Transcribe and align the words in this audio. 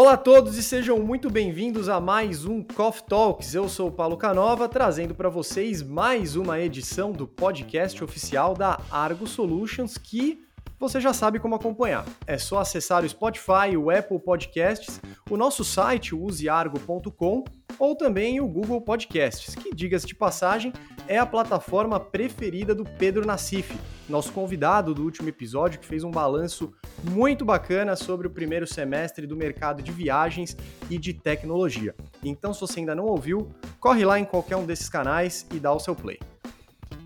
Olá 0.00 0.14
a 0.14 0.16
todos 0.16 0.56
e 0.56 0.62
sejam 0.62 0.98
muito 0.98 1.28
bem-vindos 1.28 1.86
a 1.86 2.00
mais 2.00 2.46
um 2.46 2.62
Coffee 2.62 3.04
Talks. 3.06 3.54
Eu 3.54 3.68
sou 3.68 3.88
o 3.88 3.92
Paulo 3.92 4.16
Canova, 4.16 4.66
trazendo 4.66 5.14
para 5.14 5.28
vocês 5.28 5.82
mais 5.82 6.36
uma 6.36 6.58
edição 6.58 7.12
do 7.12 7.28
podcast 7.28 8.02
oficial 8.02 8.54
da 8.54 8.80
Argo 8.90 9.26
Solutions 9.26 9.98
que 9.98 10.42
você 10.80 10.98
já 10.98 11.12
sabe 11.12 11.38
como 11.38 11.54
acompanhar. 11.54 12.06
É 12.26 12.38
só 12.38 12.58
acessar 12.58 13.04
o 13.04 13.08
Spotify, 13.08 13.76
o 13.76 13.90
Apple 13.90 14.18
Podcasts, 14.18 14.98
o 15.28 15.36
nosso 15.36 15.62
site, 15.62 16.14
useargo.com, 16.14 17.44
ou 17.78 17.94
também 17.94 18.40
o 18.40 18.48
Google 18.48 18.80
Podcasts, 18.80 19.54
que, 19.54 19.74
diga-se 19.74 20.06
de 20.06 20.14
passagem, 20.14 20.72
é 21.06 21.18
a 21.18 21.26
plataforma 21.26 22.00
preferida 22.00 22.74
do 22.74 22.84
Pedro 22.84 23.26
Nassif, 23.26 23.78
nosso 24.08 24.32
convidado 24.32 24.94
do 24.94 25.04
último 25.04 25.28
episódio, 25.28 25.78
que 25.78 25.86
fez 25.86 26.02
um 26.02 26.10
balanço 26.10 26.72
muito 27.10 27.44
bacana 27.44 27.94
sobre 27.94 28.26
o 28.26 28.30
primeiro 28.30 28.66
semestre 28.66 29.26
do 29.26 29.36
mercado 29.36 29.82
de 29.82 29.92
viagens 29.92 30.56
e 30.88 30.96
de 30.96 31.12
tecnologia. 31.12 31.94
Então, 32.24 32.54
se 32.54 32.60
você 32.60 32.80
ainda 32.80 32.94
não 32.94 33.04
ouviu, 33.04 33.50
corre 33.78 34.04
lá 34.04 34.18
em 34.18 34.24
qualquer 34.24 34.56
um 34.56 34.64
desses 34.64 34.88
canais 34.88 35.46
e 35.52 35.58
dá 35.58 35.72
o 35.72 35.78
seu 35.78 35.94
play. 35.94 36.18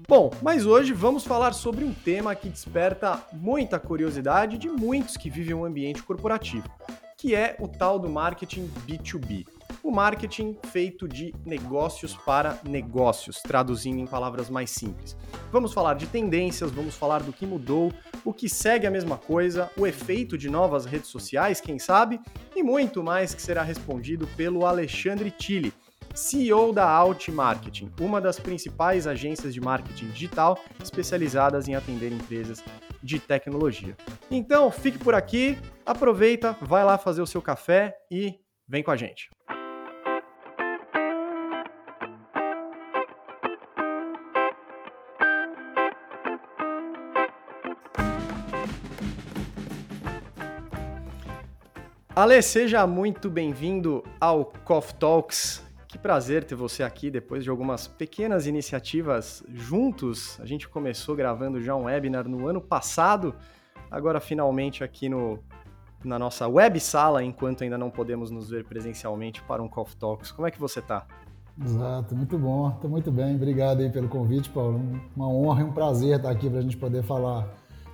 Bom, 0.07 0.31
mas 0.43 0.67
hoje 0.67 0.93
vamos 0.93 1.25
falar 1.25 1.55
sobre 1.55 1.83
um 1.83 1.95
tema 1.95 2.35
que 2.35 2.51
desperta 2.51 3.23
muita 3.33 3.79
curiosidade 3.79 4.59
de 4.59 4.69
muitos 4.69 5.17
que 5.17 5.31
vivem 5.31 5.55
um 5.55 5.65
ambiente 5.65 6.03
corporativo, 6.03 6.69
que 7.17 7.35
é 7.35 7.57
o 7.59 7.67
tal 7.67 7.99
do 7.99 8.07
marketing 8.07 8.71
B2B. 8.87 9.47
O 9.83 9.91
marketing 9.91 10.59
feito 10.71 11.09
de 11.09 11.35
negócios 11.47 12.15
para 12.15 12.59
negócios, 12.65 13.41
traduzindo 13.41 13.99
em 13.99 14.07
palavras 14.07 14.51
mais 14.51 14.71
simples. 14.71 15.17
Vamos 15.51 15.73
falar 15.73 15.95
de 15.95 16.07
tendências, 16.07 16.71
vamos 16.71 16.95
falar 16.95 17.23
do 17.23 17.33
que 17.33 17.47
mudou, 17.47 17.91
o 18.27 18.33
que 18.33 18.47
segue 18.47 18.87
a 18.87 18.91
mesma 18.91 19.17
coisa, 19.17 19.71
o 19.75 19.87
efeito 19.87 20.37
de 20.37 20.51
novas 20.51 20.85
redes 20.85 21.09
sociais, 21.09 21.63
quem 21.63 21.79
sabe, 21.79 22.21
e 22.55 22.63
muito 22.63 23.03
mais 23.03 23.35
que 23.35 23.41
será 23.41 23.63
respondido 23.63 24.27
pelo 24.37 24.67
Alexandre 24.67 25.31
Tille 25.31 25.73
CEO 26.15 26.73
da 26.73 26.89
Alt 26.89 27.29
Marketing, 27.29 27.91
uma 28.01 28.21
das 28.21 28.39
principais 28.39 29.05
agências 29.07 29.53
de 29.53 29.61
marketing 29.61 30.07
digital 30.11 30.59
especializadas 30.81 31.67
em 31.67 31.75
atender 31.75 32.13
empresas 32.13 32.63
de 33.03 33.19
tecnologia. 33.19 33.97
Então, 34.31 34.71
fique 34.71 34.97
por 34.97 35.13
aqui, 35.13 35.59
aproveita, 35.85 36.57
vai 36.63 36.85
lá 36.85 36.97
fazer 36.97 37.21
o 37.21 37.27
seu 37.27 37.43
café 37.43 37.97
e 38.09 38.39
vem 38.69 38.83
com 38.83 38.93
a 38.93 38.97
gente. 38.97 39.29
Ale, 52.17 52.41
seja 52.41 52.87
muito 52.87 53.29
bem-vindo 53.29 54.05
ao 54.21 54.45
Coffee 54.65 54.95
Talks. 54.95 55.74
Que 55.95 55.99
prazer 55.99 56.43
ter 56.43 56.57
você 56.57 56.83
aqui 56.83 57.09
depois 57.09 57.45
de 57.45 57.51
algumas 57.51 57.87
pequenas 57.87 58.49
iniciativas 58.49 59.45
juntos. 59.49 60.41
A 60.41 60.45
gente 60.45 60.69
começou 60.69 61.15
gravando 61.15 61.61
já 61.61 61.77
um 61.77 61.85
webinar 61.85 62.29
no 62.29 62.49
ano 62.49 62.61
passado, 62.61 63.33
agora 63.89 64.19
finalmente 64.19 64.83
aqui 64.83 65.09
no, 65.09 65.39
na 66.05 66.19
nossa 66.19 66.49
web 66.49 66.81
sala, 66.81 67.23
enquanto 67.23 67.63
ainda 67.63 67.79
não 67.79 67.93
podemos 67.93 68.29
nos 68.29 68.51
ver 68.51 68.65
presencialmente 68.65 69.41
para 69.45 69.63
um 69.63 69.69
Coffee 69.69 69.97
Talks. 69.97 70.33
Como 70.33 70.49
é 70.49 70.51
que 70.51 70.59
você 70.59 70.81
está? 70.81 71.07
Exato, 71.65 72.17
muito 72.17 72.37
bom, 72.37 72.71
estou 72.71 72.91
muito 72.91 73.13
bem. 73.13 73.37
Obrigado 73.37 73.79
aí 73.79 73.89
pelo 73.89 74.09
convite, 74.09 74.51
Paulo. 74.51 74.81
Uma 75.15 75.29
honra 75.29 75.61
e 75.61 75.65
um 75.65 75.73
prazer 75.73 76.17
estar 76.17 76.31
aqui 76.31 76.51
para 76.51 76.59
a 76.59 76.63
gente 76.63 76.77
poder 76.77 77.05
falar 77.05 77.49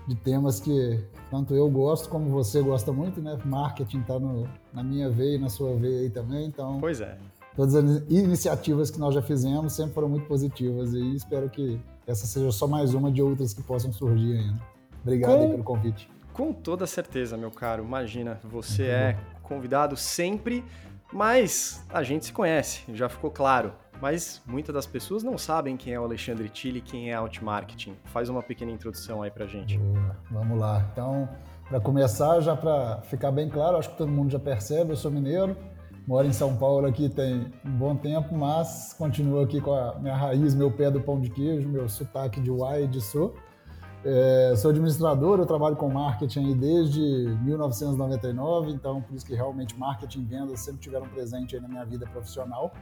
de 0.09 0.15
temas 0.15 0.59
que 0.59 1.05
tanto 1.31 1.55
eu 1.55 1.69
gosto 1.69 2.09
como 2.09 2.31
você 2.31 2.63
gosta 2.63 2.95
muito, 2.95 3.21
né? 3.21 3.39
Marketing 3.45 4.01
está 4.01 4.19
na 4.73 4.83
minha 4.83 5.11
veia 5.11 5.35
e 5.35 5.39
na 5.39 5.51
sua 5.51 5.77
veia 5.77 6.01
aí 6.01 6.09
também, 6.09 6.47
então. 6.47 6.81
Pois 6.81 7.03
é 7.03 7.19
todas 7.61 7.75
as 7.75 7.85
iniciativas 8.09 8.91
que 8.91 8.99
nós 8.99 9.15
já 9.15 9.21
fizemos 9.21 9.75
sempre 9.75 9.93
foram 9.93 10.09
muito 10.09 10.27
positivas 10.27 10.95
e 10.95 11.15
espero 11.15 11.51
que 11.51 11.79
essa 12.07 12.27
seja 12.27 12.51
só 12.51 12.67
mais 12.67 12.95
uma 12.95 13.13
de 13.13 13.21
outras 13.21 13.53
que 13.53 13.63
possam 13.63 13.93
surgir 13.93 14.39
ainda. 14.39 14.63
Obrigado 15.03 15.39
com, 15.39 15.51
pelo 15.51 15.65
convite. 15.65 16.11
Com 16.33 16.55
toda 16.55 16.87
certeza, 16.87 17.37
meu 17.37 17.51
caro. 17.51 17.85
Imagina, 17.85 18.41
você 18.45 18.83
muito 18.83 18.95
é 18.95 19.19
convidado 19.43 19.95
sempre, 19.95 20.65
mas 21.13 21.85
a 21.91 22.03
gente 22.03 22.25
se 22.25 22.33
conhece, 22.33 22.83
já 22.95 23.11
ficou 23.11 23.31
claro. 23.31 23.75
Mas 24.01 24.41
muitas 24.47 24.75
das 24.75 24.87
pessoas 24.87 25.23
não 25.23 25.37
sabem 25.37 25.77
quem 25.77 25.93
é 25.93 26.01
o 26.01 26.05
Alexandre 26.05 26.49
Tille, 26.49 26.81
quem 26.81 27.11
é 27.11 27.15
Outmarketing. 27.15 27.95
Faz 28.07 28.31
uma 28.31 28.43
pequena 28.43 28.73
introdução 28.73 29.23
aí 29.23 29.31
pra 29.31 29.45
gente. 29.45 29.77
Boa. 29.77 30.17
Vamos 30.31 30.59
lá. 30.59 30.89
Então, 30.91 31.29
para 31.69 31.79
começar, 31.79 32.41
já 32.41 32.57
para 32.57 33.03
ficar 33.03 33.31
bem 33.31 33.51
claro, 33.51 33.77
acho 33.77 33.91
que 33.91 33.99
todo 33.99 34.11
mundo 34.11 34.31
já 34.31 34.39
percebe, 34.39 34.93
eu 34.93 34.97
sou 34.97 35.11
mineiro, 35.11 35.55
Moro 36.07 36.27
em 36.27 36.33
São 36.33 36.57
Paulo 36.57 36.87
aqui 36.87 37.09
tem 37.09 37.53
um 37.65 37.71
bom 37.71 37.95
tempo, 37.95 38.35
mas 38.37 38.95
continuo 38.95 39.41
aqui 39.41 39.61
com 39.61 39.73
a 39.73 39.99
minha 39.99 40.17
raiz, 40.17 40.55
meu 40.55 40.71
pé 40.71 40.91
do 40.91 41.01
pão 41.01 41.21
de 41.21 41.31
queijo, 41.31 41.69
meu 41.69 41.89
sotaque 41.89 42.41
de 42.41 42.51
uai 42.51 42.87
de 42.87 43.01
sul. 43.01 43.35
É, 44.03 44.55
sou 44.57 44.71
administrador, 44.71 45.39
eu 45.39 45.47
trabalho 45.47 45.77
com 45.77 45.91
marketing 45.91 46.57
desde 46.57 47.01
1999, 47.43 48.71
então 48.71 49.03
por 49.03 49.15
isso 49.15 49.27
que 49.27 49.35
realmente 49.35 49.79
marketing 49.79 50.21
e 50.21 50.25
vendas 50.25 50.61
sempre 50.61 50.81
tiveram 50.81 51.07
presente 51.07 51.59
na 51.61 51.69
minha 51.69 51.85
vida 51.85 52.07
profissional. 52.07 52.73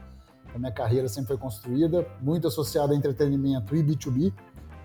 A 0.55 0.57
minha 0.57 0.71
carreira 0.71 1.07
sempre 1.09 1.27
foi 1.27 1.37
construída, 1.37 2.07
muito 2.21 2.47
associada 2.47 2.93
a 2.93 2.95
entretenimento 2.95 3.75
e 3.75 3.83
B2B, 3.83 4.33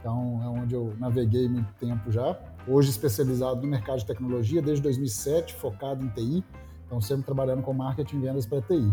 então 0.01 0.43
é 0.43 0.49
onde 0.49 0.75
eu 0.75 0.93
naveguei 0.99 1.49
muito 1.49 1.73
tempo 1.75 2.11
já. 2.11 2.37
Hoje 2.67 2.91
especializado 2.91 3.63
no 3.63 3.69
mercado 3.69 3.99
de 3.99 4.07
tecnologia 4.07 4.61
desde 4.61 4.83
2007, 4.83 5.55
focado 5.55 6.05
em 6.05 6.09
TI, 6.09 6.45
então, 6.95 7.01
sempre 7.01 7.25
trabalhando 7.25 7.61
com 7.63 7.73
marketing 7.73 8.19
e 8.19 8.21
vendas 8.21 8.47
para 8.47 8.63
TI. 8.63 8.93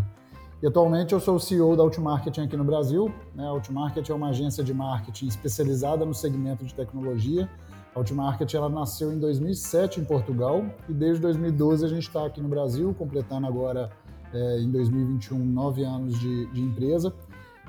E 0.61 0.67
atualmente 0.67 1.13
eu 1.13 1.19
sou 1.19 1.35
o 1.35 1.39
CEO 1.39 1.75
da 1.75 1.83
Outmarketing 1.83 2.41
aqui 2.41 2.57
no 2.57 2.63
Brasil. 2.63 3.13
Né? 3.35 3.45
A 3.45 3.49
Outmarketing 3.49 4.11
é 4.11 4.15
uma 4.15 4.29
agência 4.29 4.63
de 4.63 4.73
marketing 4.73 5.27
especializada 5.27 6.03
no 6.03 6.13
segmento 6.13 6.65
de 6.65 6.73
tecnologia. 6.73 7.47
A 7.95 7.99
Outmarketing 7.99 8.57
ela 8.57 8.69
nasceu 8.69 9.11
em 9.11 9.19
2007 9.19 9.99
em 9.99 10.03
Portugal 10.03 10.63
e 10.89 10.93
desde 10.93 11.21
2012 11.21 11.85
a 11.85 11.87
gente 11.87 12.07
está 12.07 12.25
aqui 12.25 12.41
no 12.41 12.47
Brasil, 12.49 12.93
completando 12.97 13.45
agora 13.45 13.91
é, 14.33 14.59
em 14.59 14.71
2021 14.71 15.37
nove 15.37 15.83
anos 15.83 16.19
de, 16.19 16.47
de 16.47 16.61
empresa. 16.61 17.13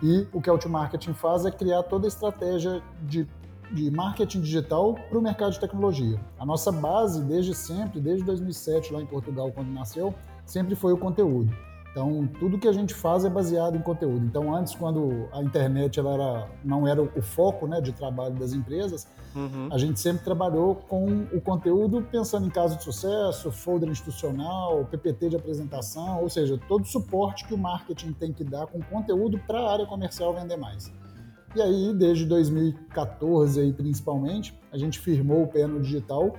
E 0.03 0.27
o 0.33 0.41
que 0.41 0.49
a 0.49 0.53
Outmarketing 0.53 1.13
faz 1.13 1.45
é 1.45 1.51
criar 1.51 1.83
toda 1.85 2.07
a 2.07 2.09
estratégia 2.09 2.83
de 3.03 3.27
de 3.73 3.91
marketing 3.91 4.41
digital 4.41 4.95
para 5.09 5.19
o 5.19 5.23
mercado 5.23 5.53
de 5.53 5.61
tecnologia. 5.61 6.21
A 6.39 6.45
nossa 6.45 6.71
base, 6.71 7.23
desde 7.23 7.55
sempre, 7.55 8.01
desde 8.01 8.25
2007, 8.25 8.93
lá 8.93 9.01
em 9.01 9.07
Portugal, 9.07 9.51
quando 9.53 9.71
nasceu, 9.71 10.15
sempre 10.45 10.75
foi 10.75 10.93
o 10.93 10.99
conteúdo. 10.99 11.53
Então, 11.93 12.27
tudo 12.41 12.59
que 12.59 12.67
a 12.67 12.73
gente 12.73 12.95
faz 12.95 13.23
é 13.23 13.29
baseado 13.29 13.77
em 13.77 13.83
conteúdo. 13.83 14.25
Então, 14.25 14.55
antes, 14.55 14.75
quando 14.75 15.29
a 15.31 15.43
internet 15.43 16.01
ela 16.01 16.15
era, 16.15 16.49
não 16.65 16.89
era 16.89 17.03
o 17.03 17.21
foco 17.21 17.67
né, 17.67 17.83
de 17.83 17.93
trabalho 17.93 18.35
das 18.35 18.55
empresas, 18.55 19.07
uhum. 19.37 19.69
a 19.71 19.77
gente 19.77 20.01
sempre 20.01 20.25
trabalhou 20.25 20.75
com 20.75 21.27
o 21.31 21.41
conteúdo 21.41 22.01
pensando 22.11 22.47
em 22.47 22.51
caso 22.51 22.79
de 22.79 22.83
sucesso, 22.83 23.53
folder 23.53 23.91
institucional, 23.91 24.87
PPT 24.91 25.29
de 25.29 25.37
apresentação, 25.37 26.23
ou 26.23 26.31
seja, 26.31 26.59
todo 26.67 26.83
o 26.83 26.87
suporte 26.87 27.47
que 27.47 27.53
o 27.53 27.59
marketing 27.59 28.13
tem 28.15 28.33
que 28.33 28.43
dar 28.43 28.67
com 28.67 28.81
conteúdo 28.81 29.39
para 29.47 29.61
a 29.61 29.73
área 29.73 29.87
comercial 29.87 30.33
vender 30.33 30.57
mais. 30.57 30.91
E 31.55 31.61
aí, 31.61 31.93
desde 31.93 32.25
2014 32.25 33.61
aí, 33.61 33.73
principalmente, 33.73 34.59
a 34.73 34.79
gente 34.79 34.99
firmou 34.99 35.43
o 35.43 35.47
pé 35.47 35.67
no 35.67 35.81
digital 35.81 36.35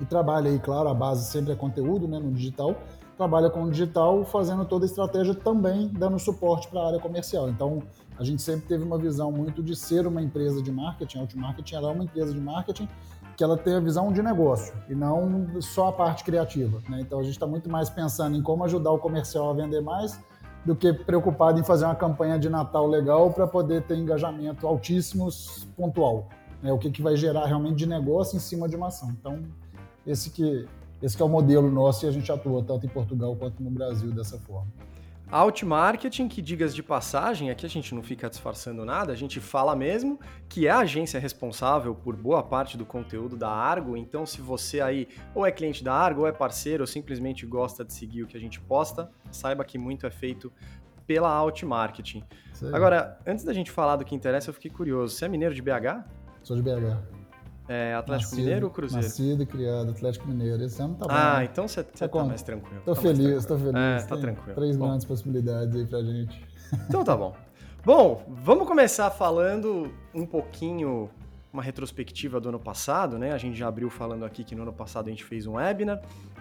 e 0.00 0.06
trabalha 0.06 0.50
aí, 0.50 0.58
claro, 0.58 0.88
a 0.88 0.94
base 0.94 1.30
sempre 1.30 1.52
é 1.52 1.56
conteúdo 1.56 2.08
né, 2.08 2.18
no 2.18 2.32
digital, 2.32 2.74
trabalha 3.18 3.50
com 3.50 3.64
o 3.64 3.70
digital 3.70 4.24
fazendo 4.24 4.64
toda 4.64 4.86
a 4.86 4.88
estratégia 4.88 5.34
também 5.34 5.88
dando 5.88 6.18
suporte 6.18 6.68
para 6.68 6.80
a 6.80 6.86
área 6.86 6.98
comercial. 6.98 7.50
Então, 7.50 7.82
a 8.18 8.24
gente 8.24 8.40
sempre 8.40 8.66
teve 8.66 8.82
uma 8.82 8.96
visão 8.96 9.30
muito 9.30 9.62
de 9.62 9.76
ser 9.76 10.06
uma 10.06 10.22
empresa 10.22 10.62
de 10.62 10.72
marketing, 10.72 11.18
a 11.18 11.20
Outmarketing 11.20 11.74
ela 11.74 11.90
é 11.90 11.92
uma 11.92 12.04
empresa 12.04 12.32
de 12.32 12.40
marketing 12.40 12.88
que 13.36 13.44
ela 13.44 13.58
tem 13.58 13.74
a 13.74 13.80
visão 13.80 14.10
de 14.10 14.22
negócio 14.22 14.74
e 14.88 14.94
não 14.94 15.60
só 15.60 15.88
a 15.88 15.92
parte 15.92 16.24
criativa. 16.24 16.82
Né? 16.88 17.00
Então, 17.02 17.18
a 17.20 17.22
gente 17.22 17.32
está 17.32 17.46
muito 17.46 17.68
mais 17.68 17.90
pensando 17.90 18.36
em 18.36 18.42
como 18.42 18.64
ajudar 18.64 18.90
o 18.90 18.98
comercial 18.98 19.50
a 19.50 19.52
vender 19.52 19.82
mais 19.82 20.18
do 20.64 20.76
que 20.76 20.92
preocupado 20.92 21.58
em 21.58 21.64
fazer 21.64 21.84
uma 21.84 21.94
campanha 21.94 22.38
de 22.38 22.48
Natal 22.48 22.86
legal 22.86 23.32
para 23.32 23.46
poder 23.46 23.82
ter 23.82 23.96
engajamento 23.96 24.66
altíssimos 24.66 25.66
pontual. 25.76 26.28
Né? 26.62 26.72
O 26.72 26.78
que, 26.78 26.90
que 26.90 27.02
vai 27.02 27.16
gerar 27.16 27.46
realmente 27.46 27.76
de 27.76 27.86
negócio 27.86 28.36
em 28.36 28.40
cima 28.40 28.68
de 28.68 28.76
uma 28.76 28.88
ação. 28.88 29.10
Então, 29.10 29.42
esse 30.06 30.30
que, 30.30 30.66
esse 31.02 31.16
que 31.16 31.22
é 31.22 31.24
o 31.24 31.28
modelo 31.28 31.70
nosso 31.70 32.04
e 32.04 32.08
a 32.08 32.12
gente 32.12 32.30
atua 32.30 32.62
tanto 32.62 32.86
em 32.86 32.88
Portugal 32.88 33.34
quanto 33.36 33.62
no 33.62 33.70
Brasil 33.70 34.10
dessa 34.12 34.38
forma. 34.38 34.70
Outmarketing, 35.32 36.26
que 36.26 36.42
digas 36.42 36.74
de 36.74 36.82
passagem, 36.82 37.50
aqui 37.50 37.64
a 37.64 37.68
gente 37.68 37.94
não 37.94 38.02
fica 38.02 38.28
disfarçando 38.28 38.84
nada, 38.84 39.12
a 39.12 39.16
gente 39.16 39.38
fala 39.38 39.76
mesmo 39.76 40.18
que 40.48 40.66
é 40.66 40.70
a 40.70 40.80
agência 40.80 41.20
responsável 41.20 41.94
por 41.94 42.16
boa 42.16 42.42
parte 42.42 42.76
do 42.76 42.84
conteúdo 42.84 43.36
da 43.36 43.48
Argo, 43.48 43.96
então 43.96 44.26
se 44.26 44.40
você 44.40 44.80
aí 44.80 45.06
ou 45.32 45.46
é 45.46 45.52
cliente 45.52 45.84
da 45.84 45.94
Argo, 45.94 46.22
ou 46.22 46.26
é 46.26 46.32
parceiro, 46.32 46.82
ou 46.82 46.86
simplesmente 46.86 47.46
gosta 47.46 47.84
de 47.84 47.92
seguir 47.92 48.24
o 48.24 48.26
que 48.26 48.36
a 48.36 48.40
gente 48.40 48.60
posta, 48.60 49.08
saiba 49.30 49.64
que 49.64 49.78
muito 49.78 50.04
é 50.04 50.10
feito 50.10 50.52
pela 51.06 51.30
Outmarketing. 51.32 52.24
Agora, 52.72 53.18
antes 53.24 53.44
da 53.44 53.52
gente 53.52 53.70
falar 53.70 53.96
do 53.96 54.04
que 54.04 54.14
interessa, 54.14 54.50
eu 54.50 54.54
fiquei 54.54 54.70
curioso, 54.70 55.14
você 55.14 55.26
é 55.26 55.28
mineiro 55.28 55.54
de 55.54 55.62
BH? 55.62 56.04
Sou 56.42 56.56
de 56.56 56.62
BH. 56.62 57.19
É 57.72 57.94
Atlético 57.94 58.30
nascido, 58.32 58.44
Mineiro 58.44 58.66
ou 58.66 58.72
Cruzeiro? 58.72 59.06
Nascido 59.06 59.42
e 59.44 59.46
criado 59.46 59.90
Atlético 59.92 60.26
Mineiro. 60.26 60.60
Esse 60.64 60.82
ano 60.82 60.96
tá 60.96 61.06
bom. 61.06 61.14
Ah, 61.14 61.44
então 61.44 61.68
você 61.68 61.84
tá, 61.84 62.08
tá 62.08 62.24
mais 62.24 62.42
tranquilo. 62.42 62.82
Tô 62.84 62.96
tá 62.96 63.00
feliz, 63.00 63.46
tô 63.46 63.56
feliz. 63.56 63.74
É, 63.76 64.02
tá 64.02 64.16
tranquilo. 64.16 64.54
Três 64.56 64.76
bom. 64.76 64.88
grandes 64.88 65.06
possibilidades 65.06 65.76
aí 65.76 65.86
pra 65.86 66.02
gente. 66.02 66.50
Então 66.88 67.02
tá 67.02 67.16
bom. 67.16 67.34
Bom, 67.84 68.24
vamos 68.44 68.66
começar 68.66 69.10
falando 69.10 69.92
um 70.14 70.24
pouquinho 70.24 71.10
uma 71.52 71.62
retrospectiva 71.62 72.40
do 72.40 72.48
ano 72.48 72.60
passado, 72.60 73.18
né? 73.18 73.32
A 73.32 73.38
gente 73.38 73.56
já 73.56 73.66
abriu 73.66 73.90
falando 73.90 74.24
aqui 74.24 74.44
que 74.44 74.54
no 74.54 74.62
ano 74.62 74.72
passado 74.72 75.08
a 75.08 75.10
gente 75.10 75.24
fez 75.24 75.46
um 75.46 75.54
webinar 75.54 76.00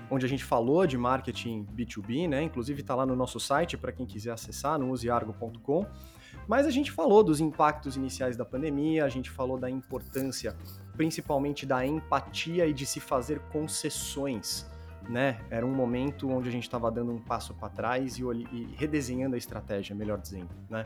onde 0.09 0.25
a 0.25 0.29
gente 0.29 0.43
falou 0.43 0.85
de 0.85 0.97
marketing 0.97 1.65
B2B, 1.75 2.27
né? 2.27 2.41
Inclusive 2.43 2.81
está 2.81 2.95
lá 2.95 3.05
no 3.05 3.15
nosso 3.15 3.39
site 3.39 3.77
para 3.77 3.91
quem 3.91 4.05
quiser 4.05 4.31
acessar, 4.31 4.79
no 4.79 4.91
useargo.com. 4.91 5.85
Mas 6.47 6.65
a 6.65 6.71
gente 6.71 6.91
falou 6.91 7.23
dos 7.23 7.39
impactos 7.39 7.95
iniciais 7.95 8.35
da 8.35 8.45
pandemia, 8.45 9.05
a 9.05 9.09
gente 9.09 9.29
falou 9.29 9.57
da 9.57 9.69
importância, 9.69 10.55
principalmente 10.99 11.65
da 11.65 11.85
empatia 11.85 12.67
e 12.67 12.73
de 12.73 12.85
se 12.85 12.99
fazer 12.99 13.39
concessões. 13.53 14.69
Né? 15.07 15.39
Era 15.49 15.65
um 15.65 15.73
momento 15.73 16.29
onde 16.29 16.49
a 16.49 16.51
gente 16.51 16.63
estava 16.63 16.91
dando 16.91 17.13
um 17.13 17.19
passo 17.19 17.53
para 17.53 17.69
trás 17.69 18.17
e, 18.17 18.23
e, 18.23 18.75
redesenhando 18.77 19.35
a 19.35 19.37
estratégia, 19.37 19.95
melhor 19.95 20.19
dizendo. 20.19 20.49
Né? 20.69 20.85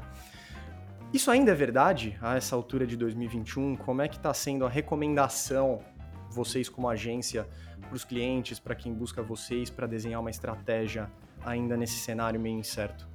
Isso 1.11 1.31
ainda 1.31 1.51
é 1.51 1.55
verdade 1.55 2.15
a 2.21 2.35
essa 2.35 2.55
altura 2.55 2.85
de 2.85 2.95
2021? 2.95 3.75
Como 3.75 4.03
é 4.03 4.07
que 4.07 4.17
está 4.17 4.31
sendo 4.35 4.67
a 4.67 4.69
recomendação, 4.69 5.81
vocês 6.29 6.69
como 6.69 6.87
agência, 6.87 7.49
para 7.81 7.95
os 7.95 8.05
clientes, 8.05 8.59
para 8.59 8.75
quem 8.75 8.93
busca 8.93 9.23
vocês, 9.23 9.71
para 9.71 9.87
desenhar 9.87 10.21
uma 10.21 10.29
estratégia 10.29 11.11
ainda 11.43 11.75
nesse 11.75 11.97
cenário 11.97 12.39
meio 12.39 12.59
incerto? 12.59 13.12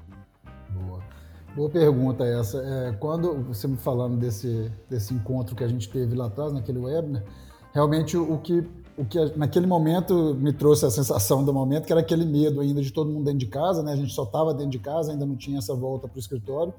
Boa. 1.55 1.69
Pergunta 1.71 2.25
essa. 2.25 2.59
É, 2.59 2.93
quando 2.93 3.43
você 3.43 3.67
me 3.67 3.77
falando 3.77 4.17
desse, 4.17 4.71
desse 4.89 5.13
encontro 5.15 5.57
que 5.57 5.65
a 5.65 5.69
gente 5.69 5.89
teve 5.89 6.15
lá 6.15 6.27
atrás, 6.27 6.53
naquele 6.53 6.79
webinar, 6.79 7.25
realmente 7.73 8.17
o 8.17 8.39
que, 8.39 8.65
o 8.97 9.05
que 9.05 9.19
naquele 9.37 9.67
momento 9.67 10.35
me 10.35 10.53
trouxe 10.53 10.87
a 10.87 10.91
sensação 10.91 11.45
do 11.45 11.53
momento, 11.53 11.87
que 11.87 11.93
era 11.93 12.01
aquele 12.01 12.25
medo 12.25 12.61
ainda 12.61 12.81
de 12.81 12.93
todo 12.93 13.11
mundo 13.11 13.25
dentro 13.25 13.41
de 13.41 13.47
casa, 13.47 13.83
né? 13.83 13.93
A 13.93 13.97
gente 13.97 14.13
só 14.13 14.25
estava 14.25 14.53
dentro 14.53 14.71
de 14.71 14.79
casa, 14.79 15.13
ainda 15.13 15.27
não 15.27 15.37
tinha 15.37 15.59
essa 15.59 15.75
volta 15.75 16.07
para 16.07 16.17
o 16.17 16.21
escritório. 16.21 16.73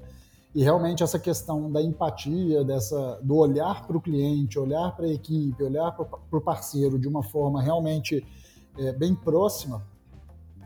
E 0.54 0.62
realmente 0.62 1.02
essa 1.02 1.18
questão 1.18 1.70
da 1.70 1.80
empatia, 1.80 2.64
dessa, 2.64 3.20
do 3.22 3.36
olhar 3.36 3.86
para 3.86 3.96
o 3.96 4.00
cliente, 4.00 4.58
olhar 4.58 4.96
para 4.96 5.06
a 5.06 5.12
equipe, 5.12 5.62
olhar 5.62 5.92
para 5.92 6.06
o 6.32 6.40
parceiro 6.40 6.98
de 6.98 7.06
uma 7.06 7.22
forma 7.22 7.62
realmente 7.62 8.26
é, 8.76 8.92
bem 8.92 9.14
próxima, 9.14 9.82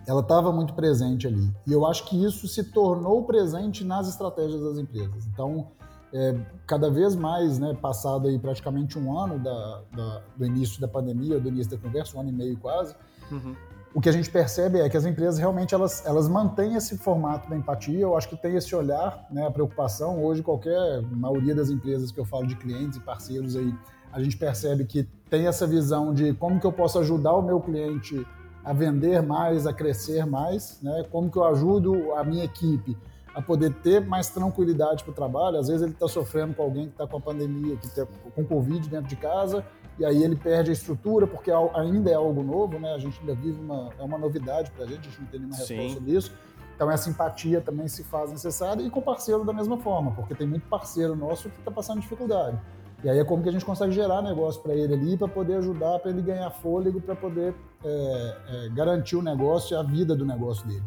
ela 0.07 0.21
estava 0.21 0.53
muito 0.53 0.75
presente 0.75 1.27
ali. 1.27 1.51
E 1.67 1.73
eu 1.73 1.87
acho 1.87 2.05
que 2.07 2.25
isso 2.25 2.47
se 2.47 2.65
tornou 2.65 3.25
presente 3.25 3.85
nas 3.85 4.09
estratégias 4.09 4.61
das 4.61 4.79
empresas. 4.79 5.27
Então, 5.27 5.69
é, 6.13 6.37
cada 6.67 6.91
vez 6.91 7.17
mais, 7.17 7.59
né, 7.59 7.77
passado 7.81 8.29
aí 8.29 8.39
praticamente 8.39 8.99
um 8.99 9.19
ano 9.19 9.39
da, 9.39 9.83
da, 9.93 10.23
do 10.37 10.47
início 10.47 10.81
da 10.81 10.87
pandemia, 10.87 11.41
do 11.41 11.49
início 11.49 11.73
da 11.73 11.79
conversa, 11.79 12.17
um 12.17 12.21
ano 12.21 12.29
e 12.29 12.33
meio 12.33 12.57
quase, 12.57 12.95
uhum. 13.33 13.55
o 13.93 14.01
que 14.01 14.09
a 14.09 14.13
gente 14.13 14.31
percebe 14.31 14.79
é 14.79 14.89
que 14.89 14.97
as 14.97 15.05
empresas 15.05 15.39
realmente 15.39 15.75
elas, 15.75 16.07
elas 16.07 16.29
mantêm 16.29 16.77
esse 16.77 16.97
formato 16.99 17.51
da 17.51 17.57
empatia. 17.57 18.01
Eu 18.01 18.17
acho 18.17 18.29
que 18.29 18.37
tem 18.37 18.55
esse 18.55 18.75
olhar, 18.77 19.27
né, 19.31 19.47
a 19.47 19.51
preocupação. 19.51 20.23
Hoje, 20.23 20.43
qualquer 20.43 21.03
maioria 21.03 21.55
das 21.55 21.69
empresas 21.69 22.13
que 22.13 22.21
eu 22.21 22.25
falo 22.25 22.47
de 22.47 22.55
clientes 22.55 22.97
e 22.99 23.01
parceiros 23.01 23.57
aí, 23.57 23.75
a 24.13 24.23
gente 24.23 24.37
percebe 24.37 24.85
que 24.85 25.03
tem 25.29 25.49
essa 25.49 25.67
visão 25.67 26.15
de 26.15 26.33
como 26.35 26.61
que 26.61 26.67
eu 26.67 26.73
posso 26.73 27.01
ajudar 27.01 27.33
o 27.33 27.43
meu 27.43 27.61
cliente 27.61 28.25
a 28.65 28.73
vender 28.73 29.23
mais, 29.23 29.67
a 29.67 29.73
crescer 29.73 30.25
mais, 30.27 30.81
né? 30.83 31.05
Como 31.11 31.31
que 31.31 31.37
eu 31.37 31.45
ajudo 31.45 32.15
a 32.15 32.25
minha 32.25 32.45
equipe 32.45 32.97
a 33.35 33.43
poder 33.43 33.75
ter 33.75 34.01
mais 34.01 34.29
tranquilidade 34.29 35.03
para 35.03 35.11
o 35.11 35.15
trabalho. 35.15 35.59
Às 35.59 35.67
vezes 35.67 35.83
ele 35.83 35.93
está 35.93 36.07
sofrendo 36.07 36.55
com 36.55 36.63
alguém 36.63 36.87
que 36.87 36.93
está 36.93 37.07
com 37.07 37.17
a 37.17 37.21
pandemia, 37.21 37.77
que 37.77 37.87
está 37.87 38.07
com 38.07 38.45
Covid 38.45 38.89
dentro 38.89 39.09
de 39.09 39.17
casa, 39.17 39.67
e 39.99 40.05
aí 40.05 40.23
ele 40.23 40.37
perde 40.37 40.71
a 40.71 40.73
estrutura 40.73 41.27
porque 41.27 41.51
ainda 41.75 42.11
é 42.11 42.15
algo 42.15 42.43
novo, 42.43 42.79
né? 42.79 42.95
A 42.95 42.99
gente 42.99 43.19
ainda 43.21 43.35
vive 43.35 43.61
uma 43.61 43.91
é 43.99 44.03
uma 44.03 44.17
novidade 44.17 44.71
para 44.71 44.85
a 44.85 44.87
gente, 44.87 45.01
a 45.01 45.11
gente 45.11 45.21
não 45.21 45.27
tem 45.27 45.41
nenhuma 45.41 45.57
resposta 45.57 45.83
Sim. 45.83 45.95
sobre 45.95 46.13
isso. 46.13 46.33
Então 46.75 46.91
essa 46.91 47.11
empatia 47.11 47.61
também 47.61 47.87
se 47.89 48.03
faz 48.05 48.31
necessária 48.31 48.83
e 48.83 48.91
com 48.91 49.01
o 49.01 49.03
parceiro 49.03 49.45
da 49.45 49.53
mesma 49.53 49.79
forma, 49.79 50.13
porque 50.13 50.35
tem 50.35 50.47
muito 50.47 50.67
parceiro 50.69 51.15
nosso 51.15 51.49
que 51.51 51.59
está 51.59 51.71
passando 51.71 52.01
dificuldade. 52.01 52.59
E 53.05 53.11
aí 53.11 53.19
é 53.19 53.25
como 53.25 53.43
que 53.43 53.51
a 53.51 53.53
gente 53.53 53.67
consegue 53.67 53.93
gerar 53.93 54.23
negócio 54.23 54.63
para 54.63 54.75
ele 54.75 54.95
ali, 54.95 55.15
para 55.15 55.29
poder 55.29 55.57
ajudar, 55.57 55.99
para 55.99 56.11
ele 56.11 56.23
ganhar 56.23 56.51
fôlego, 56.51 57.03
para 57.03 57.15
poder 57.15 57.55
é, 57.85 58.37
é, 58.49 58.69
garantir 58.71 59.15
o 59.15 59.21
negócio 59.23 59.75
e 59.75 59.77
a 59.77 59.83
vida 59.83 60.17
do 60.17 60.25
negócio 60.25 60.67
dele. 60.67 60.83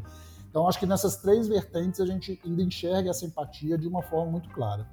Então, 0.50 0.68
acho 0.68 0.80
que 0.80 0.88
nessas 0.88 1.18
três 1.18 1.48
vertentes 1.48 2.00
a 2.00 2.06
gente 2.08 2.42
ainda 2.44 2.64
enxerga 2.64 3.12
essa 3.12 3.24
empatia 3.24 3.78
de 3.78 3.88
uma 3.88 4.02
forma 4.02 4.32
muito 4.32 4.50
clara. 4.50 4.88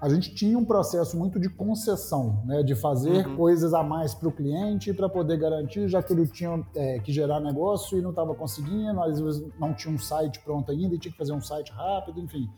A 0.00 0.08
gente 0.08 0.34
tinha 0.34 0.58
um 0.58 0.64
processo 0.64 1.16
muito 1.16 1.38
de 1.38 1.48
concessão, 1.48 2.42
né, 2.44 2.64
de 2.64 2.74
fazer 2.74 3.24
uhum. 3.24 3.36
coisas 3.36 3.72
a 3.72 3.84
mais 3.84 4.12
para 4.12 4.28
o 4.28 4.32
cliente 4.32 4.92
para 4.92 5.08
poder 5.08 5.36
garantir, 5.36 5.88
já 5.88 6.02
que 6.02 6.12
ele 6.12 6.26
tinha 6.26 6.64
é, 6.74 6.98
que 6.98 7.12
gerar 7.12 7.38
negócio 7.38 7.96
e 7.96 8.02
não 8.02 8.10
estava 8.10 8.34
conseguindo, 8.34 9.00
às 9.00 9.20
vezes 9.20 9.46
não 9.60 9.72
tinha 9.72 9.94
um 9.94 9.98
site 9.98 10.40
pronto 10.40 10.72
ainda 10.72 10.96
e 10.96 10.98
tinha 10.98 11.12
que 11.12 11.18
fazer 11.18 11.32
um 11.32 11.40
site 11.40 11.70
rápido, 11.70 12.18
enfim. 12.20 12.48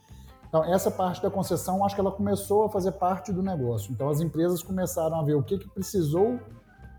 Então, 0.50 0.64
essa 0.64 0.90
parte 0.90 1.22
da 1.22 1.30
concessão, 1.30 1.84
acho 1.84 1.94
que 1.94 2.00
ela 2.00 2.10
começou 2.10 2.64
a 2.64 2.68
fazer 2.68 2.90
parte 2.92 3.32
do 3.32 3.40
negócio. 3.40 3.92
Então, 3.92 4.08
as 4.08 4.20
empresas 4.20 4.64
começaram 4.64 5.14
a 5.14 5.22
ver 5.22 5.34
o 5.34 5.44
que, 5.44 5.56
que 5.56 5.68
precisou 5.68 6.40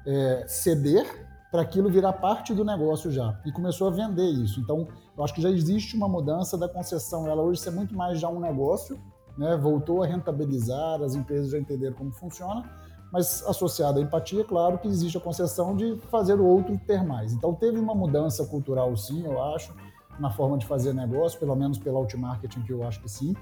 é, 0.07 0.45
ceder 0.47 1.27
para 1.51 1.61
aquilo 1.61 1.89
virar 1.89 2.13
parte 2.13 2.53
do 2.53 2.63
negócio 2.63 3.11
já. 3.11 3.37
E 3.45 3.51
começou 3.51 3.89
a 3.89 3.91
vender 3.91 4.29
isso. 4.29 4.61
Então, 4.61 4.87
eu 5.17 5.21
acho 5.21 5.33
que 5.33 5.41
já 5.41 5.49
existe 5.49 5.97
uma 5.97 6.07
mudança 6.07 6.57
da 6.57 6.69
concessão. 6.69 7.27
Ela 7.27 7.43
hoje 7.43 7.59
ser 7.59 7.71
muito 7.71 7.93
mais 7.93 8.21
já 8.21 8.29
um 8.29 8.39
negócio, 8.39 8.97
né? 9.37 9.57
voltou 9.57 10.01
a 10.01 10.07
rentabilizar, 10.07 11.01
as 11.01 11.13
empresas 11.13 11.51
já 11.51 11.59
entenderam 11.59 11.93
como 11.93 12.13
funciona, 12.13 12.63
mas 13.11 13.43
associada 13.45 13.99
à 13.99 14.01
empatia, 14.01 14.45
claro 14.45 14.77
que 14.77 14.87
existe 14.87 15.17
a 15.17 15.21
concessão 15.21 15.75
de 15.75 15.97
fazer 16.09 16.39
o 16.39 16.45
outro 16.45 16.79
ter 16.87 17.03
mais. 17.03 17.33
Então, 17.33 17.53
teve 17.53 17.77
uma 17.77 17.93
mudança 17.93 18.45
cultural, 18.45 18.95
sim, 18.95 19.25
eu 19.25 19.43
acho 19.43 19.75
na 20.19 20.29
forma 20.29 20.57
de 20.57 20.65
fazer 20.65 20.93
negócio, 20.93 21.39
pelo 21.39 21.55
menos 21.55 21.77
pela 21.77 21.97
Outmarketing, 21.97 22.61
que 22.61 22.71
eu 22.71 22.85
acho 22.87 23.01
que 23.01 23.09
sim. 23.09 23.35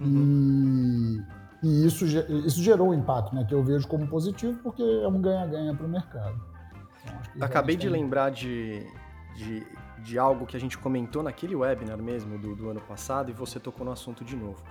Uhum. 0.00 1.24
E, 1.62 1.66
e, 1.66 1.86
isso, 1.86 2.04
isso 2.04 2.62
gerou 2.62 2.90
um 2.90 2.94
impacto, 2.94 3.34
né, 3.34 3.44
que 3.44 3.54
eu 3.54 3.62
vejo 3.62 3.86
como 3.86 4.06
positivo, 4.06 4.58
porque 4.62 4.82
é 4.82 5.08
um 5.08 5.20
ganha-ganha 5.20 5.74
para 5.74 5.86
o 5.86 5.88
mercado. 5.88 6.40
Então, 7.34 7.46
Acabei 7.46 7.76
de 7.76 7.88
lembrar 7.88 8.30
de, 8.30 8.86
de, 9.36 9.66
de, 10.02 10.18
algo 10.18 10.46
que 10.46 10.56
a 10.56 10.60
gente 10.60 10.78
comentou 10.78 11.22
naquele 11.22 11.54
webinar 11.54 12.00
mesmo 12.02 12.38
do, 12.38 12.54
do 12.54 12.70
ano 12.70 12.80
passado 12.80 13.30
e 13.30 13.34
você 13.34 13.60
tocou 13.60 13.84
no 13.84 13.92
assunto 13.92 14.24
de 14.24 14.34
novo 14.34 14.62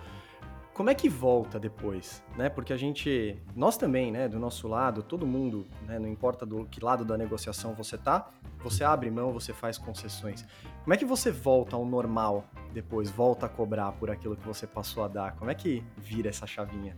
como 0.74 0.90
é 0.90 0.96
que 0.96 1.08
volta 1.08 1.60
depois, 1.60 2.24
né? 2.36 2.50
Porque 2.50 2.74
a 2.74 2.78
gente, 2.78 3.40
nós 3.56 3.78
também, 3.78 4.12
né, 4.12 4.28
do 4.28 4.40
nosso 4.40 4.68
lado, 4.68 5.04
todo 5.04 5.26
mundo, 5.26 5.68
né, 5.88 6.00
não 6.00 6.08
importa 6.08 6.46
do 6.46 6.66
que 6.66 6.84
lado 6.84 7.06
da 7.06 7.16
negociação 7.16 7.74
você 7.74 7.98
tá, 7.98 8.30
você 8.64 8.84
abre 8.84 9.12
mão, 9.12 9.32
você 9.32 9.54
faz 9.54 9.78
concessões. 9.78 10.44
Como 10.84 10.94
é 10.94 10.98
que 10.98 11.06
você 11.06 11.32
volta 11.32 11.76
ao 11.76 11.86
normal 11.86 12.46
depois, 12.74 13.10
volta 13.12 13.46
a 13.46 13.50
cobrar 13.50 13.92
por 13.94 14.10
aquilo 14.10 14.36
que 14.36 14.48
você 14.48 14.66
passou 14.66 15.04
a 15.04 15.08
dar? 15.08 15.36
Como 15.36 15.52
é 15.52 15.56
que 15.56 15.84
vira 15.98 16.30
essa 16.30 16.48
chavinha? 16.48 16.98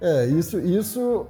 É, 0.00 0.26
isso, 0.26 0.60
isso 0.60 1.26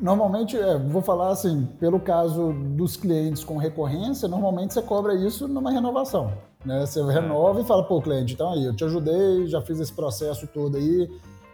normalmente, 0.00 0.56
é, 0.56 0.78
vou 0.78 1.00
falar 1.00 1.30
assim, 1.30 1.66
pelo 1.78 2.00
caso 2.00 2.52
dos 2.52 2.96
clientes 2.96 3.42
com 3.44 3.56
recorrência, 3.56 4.28
normalmente 4.28 4.74
você 4.74 4.82
cobra 4.82 5.14
isso 5.14 5.48
numa 5.48 5.70
renovação. 5.70 6.32
Né? 6.64 6.84
Você 6.84 7.02
renova 7.02 7.60
e 7.60 7.64
fala, 7.64 7.84
pô, 7.84 8.00
cliente, 8.00 8.34
então 8.34 8.52
aí, 8.52 8.64
eu 8.64 8.74
te 8.74 8.84
ajudei, 8.84 9.46
já 9.46 9.60
fiz 9.60 9.78
esse 9.80 9.92
processo 9.92 10.46
todo 10.46 10.76
aí, 10.76 11.08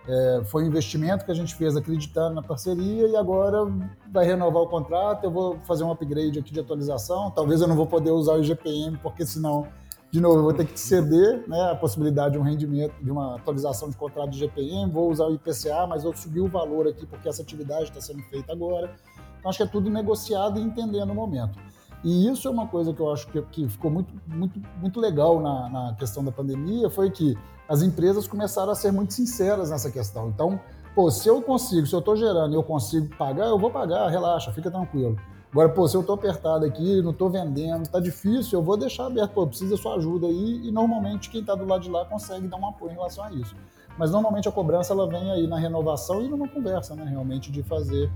é, 0.07 0.43
foi 0.45 0.65
um 0.65 0.67
investimento 0.67 1.25
que 1.25 1.31
a 1.31 1.35
gente 1.35 1.55
fez 1.55 1.77
acreditando 1.77 2.35
na 2.35 2.43
parceria 2.43 3.09
e 3.09 3.17
agora 3.17 3.67
vai 4.13 4.27
renovar 4.27 4.63
o 4.63 4.67
contrato, 4.67 5.25
eu 5.25 5.31
vou 5.31 5.59
fazer 5.67 5.83
um 5.83 5.91
upgrade 5.91 6.39
aqui 6.39 6.53
de 6.53 6.61
atualização, 6.61 7.31
talvez 7.31 7.61
eu 7.61 7.69
não 7.69 7.77
vou 7.77 7.87
poder 7.87 8.11
usar 8.11 8.35
o 8.35 8.43
IGPM, 8.43 8.99
porque 8.99 9.25
senão, 9.25 9.67
de 10.11 10.21
novo, 10.21 10.39
eu 10.39 10.43
vou 10.43 10.53
ter 10.53 10.67
que 10.67 10.79
ceder 10.79 11.49
né, 11.49 11.71
a 11.71 11.75
possibilidade 11.75 12.35
de 12.35 12.39
um 12.39 12.43
rendimento, 12.43 12.95
de 13.03 13.11
uma 13.11 13.37
atualização 13.37 13.89
de 13.89 13.97
contrato 13.97 14.31
de 14.31 14.45
IGPM, 14.45 14.91
vou 14.91 15.11
usar 15.11 15.25
o 15.25 15.35
IPCA, 15.35 15.87
mas 15.87 16.05
eu 16.05 16.15
subi 16.15 16.41
o 16.41 16.49
valor 16.49 16.87
aqui 16.87 17.07
porque 17.07 17.29
essa 17.29 17.43
atividade 17.43 17.85
está 17.85 18.01
sendo 18.01 18.23
feita 18.25 18.53
agora. 18.53 18.95
Então, 19.39 19.49
acho 19.49 19.59
que 19.59 19.65
é 19.65 19.67
tudo 19.67 19.91
negociado 19.91 20.59
e 20.59 20.63
entendendo 20.63 21.11
o 21.11 21.15
momento. 21.15 21.59
E 22.05 22.29
isso 22.29 22.47
é 22.47 22.51
uma 22.51 22.67
coisa 22.67 22.93
que 22.93 23.01
eu 23.01 23.11
acho 23.11 23.27
que, 23.29 23.41
que 23.43 23.67
ficou 23.67 23.91
muito, 23.91 24.13
muito, 24.27 24.61
muito 24.79 25.01
legal 25.01 25.41
na, 25.41 25.69
na 25.71 25.95
questão 25.95 26.23
da 26.23 26.31
pandemia, 26.31 26.91
foi 26.91 27.11
que 27.11 27.35
as 27.67 27.81
empresas 27.81 28.29
começaram 28.29 28.71
a 28.71 28.75
ser 28.75 28.93
muito 28.93 29.15
sinceras 29.15 29.71
nessa 29.71 29.91
questão. 29.91 30.29
Então, 30.29 30.61
pô, 30.95 31.11
se 31.11 31.27
eu 31.27 31.41
consigo, 31.41 31.87
se 31.87 31.95
eu 31.95 32.01
estou 32.01 32.15
gerando 32.15 32.53
e 32.53 32.57
eu 32.57 32.63
consigo 32.63 33.09
pagar, 33.17 33.47
eu 33.47 33.59
vou 33.59 33.71
pagar, 33.71 34.09
relaxa, 34.11 34.53
fica 34.53 34.71
tranquilo. 34.71 35.17
Agora, 35.51 35.69
pô, 35.69 35.89
se 35.89 35.97
eu 35.97 36.03
estou 36.03 36.17
apertado 36.17 36.67
aqui, 36.67 37.01
não 37.01 37.13
estou 37.13 37.31
vendendo, 37.31 37.83
está 37.83 38.01
difícil, 38.01 38.59
eu 38.59 38.63
vou 38.63 38.77
deixar 38.77 39.07
aberto, 39.07 39.33
pô, 39.33 39.47
precisa 39.47 39.71
da 39.71 39.81
sua 39.81 39.95
ajuda 39.95 40.27
aí, 40.27 40.61
e 40.67 40.71
normalmente 40.71 41.31
quem 41.31 41.41
está 41.41 41.55
do 41.55 41.65
lado 41.65 41.83
de 41.83 41.91
lá 41.91 42.05
consegue 42.05 42.49
dar 42.49 42.59
um 42.59 42.69
apoio 42.69 42.91
em 42.91 42.95
relação 42.97 43.25
a 43.25 43.33
isso. 43.33 43.57
Mas 43.97 44.11
normalmente 44.11 44.49
a 44.49 44.53
cobrança 44.53 44.93
ela 44.93 45.09
vem 45.09 45.31
aí 45.31 45.47
na 45.47 45.57
renovação 45.57 46.23
e 46.23 46.29
numa 46.29 46.49
conversa, 46.49 46.95
né, 46.97 47.05
realmente, 47.05 47.53
de 47.53 47.63
fazer 47.63 48.11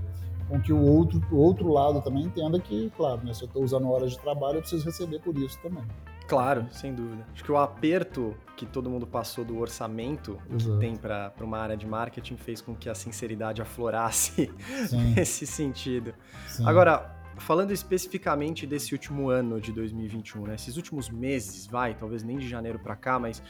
com 0.49 0.59
que 0.59 0.73
o 0.73 0.81
outro, 0.81 1.21
o 1.31 1.37
outro 1.37 1.71
lado 1.71 2.01
também 2.01 2.23
entenda 2.23 2.59
que, 2.59 2.91
claro, 2.97 3.23
né, 3.23 3.33
se 3.33 3.43
eu 3.43 3.47
estou 3.47 3.63
usando 3.63 3.89
horas 3.89 4.11
de 4.11 4.19
trabalho, 4.19 4.57
eu 4.57 4.61
preciso 4.61 4.83
receber 4.83 5.19
por 5.19 5.37
isso 5.37 5.57
também. 5.61 5.83
Claro, 6.27 6.67
sem 6.71 6.93
dúvida. 6.93 7.25
Acho 7.33 7.43
que 7.43 7.51
o 7.51 7.57
aperto 7.57 8.35
que 8.55 8.65
todo 8.65 8.89
mundo 8.89 9.07
passou 9.07 9.43
do 9.43 9.57
orçamento 9.57 10.37
Exato. 10.49 10.73
que 10.73 10.79
tem 10.79 10.95
para 10.95 11.33
uma 11.41 11.57
área 11.57 11.77
de 11.77 11.87
marketing 11.87 12.35
fez 12.35 12.61
com 12.61 12.75
que 12.75 12.89
a 12.89 12.93
sinceridade 12.93 13.61
aflorasse 13.61 14.51
nesse 15.15 15.47
sentido. 15.47 16.13
Sim. 16.47 16.65
Agora, 16.67 17.15
falando 17.37 17.71
especificamente 17.71 18.67
desse 18.67 18.93
último 18.93 19.29
ano 19.29 19.59
de 19.59 19.71
2021, 19.71 20.47
né? 20.47 20.55
Esses 20.55 20.77
últimos 20.77 21.09
meses, 21.09 21.65
vai, 21.65 21.95
talvez 21.95 22.23
nem 22.23 22.37
de 22.37 22.47
janeiro 22.47 22.77
para 22.77 22.95
cá, 22.95 23.17
mas 23.17 23.41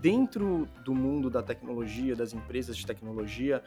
dentro 0.00 0.68
do 0.84 0.94
mundo 0.94 1.28
da 1.28 1.42
tecnologia, 1.42 2.16
das 2.16 2.32
empresas 2.32 2.76
de 2.76 2.86
tecnologia, 2.86 3.62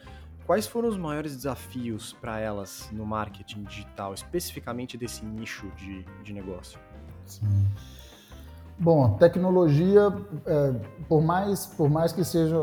quais 0.46 0.66
foram 0.66 0.88
os 0.88 0.96
maiores 0.96 1.36
desafios 1.36 2.12
para 2.20 2.38
elas 2.38 2.88
no 2.92 3.06
marketing 3.06 3.64
digital, 3.64 4.14
especificamente 4.14 4.96
desse 4.96 5.24
nicho 5.24 5.70
de, 5.76 6.04
de 6.22 6.32
negócio? 6.32 6.78
Sim. 7.26 7.66
Bom, 8.78 9.16
tecnologia, 9.16 10.12
é, 10.44 10.74
por, 11.08 11.22
mais, 11.22 11.66
por 11.66 11.88
mais 11.88 12.12
que 12.12 12.24
seja 12.24 12.56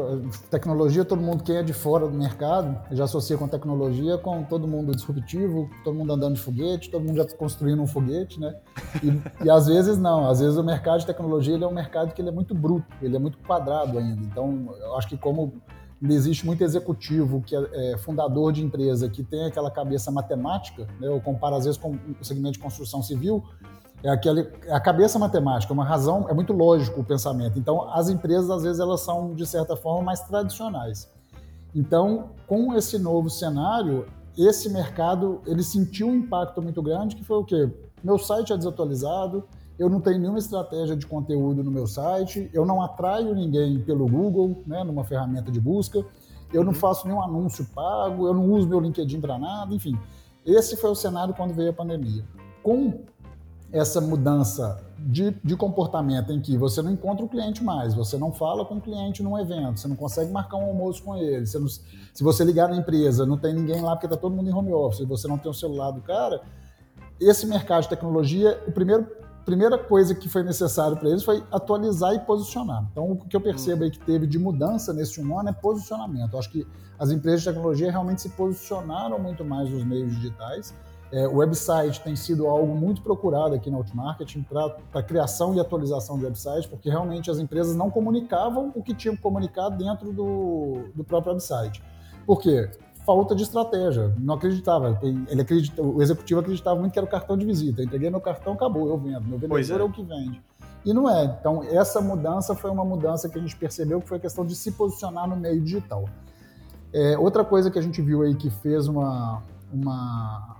tecnologia, 0.49 1.05
todo 1.05 1.21
mundo 1.21 1.43
que 1.43 1.53
é 1.53 1.63
de 1.63 1.71
fora 1.71 2.07
do 2.07 2.17
mercado 2.17 2.77
já 2.91 3.05
associa 3.05 3.37
com 3.37 3.47
tecnologia 3.47 4.17
com 4.17 4.43
todo 4.43 4.67
mundo 4.67 4.93
disruptivo, 4.93 5.69
todo 5.83 5.95
mundo 5.95 6.11
andando 6.11 6.35
de 6.35 6.41
foguete, 6.41 6.91
todo 6.91 7.05
mundo 7.05 7.15
já 7.15 7.37
construindo 7.37 7.81
um 7.81 7.87
foguete, 7.87 8.37
né? 8.37 8.53
E, 9.01 9.45
e 9.45 9.49
às 9.49 9.67
vezes 9.67 9.97
não, 9.97 10.29
às 10.29 10.41
vezes 10.41 10.57
o 10.57 10.63
mercado 10.63 10.99
de 10.99 11.05
tecnologia 11.05 11.55
é 11.55 11.65
um 11.65 11.73
mercado 11.73 12.13
que 12.13 12.21
é 12.21 12.31
muito 12.31 12.53
bruto, 12.53 12.87
ele 13.01 13.15
é 13.15 13.19
muito 13.19 13.37
quadrado 13.37 13.97
ainda. 13.97 14.21
Então, 14.21 14.75
eu 14.81 14.97
acho 14.97 15.07
que 15.07 15.17
como 15.17 15.53
existe 16.01 16.45
muito 16.45 16.63
executivo 16.63 17.41
que 17.41 17.55
é, 17.55 17.93
é 17.93 17.97
fundador 17.97 18.53
de 18.53 18.63
empresa 18.63 19.09
que 19.09 19.23
tem 19.23 19.45
aquela 19.45 19.69
cabeça 19.69 20.11
matemática, 20.11 20.87
né? 20.99 21.07
eu 21.07 21.19
comparo 21.19 21.55
às 21.55 21.65
vezes 21.65 21.77
com 21.77 21.91
o 22.19 22.23
segmento 22.23 22.53
de 22.53 22.59
construção 22.59 23.03
civil, 23.03 23.43
é, 24.03 24.09
aquele, 24.09 24.47
é 24.65 24.73
a 24.73 24.79
cabeça 24.79 25.19
matemática, 25.19 25.73
uma 25.73 25.83
razão, 25.83 26.27
é 26.29 26.33
muito 26.33 26.53
lógico 26.53 27.01
o 27.01 27.03
pensamento. 27.03 27.59
Então, 27.59 27.89
as 27.91 28.09
empresas, 28.09 28.49
às 28.49 28.63
vezes, 28.63 28.79
elas 28.79 29.01
são, 29.01 29.33
de 29.33 29.45
certa 29.45 29.75
forma, 29.75 30.03
mais 30.03 30.21
tradicionais. 30.21 31.09
Então, 31.75 32.29
com 32.47 32.73
esse 32.73 32.97
novo 32.97 33.29
cenário, 33.29 34.05
esse 34.37 34.69
mercado, 34.69 35.41
ele 35.45 35.61
sentiu 35.61 36.07
um 36.07 36.15
impacto 36.15 36.61
muito 36.61 36.81
grande, 36.81 37.15
que 37.15 37.23
foi 37.23 37.37
o 37.37 37.43
quê? 37.43 37.69
Meu 38.01 38.17
site 38.17 38.53
é 38.53 38.57
desatualizado, 38.57 39.43
eu 39.79 39.89
não 39.89 40.01
tenho 40.01 40.19
nenhuma 40.19 40.37
estratégia 40.37 40.93
de 40.93 41.07
conteúdo 41.07 41.63
no 41.63 41.71
meu 41.71 41.87
site, 41.87 42.49
eu 42.53 42.65
não 42.65 42.81
atraio 42.81 43.33
ninguém 43.33 43.79
pelo 43.79 44.05
Google, 44.07 44.61
né, 44.67 44.83
numa 44.83 45.05
ferramenta 45.05 45.49
de 45.49 45.59
busca, 45.59 46.05
eu 46.51 46.63
não 46.65 46.73
uhum. 46.73 46.77
faço 46.77 47.07
nenhum 47.07 47.21
anúncio 47.21 47.65
pago, 47.73 48.27
eu 48.27 48.33
não 48.33 48.51
uso 48.51 48.67
meu 48.67 48.81
LinkedIn 48.81 49.21
para 49.21 49.39
nada, 49.39 49.73
enfim. 49.73 49.97
Esse 50.45 50.75
foi 50.75 50.89
o 50.89 50.95
cenário 50.95 51.33
quando 51.33 51.53
veio 51.53 51.69
a 51.69 51.73
pandemia. 51.73 52.25
Com 52.61 53.05
essa 53.71 54.01
mudança 54.01 54.83
de, 54.97 55.31
de, 55.43 55.55
comportamento 55.55 56.33
em 56.33 56.41
que 56.41 56.57
você 56.57 56.81
não 56.81 56.91
encontra 56.91 57.23
o 57.23 57.29
cliente 57.29 57.63
mais, 57.63 57.93
você 57.93 58.17
não 58.17 58.33
fala 58.33 58.65
com 58.65 58.75
o 58.75 58.81
cliente 58.81 59.23
num 59.23 59.37
evento, 59.37 59.79
você 59.79 59.87
não 59.87 59.95
consegue 59.95 60.31
marcar 60.31 60.57
um 60.57 60.65
almoço 60.65 61.03
com 61.03 61.15
ele, 61.15 61.45
você 61.45 61.59
não, 61.59 61.67
se 61.67 62.23
você 62.23 62.43
ligar 62.43 62.67
na 62.67 62.75
empresa, 62.75 63.25
não 63.25 63.37
tem 63.37 63.53
ninguém 63.53 63.79
lá 63.79 63.91
porque 63.91 64.07
está 64.07 64.17
todo 64.17 64.35
mundo 64.35 64.49
em 64.49 64.53
home 64.53 64.73
office, 64.73 65.07
você 65.07 65.27
não 65.27 65.37
tem 65.37 65.49
o 65.49 65.53
celular 65.53 65.91
do 65.91 66.01
cara, 66.01 66.41
esse 67.21 67.45
mercado 67.45 67.83
de 67.83 67.89
tecnologia, 67.89 68.61
o 68.67 68.71
primeiro 68.71 69.18
primeira 69.49 69.77
coisa 69.77 70.13
que 70.13 70.29
foi 70.29 70.43
necessário 70.43 70.97
para 70.97 71.09
eles 71.09 71.23
foi 71.23 71.43
atualizar 71.51 72.13
e 72.13 72.19
posicionar. 72.19 72.87
Então, 72.91 73.11
o 73.11 73.17
que 73.17 73.35
eu 73.35 73.41
percebo 73.41 73.83
aí 73.83 73.91
que 73.91 73.99
teve 73.99 74.27
de 74.27 74.37
mudança 74.37 74.93
nesse 74.93 75.21
um 75.21 75.39
ano 75.39 75.49
é 75.49 75.53
posicionamento. 75.53 76.33
Eu 76.33 76.39
acho 76.39 76.49
que 76.49 76.67
as 76.97 77.11
empresas 77.11 77.41
de 77.41 77.47
tecnologia 77.47 77.91
realmente 77.91 78.21
se 78.21 78.29
posicionaram 78.29 79.17
muito 79.19 79.43
mais 79.43 79.69
nos 79.69 79.83
meios 79.83 80.15
digitais 80.15 80.73
é, 81.11 81.27
o 81.27 81.37
website 81.37 82.01
tem 82.01 82.15
sido 82.15 82.47
algo 82.47 82.75
muito 82.75 83.01
procurado 83.01 83.55
aqui 83.55 83.71
na 83.71 83.77
Outmarketing 83.77 84.43
para 84.43 84.77
a 84.93 85.01
criação 85.01 85.55
e 85.55 85.59
atualização 85.59 86.19
de 86.19 86.25
website, 86.25 86.67
porque 86.67 86.89
realmente 86.89 87.31
as 87.31 87.39
empresas 87.39 87.75
não 87.75 87.89
comunicavam 87.89 88.71
o 88.75 88.83
que 88.83 88.93
tinham 88.93 89.17
comunicado 89.17 89.75
dentro 89.75 90.13
do, 90.13 90.89
do 90.93 91.03
próprio 91.03 91.33
website. 91.33 91.81
Por 92.27 92.39
quê? 92.39 92.69
Falta 93.09 93.33
de 93.33 93.41
estratégia. 93.41 94.13
Não 94.19 94.35
acreditava. 94.35 94.99
Ele 95.01 95.41
acredita, 95.41 95.81
o 95.81 95.99
executivo 95.99 96.41
acreditava 96.41 96.79
muito 96.79 96.93
que 96.93 96.99
era 96.99 97.07
o 97.07 97.09
cartão 97.09 97.35
de 97.35 97.43
visita. 97.43 97.81
Eu 97.81 97.85
entreguei 97.85 98.07
meu 98.07 98.21
cartão, 98.21 98.53
acabou, 98.53 98.87
eu 98.87 98.99
vendo. 98.99 99.21
Meu 99.21 99.39
vendedor 99.39 99.79
é. 99.79 99.81
é 99.81 99.83
o 99.83 99.91
que 99.91 100.03
vende. 100.03 100.39
E 100.85 100.93
não 100.93 101.09
é. 101.09 101.25
Então, 101.25 101.63
essa 101.63 101.99
mudança 102.01 102.53
foi 102.53 102.69
uma 102.69 102.85
mudança 102.85 103.27
que 103.27 103.35
a 103.35 103.41
gente 103.41 103.55
percebeu 103.55 103.99
que 103.99 104.07
foi 104.07 104.17
a 104.17 104.19
questão 104.19 104.45
de 104.45 104.55
se 104.55 104.73
posicionar 104.73 105.27
no 105.27 105.35
meio 105.35 105.59
digital. 105.59 106.05
É, 106.93 107.17
outra 107.17 107.43
coisa 107.43 107.71
que 107.71 107.79
a 107.79 107.81
gente 107.81 107.99
viu 107.99 108.21
aí 108.21 108.35
que 108.35 108.51
fez 108.51 108.87
uma, 108.87 109.41
uma 109.73 110.57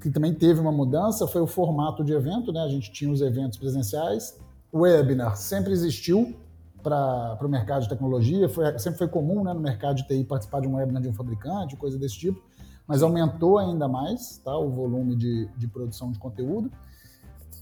que 0.00 0.10
também 0.10 0.32
teve 0.32 0.60
uma 0.60 0.70
mudança 0.70 1.26
foi 1.26 1.40
o 1.40 1.46
formato 1.48 2.04
de 2.04 2.12
evento, 2.12 2.52
né? 2.52 2.60
A 2.60 2.68
gente 2.68 2.92
tinha 2.92 3.10
os 3.10 3.20
eventos 3.20 3.58
presenciais. 3.58 4.38
O 4.70 4.82
webinar 4.82 5.36
sempre 5.36 5.72
existiu 5.72 6.36
para 6.82 7.38
o 7.42 7.48
mercado 7.48 7.82
de 7.82 7.88
tecnologia, 7.88 8.48
foi, 8.48 8.78
sempre 8.78 8.98
foi 8.98 9.08
comum 9.08 9.44
né, 9.44 9.52
no 9.52 9.60
mercado 9.60 9.96
de 9.96 10.06
TI 10.06 10.24
participar 10.24 10.60
de 10.60 10.68
um 10.68 10.74
webinar 10.74 11.02
de 11.02 11.08
um 11.08 11.14
fabricante, 11.14 11.76
coisa 11.76 11.98
desse 11.98 12.18
tipo, 12.18 12.42
mas 12.86 13.02
aumentou 13.02 13.58
ainda 13.58 13.86
mais 13.86 14.38
tá, 14.44 14.56
o 14.56 14.70
volume 14.70 15.14
de, 15.14 15.48
de 15.56 15.66
produção 15.68 16.10
de 16.10 16.18
conteúdo 16.18 16.70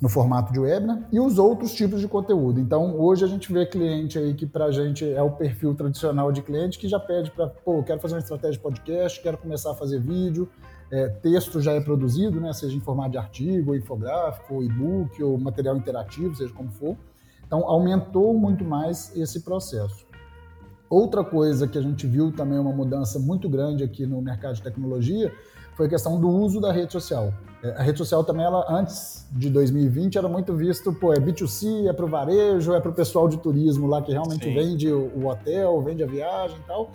no 0.00 0.08
formato 0.08 0.52
de 0.52 0.60
webinar 0.60 1.02
e 1.10 1.18
os 1.18 1.38
outros 1.38 1.74
tipos 1.74 2.00
de 2.00 2.08
conteúdo. 2.08 2.60
Então, 2.60 2.98
hoje 2.98 3.24
a 3.24 3.28
gente 3.28 3.52
vê 3.52 3.66
cliente 3.66 4.18
aí 4.18 4.32
que 4.32 4.46
para 4.46 4.66
a 4.66 4.70
gente 4.70 5.04
é 5.04 5.22
o 5.22 5.30
perfil 5.32 5.74
tradicional 5.74 6.30
de 6.30 6.40
cliente 6.42 6.78
que 6.78 6.88
já 6.88 7.00
pede 7.00 7.30
para, 7.30 7.48
pô, 7.48 7.82
quero 7.82 8.00
fazer 8.00 8.14
uma 8.14 8.20
estratégia 8.20 8.52
de 8.52 8.60
podcast, 8.60 9.20
quero 9.20 9.36
começar 9.36 9.72
a 9.72 9.74
fazer 9.74 10.00
vídeo, 10.00 10.48
é, 10.90 11.08
texto 11.08 11.60
já 11.60 11.72
é 11.72 11.80
produzido, 11.80 12.40
né, 12.40 12.52
seja 12.52 12.76
em 12.76 12.80
formato 12.80 13.10
de 13.10 13.18
artigo, 13.18 13.74
infográfico, 13.74 14.62
e-book 14.62 15.22
ou 15.22 15.36
material 15.36 15.76
interativo, 15.76 16.34
seja 16.34 16.52
como 16.52 16.70
for. 16.70 16.96
Então, 17.48 17.64
aumentou 17.64 18.32
muito 18.34 18.64
mais 18.64 19.10
esse 19.16 19.40
processo. 19.40 20.06
Outra 20.88 21.24
coisa 21.24 21.66
que 21.66 21.76
a 21.76 21.82
gente 21.82 22.06
viu 22.06 22.30
também 22.30 22.58
uma 22.58 22.72
mudança 22.72 23.18
muito 23.18 23.48
grande 23.48 23.82
aqui 23.82 24.06
no 24.06 24.22
mercado 24.22 24.54
de 24.54 24.62
tecnologia 24.62 25.32
foi 25.74 25.86
a 25.86 25.88
questão 25.88 26.20
do 26.20 26.28
uso 26.28 26.60
da 26.60 26.72
rede 26.72 26.92
social. 26.92 27.32
É, 27.62 27.70
a 27.72 27.82
rede 27.82 27.98
social 27.98 28.22
também, 28.22 28.44
ela, 28.44 28.64
antes 28.70 29.26
de 29.32 29.50
2020, 29.50 30.16
era 30.16 30.28
muito 30.28 30.54
visto, 30.54 30.92
pô, 30.92 31.12
é 31.12 31.16
B2C, 31.16 31.88
é 31.88 31.92
para 31.92 32.04
o 32.04 32.08
varejo, 32.08 32.74
é 32.74 32.80
para 32.80 32.90
o 32.90 32.94
pessoal 32.94 33.28
de 33.28 33.38
turismo 33.38 33.86
lá 33.86 34.00
que 34.00 34.12
realmente 34.12 34.44
Sim. 34.44 34.54
vende 34.54 34.92
o 34.92 35.26
hotel, 35.26 35.82
vende 35.82 36.02
a 36.02 36.06
viagem 36.06 36.56
e 36.56 36.66
tal 36.66 36.90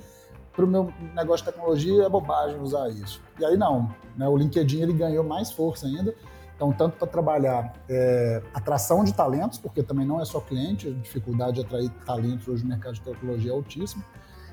para 0.54 0.66
o 0.66 0.68
meu 0.68 0.94
negócio 1.16 1.46
de 1.46 1.52
tecnologia 1.52 2.04
é 2.04 2.10
bobagem 2.10 2.60
usar 2.62 2.88
isso. 2.90 3.20
E 3.40 3.46
aí 3.46 3.58
não, 3.58 3.94
né? 4.16 4.28
o 4.28 4.38
LinkedIn 4.38 4.82
ele 4.82 4.94
ganhou 4.94 5.24
mais 5.24 5.52
força 5.52 5.88
ainda. 5.88 6.14
Então, 6.56 6.72
tanto 6.72 6.98
para 6.98 7.08
trabalhar 7.08 7.74
é, 7.90 8.42
atração 8.54 9.04
de 9.04 9.14
talentos, 9.14 9.58
porque 9.58 9.82
também 9.82 10.06
não 10.06 10.22
é 10.22 10.26
só 10.26 10.40
cliente, 10.40 10.88
a 10.88 10.92
dificuldade 10.92 11.56
de 11.56 11.62
atrair 11.62 11.90
talentos 12.06 12.48
hoje 12.48 12.64
no 12.64 12.70
mercado 12.70 12.94
de 12.94 13.02
tecnologia 13.02 13.52
é 13.52 13.54
altíssima. 13.54 14.04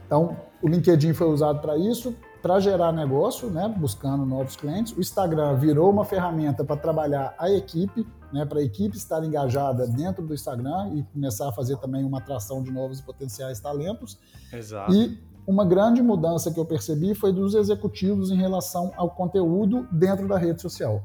Então, 0.06 0.36
o 0.60 0.66
LinkedIn 0.66 1.12
foi 1.12 1.28
usado 1.28 1.60
para 1.60 1.76
isso, 1.76 2.16
para 2.42 2.58
gerar 2.58 2.90
negócio, 2.90 3.48
né, 3.48 3.72
buscando 3.78 4.26
novos 4.26 4.56
clientes. 4.56 4.92
O 4.96 5.00
Instagram 5.00 5.54
virou 5.56 5.88
uma 5.88 6.04
ferramenta 6.04 6.64
para 6.64 6.76
trabalhar 6.76 7.32
a 7.38 7.48
equipe, 7.48 8.04
né, 8.32 8.44
para 8.44 8.58
a 8.58 8.62
equipe 8.62 8.96
estar 8.96 9.22
engajada 9.24 9.86
dentro 9.86 10.26
do 10.26 10.34
Instagram 10.34 10.94
e 10.94 11.04
começar 11.12 11.48
a 11.48 11.52
fazer 11.52 11.76
também 11.76 12.02
uma 12.02 12.18
atração 12.18 12.60
de 12.60 12.72
novos 12.72 12.98
e 12.98 13.04
potenciais 13.04 13.60
talentos. 13.60 14.18
Exato. 14.52 14.92
E 14.92 15.16
uma 15.46 15.64
grande 15.64 16.02
mudança 16.02 16.50
que 16.50 16.58
eu 16.58 16.64
percebi 16.64 17.14
foi 17.14 17.32
dos 17.32 17.54
executivos 17.54 18.32
em 18.32 18.36
relação 18.36 18.92
ao 18.96 19.10
conteúdo 19.10 19.86
dentro 19.92 20.26
da 20.26 20.36
rede 20.36 20.60
social. 20.60 21.04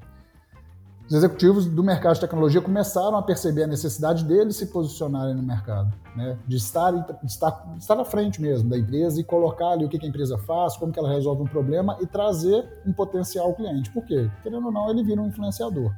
Os 1.08 1.14
executivos 1.14 1.68
do 1.68 1.84
mercado 1.84 2.16
de 2.16 2.22
tecnologia 2.22 2.60
começaram 2.60 3.16
a 3.16 3.22
perceber 3.22 3.64
a 3.64 3.68
necessidade 3.68 4.24
deles 4.24 4.56
se 4.56 4.66
posicionarem 4.66 5.36
no 5.36 5.44
mercado, 5.44 5.94
né? 6.16 6.36
de, 6.48 6.58
estar, 6.58 6.90
de, 6.92 7.26
estar, 7.28 7.52
de 7.74 7.78
estar 7.78 8.06
frente 8.06 8.42
mesmo 8.42 8.68
da 8.68 8.78
empresa 8.78 9.22
e 9.22 9.24
colocar 9.24 9.68
ali 9.68 9.86
o 9.86 9.90
que 9.90 10.04
a 10.04 10.10
empresa 10.10 10.36
faz, 10.40 10.76
como 10.76 10.92
que 10.92 10.98
ela 10.98 11.12
resolve 11.12 11.44
um 11.44 11.48
problema 11.48 11.96
e 12.02 12.08
trazer 12.08 12.68
um 12.88 12.92
potencial 12.92 13.54
cliente. 13.54 13.92
Por 13.92 14.04
quê? 14.04 14.32
Querendo 14.42 14.66
ou 14.66 14.72
não, 14.72 14.90
ele 14.90 15.04
vira 15.04 15.22
um 15.22 15.28
influenciador. 15.28 15.94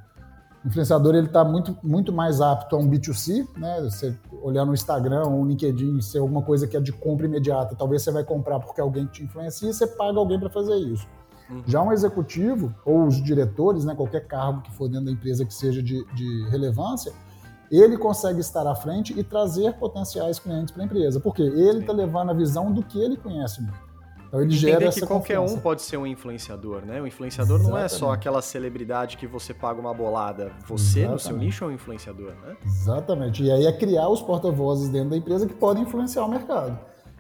O 0.66 0.68
influenciador 0.68 1.16
ele 1.16 1.28
está 1.28 1.46
muito, 1.46 1.78
muito 1.82 2.12
mais 2.12 2.42
apto 2.42 2.76
a 2.76 2.80
um 2.80 2.90
B2C, 2.90 3.48
né? 3.56 3.80
Você 3.84 4.14
olhar 4.42 4.66
no 4.66 4.74
Instagram 4.74 5.24
ou 5.24 5.32
no 5.32 5.46
LinkedIn, 5.46 6.02
ser 6.02 6.20
alguma 6.20 6.42
coisa 6.42 6.68
que 6.68 6.76
é 6.76 6.82
de 6.82 6.92
compra 6.92 7.26
imediata, 7.26 7.78
talvez 7.78 8.02
você 8.02 8.12
vai 8.12 8.26
comprar 8.26 8.60
porque 8.60 8.82
alguém 8.82 9.06
te 9.06 9.24
influencia 9.24 9.70
e 9.70 9.74
você 9.74 9.88
paga 9.88 10.20
alguém 10.20 10.38
para 10.38 10.50
fazer 10.50 10.76
isso. 10.76 11.08
Uhum. 11.50 11.64
Já 11.66 11.82
um 11.82 11.92
executivo 11.92 12.74
ou 12.86 13.06
os 13.06 13.22
diretores, 13.22 13.86
né, 13.86 13.96
qualquer 13.96 14.28
cargo 14.28 14.62
que 14.62 14.72
for 14.72 14.90
dentro 14.90 15.06
da 15.06 15.12
empresa 15.12 15.46
que 15.46 15.54
seja 15.54 15.82
de, 15.82 16.04
de 16.14 16.50
relevância, 16.50 17.14
ele 17.72 17.98
consegue 17.98 18.40
estar 18.40 18.66
à 18.66 18.76
frente 18.76 19.18
e 19.18 19.24
trazer 19.24 19.74
potenciais 19.74 20.40
clientes 20.40 20.72
para 20.72 20.84
a 20.84 20.86
empresa, 20.86 21.20
porque 21.20 21.42
ele 21.42 21.80
está 21.80 21.94
levando 21.94 22.32
a 22.32 22.34
visão 22.34 22.72
do 22.72 22.84
que 22.84 23.00
ele 23.00 23.18
conhece 23.18 23.62
muito. 23.62 23.88
Então 24.28 24.42
ele 24.42 24.54
Entender 24.54 24.80
gera 24.80 24.92
que 24.92 25.00
qualquer 25.02 25.38
confiança. 25.38 25.54
um 25.56 25.60
pode 25.60 25.82
ser 25.82 25.96
um 25.98 26.06
influenciador, 26.06 26.86
né? 26.86 27.02
O 27.02 27.08
influenciador 27.08 27.56
Exatamente. 27.60 27.80
não 27.80 27.86
é 27.86 27.88
só 27.88 28.12
aquela 28.12 28.42
celebridade 28.42 29.16
que 29.16 29.26
você 29.26 29.54
paga 29.54 29.80
uma 29.80 29.94
bolada. 29.94 30.52
Você, 30.68 31.00
Exatamente. 31.00 31.12
no 31.12 31.20
seu 31.20 31.38
nicho, 31.38 31.64
é 31.64 31.68
um 31.68 31.72
influenciador, 31.72 32.34
né? 32.46 32.58
Exatamente. 32.66 33.44
E 33.44 33.50
aí 33.50 33.66
é 33.66 33.72
criar 33.72 34.10
os 34.10 34.22
porta-vozes 34.22 34.90
dentro 34.90 35.12
da 35.12 35.18
empresa 35.18 35.48
que 35.48 35.54
podem 35.54 35.84
influenciar 35.84 36.26
o 36.26 36.30
mercado. 36.30 36.78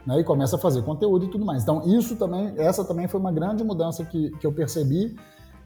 Né? 0.07 0.21
E 0.21 0.23
começa 0.23 0.55
a 0.55 0.59
fazer 0.59 0.81
conteúdo 0.83 1.25
e 1.25 1.27
tudo 1.27 1.45
mais. 1.45 1.63
Então, 1.63 1.83
isso 1.85 2.15
também, 2.15 2.53
essa 2.57 2.85
também 2.85 3.09
foi 3.09 3.19
uma 3.19 3.31
grande 3.31 3.61
mudança 3.61 4.05
que, 4.05 4.31
que 4.37 4.47
eu 4.47 4.53
percebi 4.53 5.13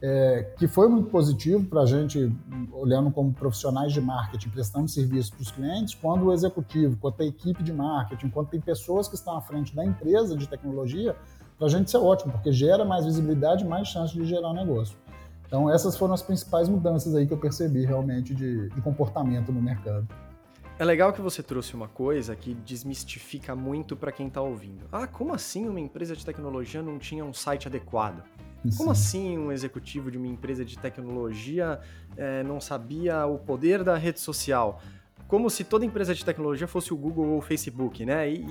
é, 0.02 0.42
que 0.58 0.66
foi 0.66 0.88
muito 0.88 1.10
positivo 1.10 1.64
para 1.64 1.82
a 1.82 1.86
gente, 1.86 2.34
olhando 2.72 3.08
como 3.12 3.32
profissionais 3.32 3.92
de 3.92 4.00
marketing, 4.00 4.48
prestando 4.48 4.88
serviço 4.88 5.30
para 5.30 5.42
os 5.42 5.50
clientes, 5.52 5.94
quando 5.94 6.26
o 6.26 6.32
executivo, 6.32 6.96
quando 7.00 7.20
a 7.20 7.24
equipe 7.24 7.62
de 7.62 7.72
marketing, 7.72 8.28
quando 8.30 8.48
tem 8.48 8.60
pessoas 8.60 9.06
que 9.06 9.14
estão 9.14 9.36
à 9.36 9.40
frente 9.40 9.76
da 9.76 9.84
empresa 9.84 10.36
de 10.36 10.48
tecnologia, 10.48 11.14
para 11.56 11.68
a 11.68 11.70
gente 11.70 11.86
isso 11.86 11.96
é 11.96 12.00
ótimo, 12.00 12.32
porque 12.32 12.50
gera 12.50 12.84
mais 12.84 13.04
visibilidade, 13.04 13.64
mais 13.64 13.86
chance 13.86 14.12
de 14.12 14.24
gerar 14.24 14.52
negócio. 14.52 14.96
Então, 15.46 15.70
essas 15.70 15.96
foram 15.96 16.14
as 16.14 16.22
principais 16.22 16.68
mudanças 16.68 17.14
aí 17.14 17.24
que 17.24 17.32
eu 17.32 17.38
percebi 17.38 17.84
realmente 17.84 18.34
de, 18.34 18.70
de 18.70 18.80
comportamento 18.80 19.52
no 19.52 19.62
mercado. 19.62 20.08
É 20.78 20.84
legal 20.84 21.12
que 21.12 21.20
você 21.20 21.42
trouxe 21.42 21.74
uma 21.74 21.86
coisa 21.86 22.34
que 22.34 22.54
desmistifica 22.54 23.54
muito 23.54 23.94
para 23.96 24.10
quem 24.10 24.28
está 24.28 24.40
ouvindo. 24.40 24.86
Ah, 24.90 25.06
como 25.06 25.34
assim 25.34 25.68
uma 25.68 25.78
empresa 25.78 26.16
de 26.16 26.24
tecnologia 26.24 26.82
não 26.82 26.98
tinha 26.98 27.24
um 27.24 27.32
site 27.32 27.68
adequado? 27.68 28.22
Sim. 28.64 28.76
Como 28.76 28.90
assim 28.90 29.38
um 29.38 29.52
executivo 29.52 30.10
de 30.10 30.16
uma 30.16 30.26
empresa 30.26 30.64
de 30.64 30.78
tecnologia 30.78 31.80
é, 32.16 32.42
não 32.42 32.60
sabia 32.60 33.26
o 33.26 33.38
poder 33.38 33.84
da 33.84 33.96
rede 33.96 34.20
social? 34.20 34.80
Como 35.28 35.48
se 35.48 35.64
toda 35.64 35.84
empresa 35.84 36.14
de 36.14 36.24
tecnologia 36.24 36.66
fosse 36.68 36.92
o 36.92 36.96
Google 36.96 37.26
ou 37.26 37.38
o 37.38 37.40
Facebook, 37.40 38.04
né? 38.04 38.30
E, 38.30 38.46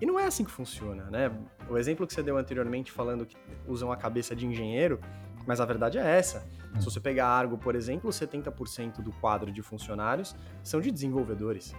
e, 0.00 0.06
não 0.06 0.20
é 0.20 0.26
assim 0.26 0.44
que 0.44 0.50
funciona, 0.50 1.04
né? 1.04 1.32
O 1.70 1.78
exemplo 1.78 2.06
que 2.06 2.12
você 2.12 2.22
deu 2.22 2.36
anteriormente 2.36 2.92
falando 2.92 3.24
que 3.24 3.36
usam 3.66 3.90
a 3.90 3.96
cabeça 3.96 4.36
de 4.36 4.46
engenheiro, 4.46 5.00
mas 5.48 5.62
a 5.62 5.64
verdade 5.64 5.96
é 5.96 6.02
essa. 6.02 6.46
Se 6.78 6.84
você 6.84 7.00
pegar 7.00 7.26
a 7.26 7.30
Argo, 7.30 7.56
por 7.56 7.74
exemplo, 7.74 8.10
70% 8.10 9.00
do 9.00 9.10
quadro 9.12 9.50
de 9.50 9.62
funcionários 9.62 10.36
são 10.62 10.78
de 10.78 10.90
desenvolvedores. 10.90 11.74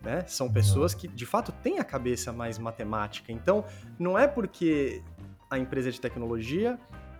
Né? 0.00 0.24
São 0.26 0.50
pessoas 0.50 0.94
que, 0.94 1.06
de 1.06 1.26
fato, 1.26 1.52
têm 1.52 1.78
a 1.78 1.84
cabeça 1.84 2.32
mais 2.32 2.58
matemática. 2.58 3.30
Então, 3.30 3.66
não 3.98 4.18
é 4.18 4.26
porque 4.26 5.02
a 5.50 5.58
empresa 5.58 5.92
de 5.92 6.00
tecnologia 6.00 6.78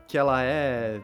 que 0.09 0.17
ela 0.17 0.43
é 0.43 0.99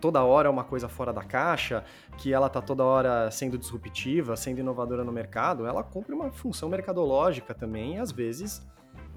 toda 0.00 0.22
hora 0.22 0.48
uma 0.48 0.62
coisa 0.62 0.88
fora 0.88 1.12
da 1.12 1.24
caixa, 1.24 1.82
que 2.18 2.32
ela 2.32 2.46
está 2.46 2.62
toda 2.62 2.84
hora 2.84 3.32
sendo 3.32 3.58
disruptiva, 3.58 4.36
sendo 4.36 4.60
inovadora 4.60 5.02
no 5.02 5.10
mercado, 5.10 5.66
ela 5.66 5.82
cumpre 5.82 6.14
uma 6.14 6.30
função 6.30 6.68
mercadológica 6.68 7.52
também, 7.52 7.96
e 7.96 7.98
às 7.98 8.12
vezes 8.12 8.64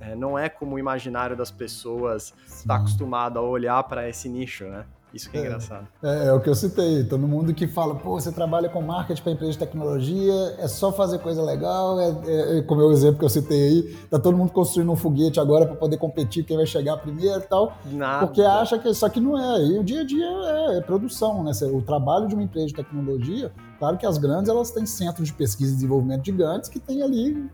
é, 0.06 0.16
não 0.16 0.38
é 0.38 0.50
como 0.50 0.76
o 0.76 0.80
imaginário 0.80 1.36
das 1.36 1.52
pessoas 1.52 2.34
está 2.46 2.76
acostumado 2.76 3.40
a 3.40 3.42
olhar 3.42 3.82
para 3.84 4.10
esse 4.10 4.28
nicho, 4.28 4.66
né? 4.66 4.86
Isso 5.14 5.30
que 5.30 5.38
é, 5.38 5.42
é 5.42 5.46
engraçado. 5.46 5.88
É, 6.02 6.28
é, 6.28 6.34
o 6.34 6.42
que 6.42 6.50
eu 6.50 6.56
citei. 6.56 7.04
Todo 7.04 7.28
mundo 7.28 7.54
que 7.54 7.68
fala, 7.68 7.94
pô, 7.96 8.20
você 8.20 8.32
trabalha 8.32 8.68
com 8.68 8.82
marketing 8.82 9.22
para 9.22 9.32
empresa 9.32 9.52
de 9.52 9.60
tecnologia, 9.60 10.56
é 10.58 10.68
só 10.68 10.92
fazer 10.92 11.20
coisa 11.20 11.44
legal, 11.44 12.00
é, 12.00 12.16
é, 12.26 12.58
é 12.58 12.62
como 12.64 12.82
é 12.82 12.86
o 12.86 12.92
exemplo 12.92 13.20
que 13.20 13.26
eu 13.26 13.30
citei 13.30 13.62
aí, 13.62 13.96
tá 14.10 14.18
todo 14.18 14.36
mundo 14.36 14.52
construindo 14.52 14.92
um 14.92 14.96
foguete 14.96 15.40
agora 15.40 15.68
para 15.68 15.76
poder 15.76 15.98
competir 15.98 16.44
quem 16.44 16.58
vai 16.58 16.66
chegar 16.66 16.98
primeiro 16.98 17.40
e 17.40 17.48
tal. 17.48 17.78
Nada. 17.92 18.26
Porque 18.26 18.42
acha 18.42 18.80
que 18.80 18.90
isso 18.90 19.06
aqui 19.06 19.20
não 19.20 19.38
é. 19.38 19.64
E 19.64 19.80
o 19.80 19.84
dia 19.84 20.02
a 20.02 20.06
dia 20.06 20.26
é, 20.26 20.78
é 20.78 20.82
produção, 20.82 21.44
né? 21.44 21.52
O 21.72 21.82
trabalho 21.82 22.28
de 22.28 22.34
uma 22.34 22.44
empresa 22.44 22.68
de 22.68 22.74
tecnologia, 22.74 23.52
claro 23.78 23.98
que 23.98 24.08
as 24.08 24.18
grandes 24.18 24.50
elas 24.50 24.72
têm 24.72 24.86
centros 24.86 25.28
de 25.28 25.34
pesquisa 25.34 25.72
e 25.72 25.76
desenvolvimento 25.76 26.26
gigantes 26.26 26.70
que 26.70 26.80
tem 26.80 27.04
ali 27.04 27.48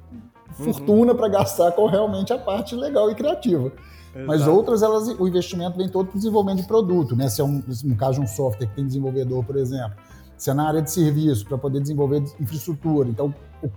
uhum. 0.57 0.73
fortuna 0.73 1.15
para 1.15 1.27
gastar 1.27 1.71
com 1.71 1.85
realmente 1.85 2.33
a 2.33 2.37
parte 2.37 2.75
legal 2.75 3.11
e 3.11 3.15
criativa. 3.15 3.71
Exato. 4.13 4.27
Mas 4.27 4.47
outras, 4.47 4.81
elas, 4.81 5.07
o 5.07 5.27
investimento 5.27 5.77
vem 5.77 5.87
todo 5.87 6.07
para 6.07 6.15
o 6.15 6.17
desenvolvimento 6.17 6.61
de 6.61 6.67
produto, 6.67 7.15
né? 7.15 7.29
Se 7.29 7.41
é 7.41 7.43
um, 7.43 7.63
no 7.83 7.95
caso 7.95 8.19
de 8.19 8.21
um 8.21 8.27
software 8.27 8.67
que 8.67 8.75
tem 8.75 8.85
desenvolvedor, 8.85 9.43
por 9.43 9.55
exemplo, 9.55 9.95
se 10.37 10.49
é 10.49 10.53
na 10.53 10.67
área 10.67 10.81
de 10.81 10.89
serviço, 10.89 11.45
para 11.45 11.57
poder 11.57 11.81
desenvolver 11.81 12.23
infraestrutura. 12.39 13.09
Então, 13.09 13.33
o, 13.61 13.67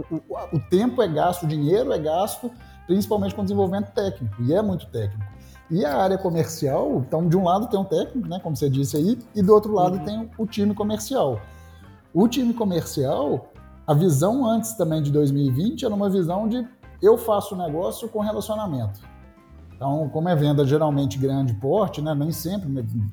o, 0.00 0.22
o, 0.52 0.60
tempo 0.70 1.02
é 1.02 1.08
gasto, 1.08 1.44
o 1.44 1.46
dinheiro 1.46 1.92
é 1.92 1.98
gasto, 1.98 2.50
principalmente 2.86 3.34
com 3.34 3.42
desenvolvimento 3.42 3.92
técnico, 3.92 4.42
e 4.42 4.54
é 4.54 4.62
muito 4.62 4.86
técnico. 4.86 5.30
E 5.70 5.84
a 5.84 5.96
área 5.96 6.18
comercial, 6.18 7.04
então, 7.06 7.28
de 7.28 7.36
um 7.36 7.44
lado 7.44 7.68
tem 7.68 7.78
um 7.78 7.84
técnico, 7.84 8.26
né, 8.28 8.40
como 8.42 8.56
você 8.56 8.68
disse 8.68 8.96
aí, 8.96 9.18
e 9.36 9.42
do 9.42 9.52
outro 9.54 9.72
lado 9.72 9.98
uhum. 9.98 10.04
tem 10.04 10.30
o 10.36 10.46
time 10.46 10.74
comercial. 10.74 11.40
O 12.12 12.26
time 12.26 12.52
comercial, 12.52 13.49
a 13.90 13.94
visão 13.94 14.46
antes 14.46 14.74
também 14.74 15.02
de 15.02 15.10
2020 15.10 15.84
era 15.84 15.92
uma 15.92 16.08
visão 16.08 16.46
de 16.46 16.64
eu 17.02 17.18
faço 17.18 17.56
negócio 17.56 18.08
com 18.08 18.20
relacionamento. 18.20 19.00
Então, 19.74 20.08
como 20.10 20.28
é 20.28 20.36
venda 20.36 20.64
geralmente 20.64 21.18
grande 21.18 21.54
porte, 21.54 22.00
né? 22.00 22.14
nem 22.14 22.30
sempre 22.30 22.68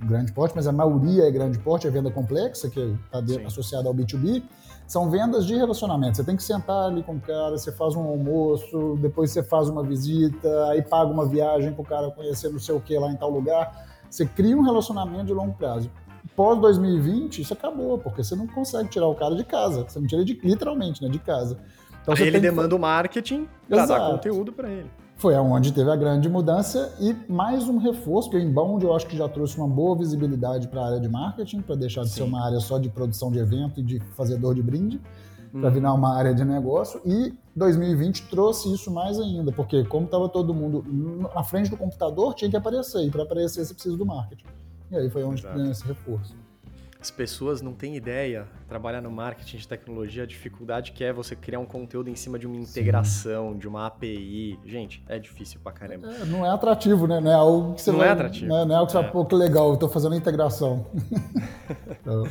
grande 0.05 0.31
porte, 0.31 0.53
mas 0.55 0.67
a 0.67 0.71
maioria 0.71 1.27
é 1.27 1.31
grande 1.31 1.57
porte, 1.57 1.87
é 1.87 1.89
venda 1.89 2.11
complexa, 2.11 2.69
que 2.69 2.79
está 2.79 3.47
associada 3.47 3.89
ao 3.89 3.95
B2B, 3.95 4.43
são 4.85 5.09
vendas 5.09 5.47
de 5.47 5.55
relacionamento. 5.55 6.17
Você 6.17 6.23
tem 6.23 6.35
que 6.35 6.43
sentar 6.43 6.91
ali 6.91 7.01
com 7.01 7.15
o 7.15 7.21
cara, 7.21 7.57
você 7.57 7.71
faz 7.71 7.95
um 7.95 8.03
almoço, 8.03 8.99
depois 9.01 9.31
você 9.31 9.41
faz 9.41 9.69
uma 9.69 9.81
visita, 9.81 10.47
aí 10.65 10.83
paga 10.83 11.09
uma 11.09 11.25
viagem 11.25 11.73
para 11.73 11.81
o 11.81 11.85
cara 11.85 12.11
conhecer 12.11 12.51
não 12.51 12.59
sei 12.59 12.75
o 12.75 12.79
que 12.79 12.95
lá 12.99 13.11
em 13.11 13.15
tal 13.15 13.31
lugar. 13.31 13.83
Você 14.07 14.27
cria 14.27 14.55
um 14.55 14.61
relacionamento 14.61 15.25
de 15.25 15.33
longo 15.33 15.55
prazo. 15.55 15.89
Pós 16.37 16.61
2020, 16.61 17.41
isso 17.41 17.51
acabou, 17.51 17.97
porque 17.97 18.23
você 18.23 18.35
não 18.35 18.45
consegue 18.45 18.89
tirar 18.89 19.07
o 19.07 19.15
cara 19.15 19.33
de 19.33 19.43
casa. 19.43 19.83
Você 19.89 19.99
não 19.99 20.05
tira 20.05 20.23
de, 20.23 20.39
literalmente, 20.43 21.01
né, 21.01 21.09
de 21.09 21.17
casa. 21.17 21.57
Então, 22.03 22.13
aí 22.13 22.27
ele 22.27 22.39
demanda 22.39 22.69
que... 22.69 22.75
o 22.75 22.79
marketing 22.79 23.47
para 23.67 23.87
dar 23.87 24.11
conteúdo 24.11 24.53
para 24.53 24.69
ele 24.69 24.87
foi 25.15 25.35
aonde 25.35 25.73
teve 25.73 25.89
a 25.89 25.95
grande 25.95 26.29
mudança 26.29 26.93
e 26.99 27.15
mais 27.27 27.67
um 27.67 27.79
reforço, 27.79 28.29
que 28.29 28.37
o 28.37 28.39
Inbound 28.39 28.85
eu 28.85 28.95
acho 28.95 29.07
que 29.07 29.17
já 29.17 29.27
trouxe 29.27 29.57
uma 29.57 29.67
boa 29.67 29.97
visibilidade 29.97 30.67
para 30.67 30.79
a 30.79 30.85
área 30.85 30.99
de 30.99 31.09
marketing, 31.09 31.61
para 31.61 31.75
deixar 31.75 32.03
de 32.03 32.09
Sim. 32.09 32.17
ser 32.17 32.23
uma 32.23 32.45
área 32.45 32.59
só 32.59 32.77
de 32.77 32.87
produção 32.87 33.31
de 33.31 33.39
evento 33.39 33.79
e 33.79 33.83
de 33.83 33.99
fazedor 34.15 34.53
de 34.53 34.61
brinde, 34.61 35.01
hum. 35.51 35.59
para 35.59 35.71
virar 35.71 35.91
uma 35.91 36.15
área 36.15 36.35
de 36.35 36.45
negócio. 36.45 37.01
E 37.03 37.33
2020 37.55 38.29
trouxe 38.29 38.71
isso 38.71 38.91
mais 38.91 39.19
ainda, 39.19 39.51
porque 39.51 39.83
como 39.85 40.05
estava 40.05 40.29
todo 40.29 40.53
mundo 40.53 40.85
na 41.33 41.43
frente 41.43 41.71
do 41.71 41.77
computador, 41.77 42.35
tinha 42.35 42.51
que 42.51 42.55
aparecer, 42.55 43.03
e 43.03 43.09
para 43.09 43.23
aparecer 43.23 43.65
você 43.65 43.73
precisa 43.73 43.97
do 43.97 44.05
marketing. 44.05 44.45
E 44.91 44.95
aí 44.95 45.09
foi 45.09 45.23
onde 45.23 45.41
ganhou 45.41 45.71
esse 45.71 45.85
reforço. 45.85 46.35
As 46.99 47.11
pessoas 47.11 47.61
não 47.61 47.73
têm 47.73 47.95
ideia, 47.95 48.47
trabalhar 48.67 49.01
no 49.01 49.11
marketing 49.11 49.57
de 49.57 49.67
tecnologia, 49.67 50.23
a 50.23 50.25
dificuldade 50.25 50.93
que 50.93 51.03
é 51.03 51.13
você 51.13 51.35
criar 51.35 51.59
um 51.59 51.65
conteúdo 51.65 52.09
em 52.09 52.15
cima 52.15 52.39
de 52.39 52.47
uma 52.47 52.55
integração, 52.55 53.53
Sim. 53.53 53.59
de 53.59 53.67
uma 53.67 53.85
API. 53.85 54.59
Gente, 54.65 55.03
é 55.07 55.19
difícil 55.19 55.59
pra 55.63 55.71
caramba. 55.71 56.07
É, 56.11 56.25
não 56.25 56.43
é 56.43 56.49
atrativo, 56.49 57.05
né? 57.05 57.19
Não 57.19 57.31
é 57.31 57.35
algo 57.35 57.75
que 57.75 57.81
você 57.81 57.91
Não 57.91 57.99
vai, 57.99 58.07
é 58.07 58.11
atrativo. 58.11 58.47
Não 58.47 58.59
é, 58.59 58.65
não 58.65 58.75
é 58.75 58.77
algo 58.79 58.87
que 58.87 58.93
você 58.93 58.97
é. 58.97 59.01
fala, 59.01 59.13
pô, 59.13 59.25
que 59.25 59.35
legal, 59.35 59.69
eu 59.69 59.77
tô 59.77 59.87
fazendo 59.87 60.13
a 60.13 60.17
integração. 60.17 60.87
então. 62.01 62.27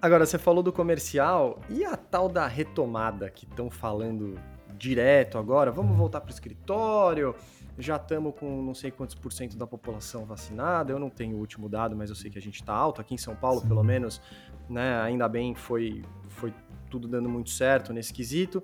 Agora, 0.00 0.26
você 0.26 0.36
falou 0.36 0.62
do 0.62 0.72
comercial 0.72 1.58
e 1.70 1.82
a 1.84 1.96
tal 1.96 2.28
da 2.28 2.46
retomada 2.46 3.30
que 3.30 3.46
estão 3.46 3.70
falando 3.70 4.38
direto 4.76 5.38
agora? 5.38 5.70
Vamos 5.70 5.96
voltar 5.96 6.20
pro 6.20 6.32
escritório? 6.32 7.34
Já 7.78 7.96
estamos 7.96 8.34
com 8.38 8.62
não 8.62 8.74
sei 8.74 8.90
quantos 8.90 9.14
por 9.14 9.32
cento 9.32 9.56
da 9.56 9.66
população 9.66 10.24
vacinada. 10.24 10.92
Eu 10.92 10.98
não 10.98 11.10
tenho 11.10 11.36
o 11.36 11.40
último 11.40 11.68
dado, 11.68 11.96
mas 11.96 12.10
eu 12.10 12.16
sei 12.16 12.30
que 12.30 12.38
a 12.38 12.42
gente 12.42 12.56
está 12.56 12.74
alto. 12.74 13.00
Aqui 13.00 13.14
em 13.14 13.18
São 13.18 13.34
Paulo, 13.34 13.60
Sim. 13.60 13.68
pelo 13.68 13.82
menos, 13.82 14.20
né, 14.68 15.00
ainda 15.00 15.28
bem 15.28 15.54
foi, 15.54 16.04
foi 16.28 16.52
tudo 16.90 17.08
dando 17.08 17.28
muito 17.28 17.50
certo 17.50 17.92
nesse 17.92 18.12
quesito. 18.12 18.62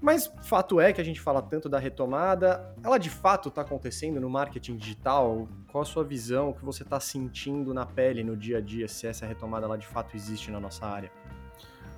Mas 0.00 0.30
fato 0.42 0.80
é 0.80 0.92
que 0.92 1.00
a 1.00 1.04
gente 1.04 1.20
fala 1.20 1.40
tanto 1.40 1.68
da 1.68 1.78
retomada, 1.78 2.74
ela 2.82 2.98
de 2.98 3.10
fato 3.10 3.48
está 3.48 3.62
acontecendo 3.62 4.20
no 4.20 4.28
marketing 4.28 4.76
digital? 4.76 5.48
Qual 5.70 5.82
a 5.82 5.84
sua 5.84 6.04
visão, 6.04 6.50
o 6.50 6.54
que 6.54 6.64
você 6.64 6.82
está 6.82 7.00
sentindo 7.00 7.72
na 7.72 7.86
pele, 7.86 8.22
no 8.22 8.36
dia 8.36 8.58
a 8.58 8.60
dia, 8.60 8.88
se 8.88 9.06
essa 9.06 9.26
retomada 9.26 9.66
ela 9.66 9.78
de 9.78 9.86
fato 9.86 10.16
existe 10.16 10.50
na 10.50 10.60
nossa 10.60 10.86
área? 10.86 11.10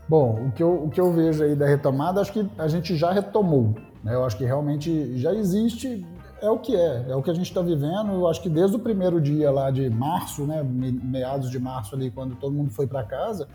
Bom, 0.08 0.48
o 0.48 0.52
que, 0.52 0.62
eu, 0.62 0.84
o 0.84 0.90
que 0.90 1.00
eu 1.00 1.12
vejo 1.12 1.44
aí 1.44 1.54
da 1.54 1.66
retomada, 1.66 2.20
acho 2.20 2.32
que 2.32 2.48
a 2.58 2.66
gente 2.68 2.96
já 2.96 3.12
retomou. 3.12 3.74
Né? 4.02 4.14
Eu 4.14 4.24
acho 4.24 4.36
que 4.36 4.44
realmente 4.44 5.16
já 5.16 5.32
existe 5.32 6.04
é 6.42 6.50
o 6.50 6.58
que 6.58 6.74
é, 6.76 7.06
é 7.08 7.16
o 7.16 7.22
que 7.22 7.30
a 7.30 7.34
gente 7.34 7.46
está 7.46 7.62
vivendo. 7.62 8.12
Eu 8.12 8.28
acho 8.28 8.42
que 8.42 8.48
desde 8.48 8.76
o 8.76 8.78
primeiro 8.78 9.20
dia 9.20 9.50
lá 9.50 9.70
de 9.70 9.88
março, 9.88 10.44
né, 10.44 10.62
meados 10.62 11.50
de 11.50 11.58
março 11.58 11.94
ali, 11.94 12.10
quando 12.10 12.34
todo 12.34 12.52
mundo 12.52 12.70
foi 12.70 12.86
para 12.86 13.04
casa, 13.04 13.48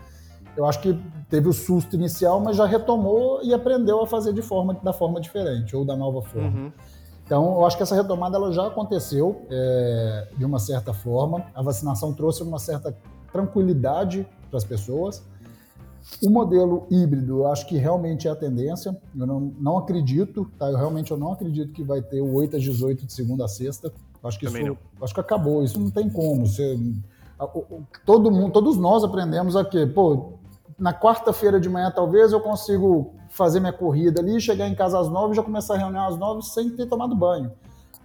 eu 0.56 0.64
acho 0.64 0.80
que 0.80 0.98
teve 1.28 1.48
o 1.48 1.52
susto 1.52 1.94
inicial, 1.94 2.40
mas 2.40 2.56
já 2.56 2.64
retomou 2.64 3.40
e 3.42 3.52
aprendeu 3.54 4.02
a 4.02 4.06
fazer 4.06 4.32
de 4.32 4.42
forma 4.42 4.74
da 4.82 4.92
forma 4.92 5.20
diferente 5.20 5.76
ou 5.76 5.84
da 5.84 5.94
nova 5.94 6.22
forma. 6.22 6.48
Uhum. 6.48 6.72
Então, 7.24 7.56
eu 7.56 7.66
acho 7.66 7.76
que 7.76 7.82
essa 7.82 7.94
retomada 7.94 8.38
ela 8.38 8.50
já 8.52 8.66
aconteceu 8.66 9.46
é, 9.50 10.28
de 10.36 10.44
uma 10.46 10.58
certa 10.58 10.94
forma. 10.94 11.44
A 11.54 11.60
vacinação 11.60 12.14
trouxe 12.14 12.42
uma 12.42 12.58
certa 12.58 12.96
tranquilidade 13.30 14.26
para 14.48 14.56
as 14.56 14.64
pessoas. 14.64 15.22
O 16.22 16.30
modelo 16.30 16.86
híbrido, 16.90 17.40
eu 17.40 17.52
acho 17.52 17.66
que 17.66 17.76
realmente 17.76 18.26
é 18.26 18.30
a 18.30 18.36
tendência. 18.36 18.96
Eu 19.16 19.26
não, 19.26 19.52
não 19.58 19.78
acredito, 19.78 20.50
tá? 20.58 20.70
Eu 20.70 20.76
realmente 20.76 21.10
eu 21.10 21.16
não 21.16 21.32
acredito 21.32 21.72
que 21.72 21.82
vai 21.82 22.02
ter 22.02 22.20
o 22.20 22.34
8 22.34 22.56
às 22.56 22.62
18 22.62 23.06
de 23.06 23.12
segunda 23.12 23.44
a 23.44 23.48
sexta. 23.48 23.92
Eu 24.22 24.28
acho 24.28 24.38
que 24.38 24.46
Também 24.46 24.62
isso, 24.62 24.72
não. 24.72 25.04
acho 25.04 25.14
que 25.14 25.20
acabou. 25.20 25.62
Isso 25.62 25.78
não 25.78 25.90
tem 25.90 26.08
como. 26.10 26.46
Você, 26.46 26.78
todo 28.04 28.30
mundo, 28.30 28.52
todos 28.52 28.76
nós 28.76 29.04
aprendemos 29.04 29.54
a 29.54 29.64
quê? 29.64 29.86
Pô, 29.86 30.32
na 30.78 30.92
quarta-feira 30.92 31.60
de 31.60 31.68
manhã 31.68 31.92
talvez 31.94 32.32
eu 32.32 32.40
consigo 32.40 33.14
fazer 33.28 33.60
minha 33.60 33.72
corrida 33.72 34.20
ali, 34.20 34.40
chegar 34.40 34.68
em 34.68 34.74
casa 34.74 34.98
às 34.98 35.08
nove, 35.08 35.34
já 35.34 35.42
começar 35.42 35.74
a 35.74 35.78
reunião 35.78 36.06
às 36.06 36.16
nove 36.16 36.42
sem 36.42 36.70
ter 36.70 36.86
tomado 36.86 37.14
banho. 37.14 37.52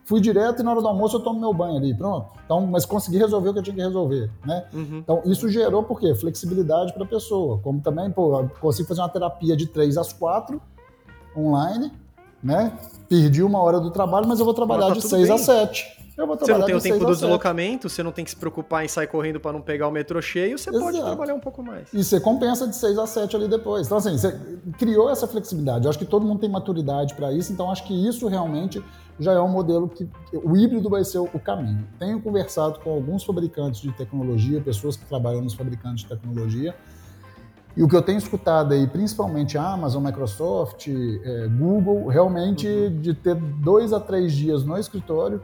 Fui 0.06 0.20
direto 0.20 0.60
e 0.60 0.64
na 0.64 0.72
hora 0.72 0.82
do 0.82 0.88
almoço 0.88 1.16
eu 1.16 1.22
tomo 1.22 1.40
meu 1.40 1.54
banho 1.54 1.78
ali, 1.78 1.96
pronto. 1.96 2.28
Então, 2.44 2.62
mas 2.68 2.86
consegui 2.86 3.18
resolver 3.18 3.50
o 3.50 3.54
que 3.54 3.60
eu 3.60 3.64
tinha 3.64 3.76
que 3.76 3.82
resolver, 3.82 4.30
né? 4.46 4.66
Uhum. 4.74 4.98
Então, 4.98 5.22
isso 5.26 5.48
gerou, 5.48 5.84
por 5.84 6.00
quê? 6.00 6.14
Flexibilidade 6.14 6.94
para 6.94 7.04
a 7.04 7.08
pessoa. 7.08 7.60
Como 7.60 7.80
também, 7.80 8.12
pô, 8.12 8.46
consigo 8.60 8.88
fazer 8.88 9.02
uma 9.02 9.10
terapia 9.10 9.56
de 9.56 9.66
3 9.66 9.98
às 9.98 10.12
4 10.12 10.62
online, 11.38 11.92
né? 12.44 12.78
Perdi 13.08 13.42
uma 13.44 13.62
hora 13.62 13.80
do 13.80 13.92
trabalho, 13.92 14.28
mas 14.28 14.40
eu 14.40 14.46
vou 14.46 14.54
trabalhar 14.54 14.88
tá 14.88 14.94
de 14.94 15.02
6 15.02 15.30
a 15.30 15.38
7. 15.38 16.04
Eu 16.16 16.28
vou 16.28 16.38
você 16.38 16.54
não 16.54 16.66
tem 16.66 16.76
o 16.76 16.82
tempo 16.82 17.06
do 17.06 17.12
deslocamento, 17.12 17.90
você 17.90 18.04
não 18.04 18.12
tem 18.12 18.24
que 18.24 18.30
se 18.30 18.38
preocupar 18.38 18.86
em 18.86 18.88
sair 18.88 19.08
correndo 19.08 19.40
para 19.40 19.52
não 19.52 19.62
pegar 19.62 19.88
o 19.88 19.92
metrô 19.92 20.22
cheio, 20.22 20.60
você 20.60 20.70
Exato. 20.70 20.86
pode 20.86 21.02
trabalhar 21.02 21.34
um 21.34 21.40
pouco 21.40 21.64
mais. 21.64 21.92
E 21.92 22.04
você 22.04 22.20
compensa 22.20 22.68
de 22.68 22.76
6 22.76 23.00
a 23.00 23.08
7 23.08 23.36
ali 23.36 23.48
depois. 23.48 23.88
Então, 23.88 23.98
assim, 23.98 24.16
você 24.16 24.40
criou 24.78 25.10
essa 25.10 25.26
flexibilidade. 25.26 25.86
Eu 25.86 25.90
acho 25.90 25.98
que 25.98 26.06
todo 26.06 26.24
mundo 26.24 26.40
tem 26.40 26.50
maturidade 26.50 27.16
para 27.16 27.34
isso, 27.34 27.52
então 27.52 27.72
acho 27.72 27.84
que 27.86 28.08
isso 28.08 28.28
realmente 28.28 28.84
já 29.20 29.34
é 29.34 29.40
um 29.40 29.48
modelo 29.48 29.88
que 29.88 30.10
o 30.34 30.56
híbrido 30.56 30.90
vai 30.90 31.04
ser 31.04 31.20
o 31.20 31.40
caminho. 31.40 31.88
Tenho 32.00 32.22
conversado 32.22 32.80
com 32.80 32.92
alguns 32.92 33.24
fabricantes 33.24 33.82
de 33.82 33.92
tecnologia, 33.92 34.60
pessoas 34.62 34.96
que 34.96 35.06
trabalham 35.06 35.42
nos 35.42 35.54
fabricantes 35.54 36.04
de 36.04 36.10
tecnologia, 36.10 36.76
e 37.76 37.82
o 37.82 37.88
que 37.88 37.96
eu 37.96 38.02
tenho 38.04 38.20
escutado 38.20 38.74
aí, 38.74 38.86
principalmente 38.86 39.58
a 39.58 39.74
Amazon, 39.74 40.04
Microsoft, 40.04 40.88
é, 40.88 41.48
Google, 41.48 42.08
realmente 42.08 42.68
uhum. 42.68 43.02
de 43.02 43.14
ter 43.16 43.36
dois 43.36 43.92
a 43.92 44.00
três 44.00 44.34
dias 44.34 44.64
no 44.64 44.78
escritório 44.78 45.42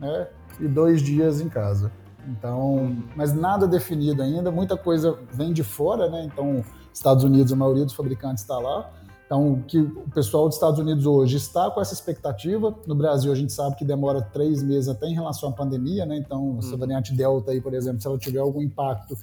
né, 0.00 0.26
e 0.58 0.66
dois 0.66 1.02
dias 1.02 1.40
em 1.40 1.48
casa. 1.48 1.92
Então, 2.26 2.96
mas 3.14 3.34
nada 3.34 3.68
definido 3.68 4.22
ainda, 4.22 4.50
muita 4.50 4.76
coisa 4.76 5.18
vem 5.32 5.52
de 5.52 5.62
fora, 5.62 6.08
né? 6.08 6.24
Então, 6.24 6.64
Estados 6.92 7.22
Unidos, 7.22 7.52
a 7.52 7.56
maioria 7.56 7.84
dos 7.84 7.94
fabricantes 7.94 8.42
está 8.42 8.58
lá. 8.58 8.90
Então, 9.26 9.60
que 9.66 9.80
o 9.80 10.08
pessoal 10.14 10.46
dos 10.46 10.54
Estados 10.54 10.78
Unidos 10.78 11.04
hoje 11.04 11.36
está 11.36 11.68
com 11.70 11.80
essa 11.80 11.92
expectativa. 11.92 12.72
No 12.86 12.94
Brasil, 12.94 13.32
a 13.32 13.34
gente 13.34 13.52
sabe 13.52 13.74
que 13.74 13.84
demora 13.84 14.22
três 14.22 14.62
meses 14.62 14.88
até 14.88 15.06
em 15.06 15.14
relação 15.14 15.48
à 15.48 15.52
pandemia, 15.52 16.06
né? 16.06 16.16
Então, 16.16 16.56
essa 16.60 16.72
uhum. 16.72 16.78
variante 16.78 17.12
Delta 17.12 17.50
aí, 17.50 17.60
por 17.60 17.74
exemplo, 17.74 18.00
se 18.00 18.06
ela 18.06 18.16
tiver 18.16 18.38
algum 18.38 18.62
impacto 18.62 19.16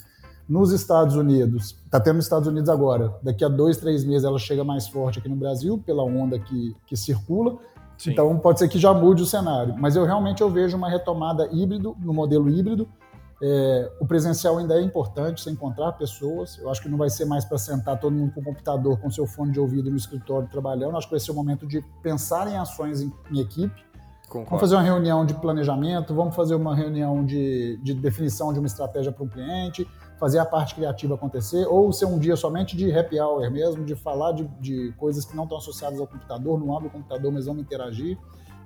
nos 0.48 0.72
Estados 0.72 1.16
Unidos, 1.16 1.78
está 1.86 2.02
tendo 2.02 2.18
nos 2.18 2.26
Estados 2.26 2.50
Unidos 2.50 2.70
agora, 2.70 3.13
daqui 3.24 3.46
a 3.46 3.48
dois, 3.48 3.78
três 3.78 4.04
meses 4.04 4.26
ela 4.26 4.38
chega 4.38 4.62
mais 4.62 4.88
forte 4.89 5.20
aqui 5.20 5.30
no 5.30 5.38
Brasil, 5.38 5.82
pela 5.86 6.04
onda 6.04 6.38
que, 6.38 6.76
que 6.86 6.98
circula. 6.98 7.58
Sim. 7.98 8.12
Então 8.12 8.38
pode 8.39 8.60
ser 8.60 8.68
que 8.68 8.78
já 8.78 8.94
mude 8.94 9.24
o 9.24 9.26
cenário. 9.26 9.76
Mas 9.78 9.96
eu 9.96 10.04
realmente 10.04 10.42
eu 10.42 10.50
vejo 10.50 10.76
uma 10.76 10.89
retomada 10.89 11.48
híbrido, 11.52 11.96
no 12.00 12.13
modelo 12.13 12.50
híbrido. 12.50 12.89
É, 13.41 13.91
o 14.00 14.06
presencial 14.06 14.58
ainda 14.58 14.76
é 14.76 14.82
importante, 14.82 15.41
você 15.41 15.50
encontrar 15.50 15.91
pessoas. 15.93 16.58
Eu 16.60 16.69
acho 16.69 16.82
que 16.82 16.89
não 16.89 16.98
vai 16.98 17.10
ser 17.10 17.26
mais 17.26 17.43
para 17.43 17.58
sentar 17.58 18.00
todo 18.00 18.13
mundo 18.13 18.34
com 18.34 18.41
o 18.41 18.43
computador, 18.43 19.00
com 19.00 19.10
seu 19.10 19.26
fone 19.28 19.52
de 19.52 19.60
ouvido 19.60 19.89
no 19.89 19.98
escritório 19.98 20.48
trabalhando. 20.48 20.91
Eu 20.91 20.98
acho 20.98 21.08
que 21.08 21.13
vai 21.13 21.19
ser 21.19 21.32
o 21.32 21.36
momento 21.36 21.67
de 21.67 21.82
pensar 22.02 22.48
em 22.48 22.58
ações 22.58 23.02
em, 23.02 23.12
em 23.32 23.39
equipe. 23.39 23.84
Concordo. 24.28 24.50
Vamos 24.50 24.62
fazer 24.62 24.76
uma 24.76 24.82
reunião 24.82 25.26
de 25.26 25.34
planejamento, 25.34 26.15
vamos 26.15 26.36
fazer 26.36 26.56
uma 26.56 26.76
reunião 26.76 27.24
de, 27.24 27.78
de 27.84 27.93
definição 27.93 28.52
de 28.52 28.60
uma 28.60 28.65
estratégia 28.65 29.12
para 29.12 29.24
um 29.24 29.28
cliente, 29.28 29.88
fazer 30.17 30.39
a 30.39 30.46
parte 30.46 30.74
criativa 30.74 31.15
acontecer, 31.15 31.67
ou 31.67 31.91
ser 31.91 32.06
um 32.06 32.17
dia 32.17 32.36
somente 32.36 32.76
de 32.76 32.98
happy 32.98 33.19
hour 33.19 33.52
mesmo, 33.52 33.84
de 33.84 33.93
falar 33.93 34.32
de, 34.32 34.48
de 34.60 34.93
coisas 34.98 35.26
que 35.26 35.36
não 35.36 35.43
estão 35.43 35.58
associadas 35.58 36.00
ao 36.00 36.08
computador, 36.08 36.60
não 36.60 36.76
abre 36.76 36.88
o 36.88 36.91
computador, 36.91 37.32
mas 37.32 37.46
vamos 37.46 37.62
interagir. 37.62 38.17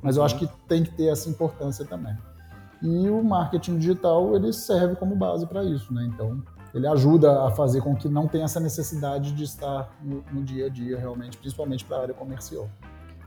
Mas 0.01 0.15
uhum. 0.15 0.21
eu 0.21 0.25
acho 0.25 0.38
que 0.38 0.47
tem 0.67 0.84
que 0.84 0.91
ter 0.91 1.08
essa 1.08 1.30
importância 1.30 1.84
também. 1.84 2.15
E 2.81 3.09
o 3.09 3.23
marketing 3.23 3.79
digital, 3.79 4.35
ele 4.35 4.53
serve 4.53 4.95
como 4.95 5.15
base 5.15 5.47
para 5.47 5.63
isso, 5.63 5.93
né? 5.93 6.07
Então, 6.13 6.43
ele 6.73 6.87
ajuda 6.87 7.43
a 7.43 7.51
fazer 7.51 7.81
com 7.81 7.95
que 7.95 8.07
não 8.07 8.27
tenha 8.27 8.45
essa 8.45 8.59
necessidade 8.59 9.31
de 9.31 9.43
estar 9.43 9.89
no, 10.01 10.23
no 10.31 10.43
dia 10.43 10.67
a 10.67 10.69
dia, 10.69 10.97
realmente, 10.97 11.37
principalmente 11.37 11.83
para 11.83 11.97
a 11.97 12.01
área 12.01 12.13
comercial. 12.13 12.69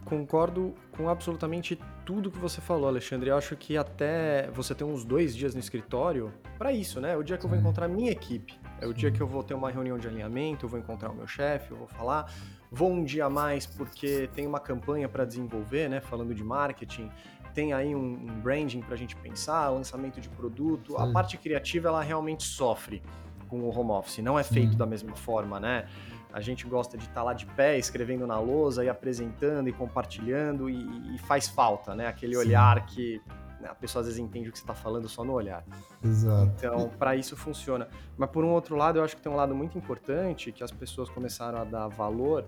Concordo 0.05 0.75
com 0.97 1.09
absolutamente 1.09 1.79
tudo 2.05 2.31
que 2.31 2.39
você 2.39 2.61
falou, 2.61 2.89
Alexandre. 2.89 3.31
Eu 3.31 3.37
acho 3.37 3.57
que 3.57 3.77
até 3.77 4.51
você 4.53 4.75
ter 4.75 4.85
uns 4.85 5.05
dois 5.05 5.35
dias 5.35 5.55
no 5.55 5.61
escritório 5.61 6.33
para 6.59 6.73
isso, 6.73 7.01
né? 7.01 7.17
O 7.17 7.23
dia 7.23 7.37
que 7.37 7.45
eu 7.45 7.51
vou 7.51 7.59
encontrar 7.59 7.87
a 7.87 7.89
minha 7.89 8.11
equipe. 8.11 8.60
É 8.81 8.87
o 8.87 8.95
dia 8.95 9.11
que 9.11 9.21
eu 9.21 9.27
vou 9.27 9.43
ter 9.43 9.55
uma 9.55 9.71
reunião 9.71 9.99
de 9.99 10.09
alinhamento, 10.09 10.65
eu 10.65 10.71
vou 10.71 10.79
encontrar 10.79 11.11
o 11.11 11.15
meu 11.15 11.27
chefe, 11.27 11.71
eu 11.71 11.77
vou 11.77 11.87
falar. 11.87 12.33
Vou 12.71 12.91
um 12.91 13.05
dia 13.05 13.27
a 13.27 13.31
mais 13.31 13.67
porque 13.67 14.29
tem 14.33 14.47
uma 14.47 14.61
campanha 14.61 15.09
para 15.09 15.25
desenvolver, 15.25 15.89
né? 15.89 16.01
Falando 16.01 16.35
de 16.35 16.43
marketing, 16.43 17.11
tem 17.53 17.73
aí 17.73 17.95
um, 17.95 18.13
um 18.15 18.41
branding 18.41 18.81
para 18.81 18.95
a 18.95 18.97
gente 18.97 19.15
pensar, 19.17 19.69
lançamento 19.69 20.21
de 20.21 20.29
produto. 20.29 20.93
Sim. 20.93 21.03
A 21.03 21.13
parte 21.13 21.37
criativa 21.37 21.89
ela 21.89 22.03
realmente 22.03 22.45
sofre 22.45 23.03
com 23.49 23.61
o 23.61 23.77
home 23.77 23.91
office. 23.91 24.19
Não 24.19 24.39
é 24.39 24.45
feito 24.45 24.73
Sim. 24.73 24.79
da 24.79 24.87
mesma 24.87 25.15
forma, 25.15 25.61
né? 25.61 25.87
A 26.33 26.41
gente 26.41 26.65
gosta 26.67 26.97
de 26.97 27.05
estar 27.05 27.15
tá 27.17 27.23
lá 27.23 27.35
de 27.35 27.45
pé, 27.45 27.77
escrevendo 27.77 28.27
na 28.27 28.39
lousa 28.39 28.85
e 28.85 28.89
apresentando 28.89 29.69
e 29.69 29.73
compartilhando 29.73 30.71
e, 30.71 31.15
e 31.15 31.19
faz 31.19 31.49
falta, 31.49 31.95
né? 31.95 32.07
Aquele 32.07 32.35
Sim. 32.35 32.41
olhar 32.41 32.87
que 32.87 33.21
a 33.67 33.75
pessoa 33.75 34.01
às 34.01 34.07
vezes 34.07 34.21
entende 34.21 34.49
o 34.49 34.53
que 34.53 34.59
você 34.59 34.65
está 34.65 34.75
falando 34.75 35.09
só 35.09 35.25
no 35.25 35.33
olhar. 35.33 35.65
Exato. 36.03 36.53
Então, 36.57 36.91
para 36.99 37.17
isso 37.17 37.37
funciona. 37.37 37.89
Mas 38.17 38.31
por 38.31 38.45
um 38.45 38.51
outro 38.51 38.77
lado, 38.77 38.99
eu 38.99 39.05
acho 39.05 39.17
que 39.17 39.23
tem 39.23 39.31
um 39.31 39.37
lado 39.37 39.55
muito 39.55 39.77
importante 39.77 40.53
que 40.53 40.63
as 40.63 40.71
pessoas 40.71 41.09
começaram 41.09 41.61
a 41.61 41.65
dar 41.65 41.89
valor 41.89 42.47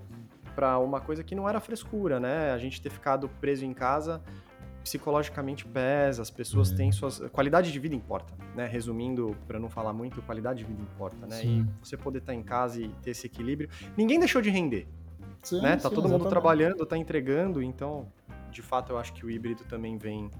para 0.55 0.79
uma 0.79 1.01
coisa 1.01 1.23
que 1.25 1.35
não 1.35 1.49
era 1.49 1.61
frescura, 1.61 2.21
né? 2.21 2.53
A 2.53 2.59
gente 2.59 2.81
ter 2.81 2.91
ficado 2.91 3.29
preso 3.41 3.65
em 3.65 3.73
casa 3.73 4.23
psicologicamente 4.83 5.65
pesa, 5.65 6.23
as 6.23 6.31
pessoas 6.31 6.73
é. 6.73 6.77
têm 6.77 6.93
suas. 6.93 7.21
Qualidade 7.31 7.73
de 7.73 7.79
vida 7.79 7.95
importa, 7.95 8.33
né? 8.55 8.67
Resumindo, 8.67 9.37
para 9.47 9.59
não 9.59 9.71
falar 9.71 9.93
muito, 9.93 10.21
qualidade 10.23 10.61
de 10.61 10.65
vida 10.65 10.83
importa, 10.83 11.27
né? 11.27 11.37
Sim. 11.37 11.69
E 11.83 11.87
você 11.87 11.97
poder 11.97 12.19
estar 12.19 12.33
tá 12.33 12.39
em 12.39 12.43
casa 12.43 12.81
e 12.81 12.89
ter 13.01 13.11
esse 13.11 13.27
equilíbrio. 13.27 13.69
Ninguém 13.97 14.19
deixou 14.19 14.43
de 14.43 14.51
render. 14.51 14.89
Sim, 15.43 15.61
né? 15.61 15.77
Tá 15.77 15.89
sim, 15.89 15.95
todo 15.95 16.07
exatamente. 16.07 16.19
mundo 16.21 16.29
trabalhando, 16.29 16.87
tá 16.87 16.97
entregando, 16.97 17.63
então, 17.63 18.07
de 18.51 18.63
fato, 18.63 18.93
eu 18.93 18.99
acho 18.99 19.13
que 19.13 19.25
o 19.25 19.31
híbrido 19.31 19.65
também 19.65 19.97
vem 19.97 20.31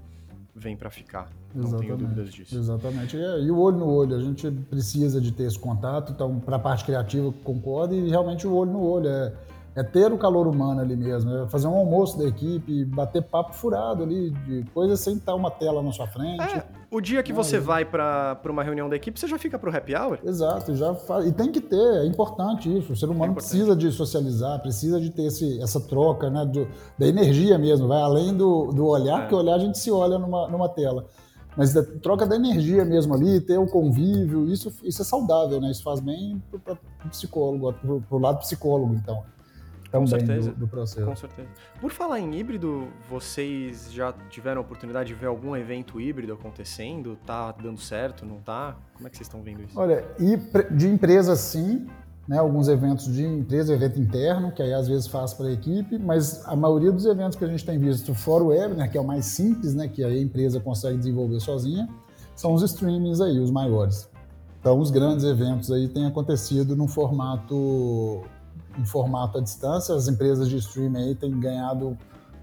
vem 0.55 0.75
para 0.75 0.89
ficar. 0.89 1.29
Não 1.53 1.63
exatamente, 1.63 1.87
tenho 1.87 1.97
dúvidas 1.97 2.33
disso. 2.33 2.57
Exatamente. 2.57 3.17
E, 3.17 3.51
o 3.51 3.59
olho 3.59 3.77
no 3.77 3.89
olho, 3.89 4.15
a 4.15 4.19
gente 4.19 4.49
precisa 4.51 5.19
de 5.19 5.31
ter 5.31 5.43
esse 5.43 5.59
contato, 5.59 6.11
então, 6.11 6.39
para 6.39 6.57
a 6.57 6.59
parte 6.59 6.85
criativa, 6.85 7.33
concordo, 7.43 7.95
e 7.95 8.09
realmente 8.09 8.45
o 8.45 8.53
olho 8.53 8.71
no 8.71 8.81
olho 8.81 9.07
é 9.07 9.33
é 9.75 9.83
ter 9.83 10.11
o 10.11 10.17
calor 10.17 10.47
humano 10.47 10.81
ali 10.81 10.95
mesmo, 10.95 11.35
é 11.35 11.47
fazer 11.47 11.67
um 11.67 11.75
almoço 11.75 12.17
da 12.17 12.25
equipe, 12.25 12.85
bater 12.85 13.23
papo 13.23 13.53
furado 13.53 14.03
ali, 14.03 14.29
de 14.29 14.63
coisas 14.73 14.99
sem 14.99 15.15
estar 15.15 15.33
uma 15.33 15.49
tela 15.49 15.81
na 15.81 15.91
sua 15.91 16.07
frente. 16.07 16.41
É, 16.43 16.63
o 16.93 17.01
dia 17.01 17.23
que 17.23 17.31
é, 17.31 17.35
você 17.35 17.59
vai 17.59 17.83
para 17.83 18.39
uma 18.45 18.63
reunião 18.63 18.87
da 18.87 18.95
equipe, 18.95 19.19
você 19.19 19.27
já 19.27 19.39
fica 19.39 19.57
pro 19.57 19.75
happy 19.75 19.95
hour? 19.95 20.19
Exato, 20.23 20.75
já 20.75 20.93
faz, 20.93 21.25
e 21.25 21.31
tem 21.31 21.51
que 21.51 21.59
ter, 21.59 21.75
é 21.75 22.05
importante 22.05 22.75
isso. 22.77 22.93
O 22.93 22.95
ser 22.95 23.07
humano 23.07 23.31
é 23.31 23.35
precisa 23.35 23.75
de 23.75 23.91
socializar, 23.91 24.61
precisa 24.61 25.01
de 25.01 25.09
ter 25.09 25.23
esse, 25.23 25.59
essa 25.61 25.79
troca, 25.79 26.29
né, 26.29 26.45
do, 26.45 26.67
da 26.97 27.07
energia 27.07 27.57
mesmo, 27.57 27.87
vai 27.87 28.01
além 28.01 28.35
do, 28.35 28.71
do 28.71 28.85
olhar, 28.85 29.17
é. 29.17 29.21
porque 29.21 29.35
olhar 29.35 29.55
a 29.55 29.59
gente 29.59 29.79
se 29.79 29.89
olha 29.89 30.19
numa, 30.19 30.47
numa 30.47 30.69
tela. 30.69 31.07
Mas 31.57 31.73
da 31.73 31.83
troca 31.83 32.25
da 32.25 32.35
energia 32.35 32.85
mesmo 32.85 33.13
ali, 33.13 33.41
ter 33.41 33.57
o 33.57 33.67
convívio, 33.67 34.47
isso, 34.47 34.71
isso 34.83 35.01
é 35.01 35.05
saudável, 35.05 35.61
né? 35.61 35.69
Isso 35.69 35.83
faz 35.83 35.99
bem 35.99 36.41
para 36.63 36.73
o 37.05 37.09
psicólogo, 37.09 37.73
para 37.73 38.17
o 38.17 38.19
lado 38.19 38.39
psicólogo, 38.39 38.95
então 38.95 39.23
com 39.99 40.07
certeza, 40.07 40.51
do, 40.51 40.61
do, 40.61 40.67
processo. 40.67 41.05
Com 41.05 41.15
certeza. 41.15 41.47
Por 41.79 41.91
falar 41.91 42.19
em 42.19 42.35
híbrido, 42.35 42.87
vocês 43.09 43.91
já 43.91 44.13
tiveram 44.29 44.59
a 44.59 44.63
oportunidade 44.63 45.09
de 45.09 45.13
ver 45.13 45.27
algum 45.27 45.55
evento 45.55 46.01
híbrido 46.01 46.33
acontecendo? 46.33 47.17
Tá 47.25 47.51
dando 47.51 47.79
certo, 47.79 48.25
não 48.25 48.39
tá? 48.39 48.75
Como 48.95 49.07
é 49.07 49.09
que 49.09 49.17
vocês 49.17 49.27
estão 49.27 49.41
vendo 49.41 49.61
isso? 49.61 49.79
Olha, 49.79 50.03
e 50.19 50.37
de 50.73 50.87
empresa 50.87 51.35
sim, 51.35 51.87
né, 52.27 52.37
alguns 52.37 52.67
eventos 52.67 53.13
de 53.13 53.23
empresa, 53.23 53.73
evento 53.73 53.99
interno, 53.99 54.51
que 54.51 54.61
aí 54.61 54.73
às 54.73 54.87
vezes 54.87 55.07
faz 55.07 55.33
para 55.33 55.47
a 55.47 55.51
equipe, 55.51 55.99
mas 55.99 56.43
a 56.47 56.55
maioria 56.55 56.91
dos 56.91 57.05
eventos 57.05 57.37
que 57.37 57.43
a 57.43 57.47
gente 57.47 57.65
tem 57.65 57.77
visto 57.77 58.15
fora 58.15 58.43
o 58.43 58.47
webinar, 58.47 58.89
que 58.89 58.97
é 58.97 59.01
o 59.01 59.05
mais 59.05 59.25
simples, 59.25 59.73
né, 59.73 59.87
que 59.87 60.03
a 60.03 60.17
empresa 60.17 60.59
consegue 60.59 60.97
desenvolver 60.97 61.39
sozinha, 61.39 61.87
são 62.35 62.53
os 62.53 62.63
streamings 62.63 63.21
aí, 63.21 63.39
os 63.39 63.51
maiores. 63.51 64.09
Então, 64.59 64.79
os 64.79 64.89
grandes 64.89 65.25
eventos 65.25 65.69
aí 65.71 65.89
têm 65.89 66.05
acontecido 66.05 66.75
num 66.75 66.87
formato 66.87 68.23
em 68.77 68.85
formato 68.85 69.37
à 69.37 69.41
distância. 69.41 69.95
As 69.95 70.07
empresas 70.07 70.49
de 70.49 70.57
streaming 70.57 70.99
aí 70.99 71.15
têm 71.15 71.39
ganhado 71.39 71.97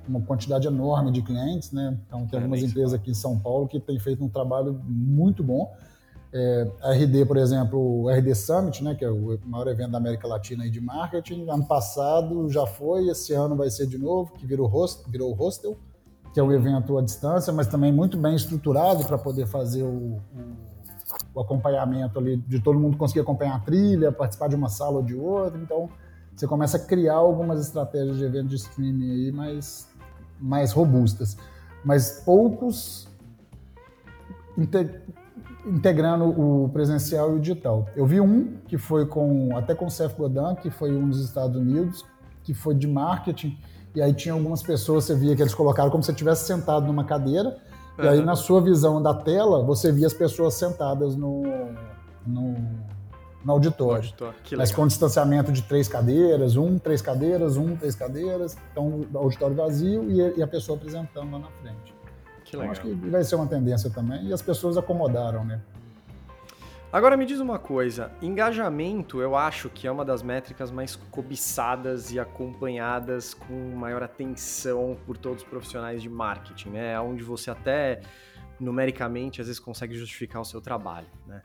uma 0.08 0.20
quantidade 0.20 0.66
enorme 0.66 1.10
de 1.10 1.22
clientes, 1.22 1.72
né? 1.72 1.96
Então 2.06 2.26
tem 2.26 2.38
é, 2.38 2.42
algumas 2.42 2.62
empresas 2.62 2.94
aqui 2.94 3.10
em 3.10 3.14
São 3.14 3.38
Paulo 3.38 3.68
que 3.68 3.78
têm 3.78 3.98
feito 3.98 4.24
um 4.24 4.28
trabalho 4.28 4.80
muito 4.84 5.42
bom. 5.42 5.72
É, 6.32 6.70
a 6.82 6.92
RD, 6.92 7.26
por 7.26 7.36
exemplo, 7.36 8.02
o 8.02 8.08
RD 8.08 8.34
Summit, 8.36 8.84
né, 8.84 8.94
que 8.94 9.04
é 9.04 9.10
o 9.10 9.38
maior 9.44 9.66
evento 9.66 9.90
da 9.90 9.98
América 9.98 10.28
Latina 10.28 10.68
de 10.70 10.80
marketing, 10.80 11.48
ano 11.48 11.66
passado 11.66 12.48
já 12.48 12.64
foi, 12.66 13.08
esse 13.08 13.32
ano 13.32 13.56
vai 13.56 13.68
ser 13.68 13.86
de 13.86 13.98
novo, 13.98 14.32
que 14.34 14.46
virou, 14.46 14.68
host, 14.68 15.10
virou 15.10 15.32
hostel, 15.32 15.76
que 16.32 16.38
é 16.38 16.42
um 16.42 16.52
evento 16.52 16.96
à 16.96 17.02
distância, 17.02 17.52
mas 17.52 17.66
também 17.66 17.92
muito 17.92 18.16
bem 18.16 18.36
estruturado 18.36 19.04
para 19.04 19.18
poder 19.18 19.48
fazer 19.48 19.82
o, 19.82 19.88
o, 19.88 20.20
o, 21.34 21.40
acompanhamento 21.40 22.16
ali, 22.16 22.36
de 22.36 22.60
todo 22.60 22.78
mundo 22.78 22.96
conseguir 22.96 23.20
acompanhar 23.20 23.56
a 23.56 23.60
trilha, 23.60 24.12
participar 24.12 24.48
de 24.48 24.54
uma 24.54 24.68
sala 24.68 24.98
ou 24.98 25.02
de 25.02 25.16
outra. 25.16 25.58
Então, 25.58 25.90
você 26.40 26.46
começa 26.46 26.78
a 26.78 26.80
criar 26.80 27.16
algumas 27.16 27.60
estratégias 27.60 28.16
de 28.16 28.24
evento 28.24 28.48
de 28.48 28.56
streaming 28.56 29.10
aí 29.10 29.30
mais, 29.30 29.86
mais 30.40 30.72
robustas. 30.72 31.36
Mas 31.84 32.22
poucos 32.24 33.06
integrando 35.66 36.24
o 36.24 36.70
presencial 36.70 37.34
e 37.34 37.36
o 37.36 37.40
digital. 37.40 37.86
Eu 37.94 38.06
vi 38.06 38.22
um 38.22 38.56
que 38.66 38.78
foi 38.78 39.04
com 39.04 39.54
até 39.54 39.74
com 39.74 39.84
o 39.84 39.90
Seth 39.90 40.16
Godin, 40.16 40.54
que 40.62 40.70
foi 40.70 40.96
um 40.96 41.10
dos 41.10 41.22
Estados 41.22 41.54
Unidos, 41.54 42.06
que 42.42 42.54
foi 42.54 42.74
de 42.74 42.88
marketing, 42.88 43.58
e 43.94 44.00
aí 44.00 44.14
tinha 44.14 44.32
algumas 44.32 44.62
pessoas, 44.62 45.04
você 45.04 45.14
via 45.14 45.36
que 45.36 45.42
eles 45.42 45.54
colocaram 45.54 45.90
como 45.90 46.02
se 46.02 46.06
você 46.06 46.12
estivesse 46.12 46.46
sentado 46.46 46.86
numa 46.86 47.04
cadeira, 47.04 47.58
uhum. 47.98 48.04
e 48.06 48.08
aí 48.08 48.24
na 48.24 48.34
sua 48.34 48.62
visão 48.62 49.02
da 49.02 49.12
tela, 49.12 49.62
você 49.62 49.92
via 49.92 50.06
as 50.06 50.14
pessoas 50.14 50.54
sentadas 50.54 51.14
no, 51.14 51.42
no 52.26 52.56
no 53.44 53.52
auditório. 53.52 53.96
auditório. 53.96 54.36
Mas 54.56 54.72
com 54.72 54.86
distanciamento 54.86 55.52
de 55.52 55.62
três 55.62 55.88
cadeiras, 55.88 56.56
um, 56.56 56.78
três 56.78 57.00
cadeiras, 57.00 57.56
um, 57.56 57.76
três 57.76 57.94
cadeiras. 57.94 58.56
Então, 58.72 59.06
auditório 59.14 59.56
vazio 59.56 60.10
e, 60.10 60.38
e 60.38 60.42
a 60.42 60.46
pessoa 60.46 60.76
apresentando 60.76 61.32
lá 61.32 61.38
na 61.38 61.50
frente. 61.62 61.94
Que 62.44 62.56
legal. 62.56 62.72
Então, 62.72 62.90
acho 62.90 63.00
que 63.00 63.10
vai 63.10 63.24
ser 63.24 63.36
uma 63.36 63.46
tendência 63.46 63.90
também. 63.90 64.26
E 64.26 64.32
as 64.32 64.42
pessoas 64.42 64.76
acomodaram, 64.76 65.44
né? 65.44 65.60
Agora 66.92 67.16
me 67.16 67.24
diz 67.24 67.38
uma 67.38 67.56
coisa, 67.56 68.10
engajamento 68.20 69.20
eu 69.20 69.36
acho 69.36 69.70
que 69.70 69.86
é 69.86 69.92
uma 69.92 70.04
das 70.04 70.24
métricas 70.24 70.72
mais 70.72 70.96
cobiçadas 70.96 72.10
e 72.10 72.18
acompanhadas 72.18 73.32
com 73.32 73.54
maior 73.76 74.02
atenção 74.02 74.96
por 75.06 75.16
todos 75.16 75.44
os 75.44 75.48
profissionais 75.48 76.02
de 76.02 76.08
marketing, 76.08 76.70
né? 76.70 77.00
Onde 77.00 77.22
você 77.22 77.48
até 77.48 78.00
numericamente 78.60 79.40
às 79.40 79.46
vezes 79.46 79.58
consegue 79.58 79.94
justificar 79.94 80.40
o 80.42 80.44
seu 80.44 80.60
trabalho, 80.60 81.06
né? 81.26 81.42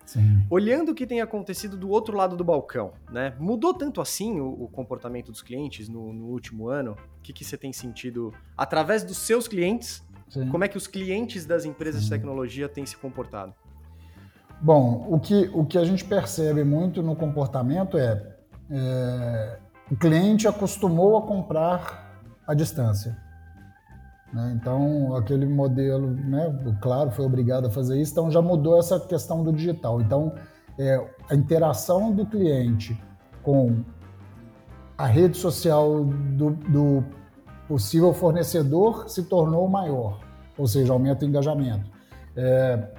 Olhando 0.50 0.92
o 0.92 0.96
que 0.96 1.08
tem 1.08 1.22
acontecido 1.22 1.78
do 1.78 1.90
outro 1.90 2.16
lado 2.16 2.36
do 2.36 2.44
balcão, 2.44 2.94
né? 3.12 3.34
Mudou 3.40 3.74
tanto 3.74 4.02
assim 4.02 4.40
o, 4.40 4.64
o 4.64 4.68
comportamento 4.68 5.32
dos 5.32 5.42
clientes 5.42 5.88
no, 5.88 6.12
no 6.12 6.26
último 6.26 6.68
ano? 6.68 6.98
O 7.20 7.22
que, 7.22 7.34
que 7.34 7.44
você 7.46 7.58
tem 7.58 7.72
sentido 7.72 8.34
através 8.58 9.04
dos 9.04 9.18
seus 9.18 9.48
clientes? 9.48 10.04
Sim. 10.30 10.50
Como 10.50 10.64
é 10.64 10.68
que 10.68 10.78
os 10.78 10.88
clientes 10.88 11.46
das 11.46 11.66
empresas 11.66 12.02
Sim. 12.02 12.10
de 12.10 12.16
tecnologia 12.16 12.68
têm 12.68 12.86
se 12.86 12.98
comportado? 12.98 13.54
Bom, 14.62 15.06
o 15.10 15.20
que, 15.20 15.50
o 15.54 15.66
que 15.66 15.78
a 15.78 15.84
gente 15.84 16.04
percebe 16.04 16.64
muito 16.64 17.04
no 17.04 17.16
comportamento 17.16 17.98
é, 17.98 18.36
é 18.70 19.60
o 19.92 19.96
cliente 19.96 20.48
acostumou 20.48 21.18
a 21.18 21.22
comprar 21.22 22.20
à 22.48 22.54
distância. 22.54 23.25
Né? 24.36 24.54
Então, 24.60 25.16
aquele 25.16 25.46
modelo, 25.46 26.12
né, 26.12 26.54
claro, 26.82 27.10
foi 27.10 27.26
obrigado 27.26 27.68
a 27.68 27.72
fazer 27.72 28.02
isso, 28.02 28.12
então 28.12 28.30
já 28.30 28.42
mudou 28.42 28.78
essa 28.78 29.00
questão 29.00 29.42
do 29.42 29.54
digital. 29.54 30.02
Então, 30.02 30.36
é, 30.78 31.02
a 31.30 31.34
interação 31.34 32.12
do 32.12 32.26
cliente 32.26 33.02
com 33.42 33.82
a 34.98 35.06
rede 35.06 35.38
social 35.38 36.04
do, 36.04 36.50
do 36.52 37.04
possível 37.66 38.14
fornecedor 38.14 39.08
se 39.08 39.24
tornou 39.24 39.70
maior, 39.70 40.20
ou 40.58 40.68
seja, 40.68 40.92
aumenta 40.92 41.24
o 41.24 41.30
engajamento. 41.30 41.90
É, 42.36 42.90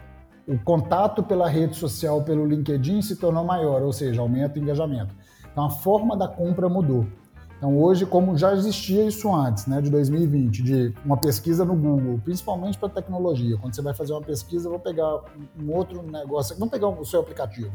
o 0.48 0.58
contato 0.58 1.22
pela 1.22 1.48
rede 1.48 1.76
social, 1.76 2.22
pelo 2.22 2.46
LinkedIn, 2.46 3.02
se 3.02 3.16
tornou 3.16 3.44
maior, 3.44 3.82
ou 3.82 3.92
seja, 3.92 4.22
aumenta 4.22 4.58
o 4.58 4.62
engajamento. 4.62 5.14
Então 5.52 5.66
a 5.66 5.70
forma 5.70 6.16
da 6.16 6.28
compra 6.28 6.66
mudou. 6.66 7.06
Então 7.56 7.78
hoje, 7.78 8.04
como 8.04 8.36
já 8.36 8.52
existia 8.52 9.04
isso 9.04 9.34
antes, 9.34 9.66
né, 9.66 9.80
de 9.80 9.90
2020, 9.90 10.62
de 10.62 10.94
uma 11.04 11.16
pesquisa 11.16 11.64
no 11.64 11.74
Google, 11.74 12.20
principalmente 12.22 12.76
para 12.78 12.88
tecnologia, 12.88 13.56
quando 13.56 13.74
você 13.74 13.80
vai 13.80 13.94
fazer 13.94 14.12
uma 14.12 14.20
pesquisa, 14.20 14.66
eu 14.66 14.72
vou 14.72 14.80
pegar 14.80 15.22
um 15.58 15.72
outro 15.72 16.02
negócio, 16.02 16.54
vamos 16.58 16.70
pegar 16.70 16.88
o 16.88 17.04
seu 17.04 17.20
aplicativo. 17.20 17.72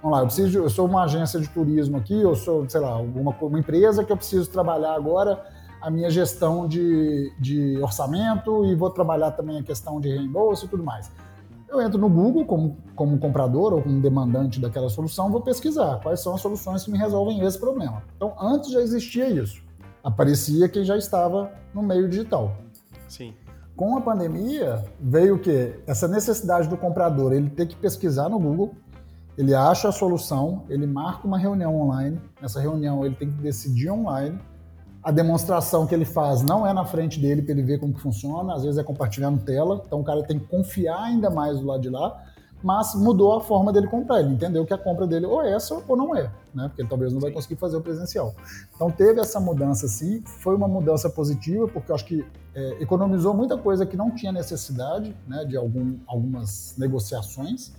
Vamos 0.00 0.16
lá, 0.16 0.22
eu 0.22 0.26
preciso, 0.26 0.58
eu 0.58 0.70
sou 0.70 0.86
uma 0.86 1.04
agência 1.04 1.40
de 1.40 1.48
turismo 1.48 1.96
aqui, 1.96 2.20
eu 2.20 2.36
sou, 2.36 2.68
sei 2.68 2.80
lá, 2.80 2.96
uma, 2.98 3.34
uma 3.40 3.58
empresa 3.58 4.04
que 4.04 4.12
eu 4.12 4.16
preciso 4.16 4.48
trabalhar 4.50 4.94
agora 4.94 5.42
a 5.80 5.90
minha 5.90 6.10
gestão 6.10 6.68
de, 6.68 7.32
de 7.38 7.78
orçamento 7.78 8.64
e 8.64 8.74
vou 8.74 8.88
trabalhar 8.90 9.32
também 9.32 9.58
a 9.58 9.62
questão 9.62 10.00
de 10.00 10.08
reembolso 10.08 10.66
e 10.66 10.68
tudo 10.68 10.82
mais. 10.82 11.10
Eu 11.74 11.82
entro 11.82 11.98
no 11.98 12.08
Google 12.08 12.44
como, 12.44 12.76
como 12.94 13.18
comprador 13.18 13.72
ou 13.72 13.82
como 13.82 14.00
demandante 14.00 14.60
daquela 14.60 14.88
solução, 14.88 15.28
vou 15.28 15.40
pesquisar 15.40 15.98
quais 16.00 16.20
são 16.20 16.32
as 16.36 16.40
soluções 16.40 16.84
que 16.84 16.90
me 16.92 16.96
resolvem 16.96 17.40
esse 17.40 17.58
problema. 17.58 18.04
Então, 18.14 18.32
antes 18.40 18.70
já 18.70 18.80
existia 18.80 19.28
isso. 19.28 19.60
Aparecia 20.00 20.68
quem 20.68 20.84
já 20.84 20.96
estava 20.96 21.50
no 21.74 21.82
meio 21.82 22.08
digital. 22.08 22.56
Sim. 23.08 23.34
Com 23.74 23.96
a 23.96 24.00
pandemia, 24.00 24.84
veio 25.00 25.34
o 25.34 25.38
quê? 25.40 25.80
Essa 25.84 26.06
necessidade 26.06 26.68
do 26.68 26.76
comprador, 26.76 27.32
ele 27.32 27.50
ter 27.50 27.66
que 27.66 27.74
pesquisar 27.74 28.28
no 28.28 28.38
Google, 28.38 28.76
ele 29.36 29.52
acha 29.52 29.88
a 29.88 29.92
solução, 29.92 30.62
ele 30.68 30.86
marca 30.86 31.26
uma 31.26 31.36
reunião 31.36 31.74
online, 31.74 32.20
nessa 32.40 32.60
reunião 32.60 33.04
ele 33.04 33.16
tem 33.16 33.28
que 33.28 33.42
decidir 33.42 33.90
online, 33.90 34.38
a 35.04 35.10
demonstração 35.10 35.86
que 35.86 35.94
ele 35.94 36.06
faz 36.06 36.40
não 36.42 36.66
é 36.66 36.72
na 36.72 36.84
frente 36.86 37.20
dele 37.20 37.42
para 37.42 37.52
ele 37.52 37.62
ver 37.62 37.78
como 37.78 37.92
que 37.92 38.00
funciona, 38.00 38.54
às 38.54 38.62
vezes 38.62 38.78
é 38.78 38.82
compartilhando 38.82 39.44
tela, 39.44 39.82
então 39.86 40.00
o 40.00 40.04
cara 40.04 40.22
tem 40.22 40.38
que 40.38 40.46
confiar 40.46 41.02
ainda 41.02 41.28
mais 41.28 41.60
do 41.60 41.66
lado 41.66 41.82
de 41.82 41.90
lá, 41.90 42.24
mas 42.62 42.94
mudou 42.94 43.36
a 43.36 43.42
forma 43.42 43.70
dele 43.70 43.86
comprar, 43.86 44.20
ele 44.20 44.30
entendeu 44.30 44.64
que 44.64 44.72
a 44.72 44.78
compra 44.78 45.06
dele 45.06 45.26
ou 45.26 45.42
é 45.42 45.52
essa 45.52 45.82
ou 45.86 45.94
não 45.94 46.16
é, 46.16 46.30
né? 46.54 46.68
Porque 46.68 46.80
ele 46.80 46.88
talvez 46.88 47.12
não 47.12 47.20
vai 47.20 47.30
conseguir 47.30 47.56
fazer 47.56 47.76
o 47.76 47.82
presencial. 47.82 48.34
Então 48.74 48.90
teve 48.90 49.20
essa 49.20 49.38
mudança 49.38 49.86
sim, 49.86 50.22
foi 50.24 50.56
uma 50.56 50.66
mudança 50.66 51.10
positiva, 51.10 51.68
porque 51.68 51.90
eu 51.90 51.94
acho 51.94 52.06
que 52.06 52.24
é, 52.54 52.82
economizou 52.82 53.34
muita 53.34 53.58
coisa 53.58 53.84
que 53.84 53.98
não 53.98 54.10
tinha 54.10 54.32
necessidade, 54.32 55.14
né, 55.28 55.44
de 55.44 55.58
algum, 55.58 55.98
algumas 56.06 56.74
negociações, 56.78 57.74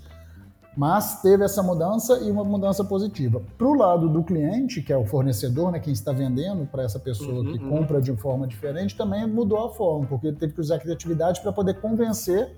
mas 0.76 1.22
teve 1.22 1.44
essa 1.44 1.64
mudança 1.64 2.20
e 2.20 2.30
uma 2.30 2.44
mudança 2.44 2.84
positiva. 2.84 3.42
Para 3.58 3.68
o 3.68 3.74
lado 3.74 4.10
do 4.10 4.24
cliente, 4.24 4.82
que 4.82 4.92
é 4.92 4.98
o 4.98 5.06
fornecedor, 5.06 5.72
né, 5.72 5.80
quem 5.80 5.94
está 5.94 6.12
vendendo 6.12 6.66
para 6.66 6.84
essa 6.84 7.00
pessoa 7.00 7.40
uhum, 7.40 7.52
que 7.54 7.64
uhum. 7.64 7.70
compra 7.70 8.02
de 8.02 8.14
forma 8.18 8.46
diferente, 8.46 8.96
também 8.96 9.26
mudou 9.26 9.66
a 9.66 9.74
forma, 9.74 10.06
porque 10.06 10.28
ele 10.28 10.36
teve 10.36 10.54
que 10.54 10.60
usar 10.60 10.80
criatividade 10.80 11.42
para 11.42 11.54
poder 11.54 11.76
convencer. 11.76 12.54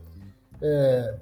É, 0.60 1.16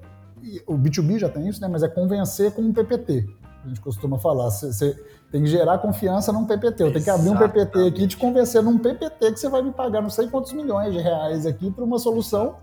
o 0.66 0.74
B2B 0.74 1.18
já 1.18 1.28
tem 1.28 1.46
isso, 1.46 1.60
né, 1.60 1.68
mas 1.68 1.82
é 1.82 1.88
convencer 1.88 2.52
com 2.52 2.62
um 2.62 2.72
PPT. 2.72 3.26
A 3.62 3.68
gente 3.68 3.80
costuma 3.80 4.16
falar. 4.16 4.48
Você 4.48 4.94
tem 5.30 5.42
que 5.42 5.48
gerar 5.48 5.78
confiança 5.78 6.32
num 6.32 6.46
PPT. 6.46 6.84
Eu 6.84 6.92
tenho 6.92 7.04
que 7.04 7.10
abrir 7.10 7.30
um 7.30 7.36
PPT 7.36 7.88
aqui 7.88 8.04
e 8.04 8.06
te 8.06 8.16
convencer 8.16 8.62
num 8.62 8.78
PPT 8.78 9.32
que 9.32 9.40
você 9.40 9.48
vai 9.48 9.60
me 9.60 9.72
pagar 9.72 10.00
não 10.00 10.08
sei 10.08 10.28
quantos 10.28 10.52
milhões 10.52 10.92
de 10.92 11.00
reais 11.00 11.44
aqui 11.44 11.70
para 11.70 11.84
uma 11.84 11.98
solução 11.98 12.54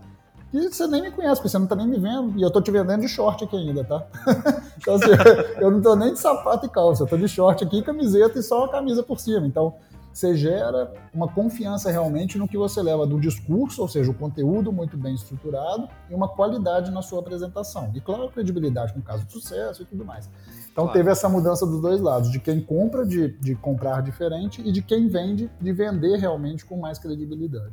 e 0.58 0.72
você 0.72 0.86
nem 0.86 1.02
me 1.02 1.10
conhece, 1.10 1.36
porque 1.36 1.48
você 1.48 1.58
não 1.58 1.66
tá 1.66 1.74
nem 1.74 1.86
me 1.86 1.98
vendo. 1.98 2.38
E 2.38 2.42
eu 2.42 2.50
tô 2.50 2.60
te 2.60 2.70
vendendo 2.70 3.00
de 3.00 3.08
short 3.08 3.42
aqui 3.42 3.56
ainda, 3.56 3.82
tá? 3.82 4.06
então, 4.78 4.94
assim, 4.94 5.10
eu 5.58 5.70
não 5.70 5.82
tô 5.82 5.96
nem 5.96 6.12
de 6.12 6.18
sapato 6.18 6.66
e 6.66 6.68
calça, 6.68 7.02
eu 7.02 7.06
tô 7.06 7.16
de 7.16 7.28
short 7.28 7.64
aqui, 7.64 7.82
camiseta 7.82 8.38
e 8.38 8.42
só 8.42 8.64
a 8.64 8.70
camisa 8.70 9.02
por 9.02 9.18
cima. 9.18 9.46
Então, 9.46 9.74
você 10.12 10.36
gera 10.36 10.92
uma 11.12 11.26
confiança 11.26 11.90
realmente 11.90 12.38
no 12.38 12.46
que 12.46 12.56
você 12.56 12.80
leva 12.80 13.04
do 13.04 13.18
discurso, 13.18 13.82
ou 13.82 13.88
seja, 13.88 14.12
o 14.12 14.14
conteúdo 14.14 14.72
muito 14.72 14.96
bem 14.96 15.12
estruturado 15.12 15.88
e 16.08 16.14
uma 16.14 16.28
qualidade 16.28 16.92
na 16.92 17.02
sua 17.02 17.18
apresentação. 17.18 17.90
E, 17.92 18.00
claro, 18.00 18.28
credibilidade 18.28 18.92
com 18.92 19.02
caso 19.02 19.24
de 19.24 19.32
sucesso 19.32 19.82
e 19.82 19.84
tudo 19.84 20.04
mais. 20.04 20.30
Então, 20.70 20.84
claro. 20.84 20.92
teve 20.92 21.10
essa 21.10 21.28
mudança 21.28 21.66
dos 21.66 21.80
dois 21.80 22.00
lados, 22.00 22.30
de 22.30 22.38
quem 22.38 22.60
compra 22.60 23.04
de, 23.04 23.36
de 23.40 23.56
comprar 23.56 24.02
diferente 24.02 24.62
e 24.64 24.70
de 24.70 24.82
quem 24.82 25.08
vende 25.08 25.50
de 25.60 25.72
vender 25.72 26.16
realmente 26.16 26.64
com 26.64 26.76
mais 26.76 26.96
credibilidade. 26.96 27.72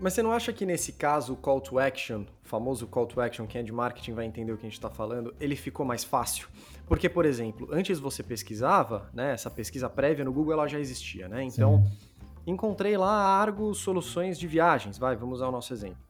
Mas 0.00 0.14
você 0.14 0.22
não 0.22 0.32
acha 0.32 0.50
que 0.50 0.64
nesse 0.64 0.92
caso 0.92 1.34
o 1.34 1.36
call 1.36 1.60
to 1.60 1.78
action, 1.78 2.22
o 2.22 2.48
famoso 2.48 2.86
call 2.86 3.06
to 3.06 3.20
action, 3.20 3.46
quem 3.46 3.60
é 3.60 3.62
de 3.62 3.70
marketing 3.70 4.14
vai 4.14 4.24
entender 4.24 4.50
o 4.50 4.56
que 4.56 4.62
a 4.62 4.68
gente 4.68 4.78
está 4.78 4.88
falando, 4.88 5.34
ele 5.38 5.54
ficou 5.54 5.84
mais 5.84 6.02
fácil? 6.02 6.48
Porque, 6.86 7.06
por 7.06 7.26
exemplo, 7.26 7.68
antes 7.70 8.00
você 8.00 8.22
pesquisava, 8.22 9.10
né? 9.12 9.34
Essa 9.34 9.50
pesquisa 9.50 9.90
prévia 9.90 10.24
no 10.24 10.32
Google 10.32 10.54
ela 10.54 10.66
já 10.66 10.80
existia, 10.80 11.28
né? 11.28 11.44
Então, 11.44 11.84
Sim. 11.86 12.52
encontrei 12.52 12.96
lá 12.96 13.10
Argo 13.10 13.74
Soluções 13.74 14.38
de 14.38 14.46
Viagens, 14.46 14.96
vai, 14.96 15.14
vamos 15.14 15.36
usar 15.36 15.48
o 15.48 15.52
nosso 15.52 15.72
exemplo. 15.74 16.02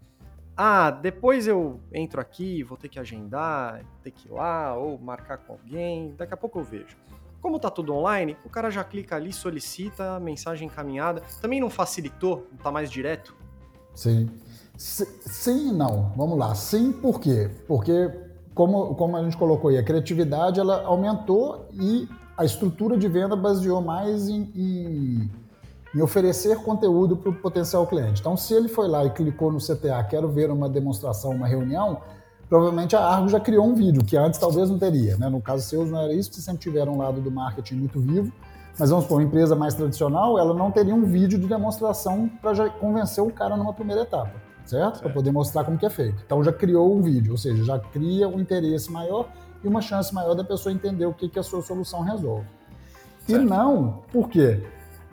Ah, 0.57 0.93
depois 0.93 1.49
eu 1.49 1.81
entro 1.93 2.21
aqui, 2.21 2.63
vou 2.63 2.79
ter 2.79 2.89
que 2.89 2.99
agendar, 2.99 3.85
ter 4.05 4.13
que 4.13 4.29
ir 4.29 4.31
lá, 4.31 4.77
ou 4.77 4.99
marcar 4.99 5.39
com 5.39 5.55
alguém, 5.55 6.15
daqui 6.17 6.33
a 6.33 6.37
pouco 6.37 6.61
eu 6.61 6.65
vejo. 6.65 6.97
Como 7.41 7.59
tá 7.59 7.71
tudo 7.71 7.95
online, 7.95 8.37
o 8.45 8.51
cara 8.51 8.71
já 8.71 8.85
clica 8.85 9.17
ali, 9.17 9.33
solicita 9.33 10.17
a 10.17 10.21
mensagem 10.21 10.69
encaminhada. 10.69 11.23
Também 11.41 11.59
não 11.59 11.71
facilitou, 11.71 12.47
não 12.53 12.59
tá 12.59 12.71
mais 12.71 12.91
direto? 12.91 13.35
Sim. 13.95 14.29
Sim 14.77 15.69
e 15.69 15.73
não. 15.73 16.13
Vamos 16.17 16.39
lá. 16.39 16.55
Sim, 16.55 16.93
por 16.93 17.21
quê? 17.21 17.51
Porque, 17.69 18.11
como, 18.55 18.95
como 18.95 19.17
a 19.17 19.23
gente 19.23 19.37
colocou 19.37 19.71
aí, 19.71 19.79
a 19.79 19.83
criatividade 19.83 20.59
ela 20.59 20.83
aumentou 20.85 21.69
e 21.73 22.09
a 22.37 22.45
estrutura 22.45 22.97
de 22.97 23.07
venda 23.07 23.37
baseou 23.37 23.83
mais 23.83 24.29
em, 24.29 24.51
em, 24.57 25.31
em 25.95 26.01
oferecer 26.01 26.57
conteúdo 26.63 27.17
para 27.17 27.31
o 27.31 27.35
potencial 27.35 27.87
cliente. 27.87 28.21
Então, 28.21 28.37
se 28.37 28.55
ele 28.55 28.69
foi 28.69 28.89
lá 28.89 29.05
e 29.05 29.11
clicou 29.11 29.53
no 29.53 29.59
CTA, 29.59 30.03
quero 30.09 30.29
ver 30.31 30.51
uma 30.51 30.69
demonstração, 30.69 31.33
uma 31.33 31.47
reunião, 31.47 32.01
provavelmente 32.49 32.97
a 32.97 33.01
Argo 33.01 33.29
já 33.29 33.39
criou 33.39 33.67
um 33.67 33.75
vídeo, 33.75 34.03
que 34.03 34.17
antes 34.17 34.41
talvez 34.41 34.71
não 34.71 34.79
teria. 34.79 35.19
Né? 35.19 35.29
No 35.29 35.43
caso 35.43 35.69
seu, 35.69 35.85
não 35.85 36.01
era 36.01 36.15
isso, 36.15 36.31
porque 36.31 36.41
sempre 36.43 36.63
tiveram 36.63 36.95
um 36.95 36.99
lado 36.99 37.21
do 37.21 37.31
marketing 37.31 37.75
muito 37.75 38.01
vivo 38.01 38.33
mas 38.79 38.91
vamos 38.91 39.05
supor, 39.05 39.19
uma 39.19 39.27
empresa 39.27 39.55
mais 39.55 39.75
tradicional, 39.75 40.39
ela 40.39 40.55
não 40.55 40.71
teria 40.71 40.95
um 40.95 41.05
vídeo 41.05 41.39
de 41.39 41.47
demonstração 41.47 42.31
para 42.41 42.55
já 42.55 42.69
convencer 42.69 43.23
o 43.23 43.31
cara 43.31 43.57
numa 43.57 43.73
primeira 43.73 44.03
etapa, 44.03 44.33
certo? 44.65 45.01
Para 45.01 45.11
poder 45.11 45.33
mostrar 45.33 45.65
como 45.65 45.77
que 45.77 45.87
é 45.87 45.91
feito. 45.91 46.23
Então 46.25 46.43
já 46.43 46.53
criou 46.53 46.95
um 46.95 47.03
vídeo, 47.03 47.33
ou 47.33 47.39
seja, 47.39 47.63
já 47.65 47.79
cria 47.79 48.29
um 48.29 48.41
interesse 48.41 48.91
maior 48.91 49.29
e 49.63 49.69
uma 49.69 49.81
chance 49.81 50.15
maior 50.15 50.35
da 50.35 50.45
pessoa 50.45 50.73
entender 50.73 51.07
o 51.07 51.13
que, 51.13 51.29
que 51.29 51.39
a 51.39 51.43
sua 51.43 51.63
solução 51.63 52.01
resolve. 52.01 52.47
Certo. 53.27 53.43
E 53.43 53.45
não, 53.45 54.03
por 54.13 54.29
quê? 54.29 54.63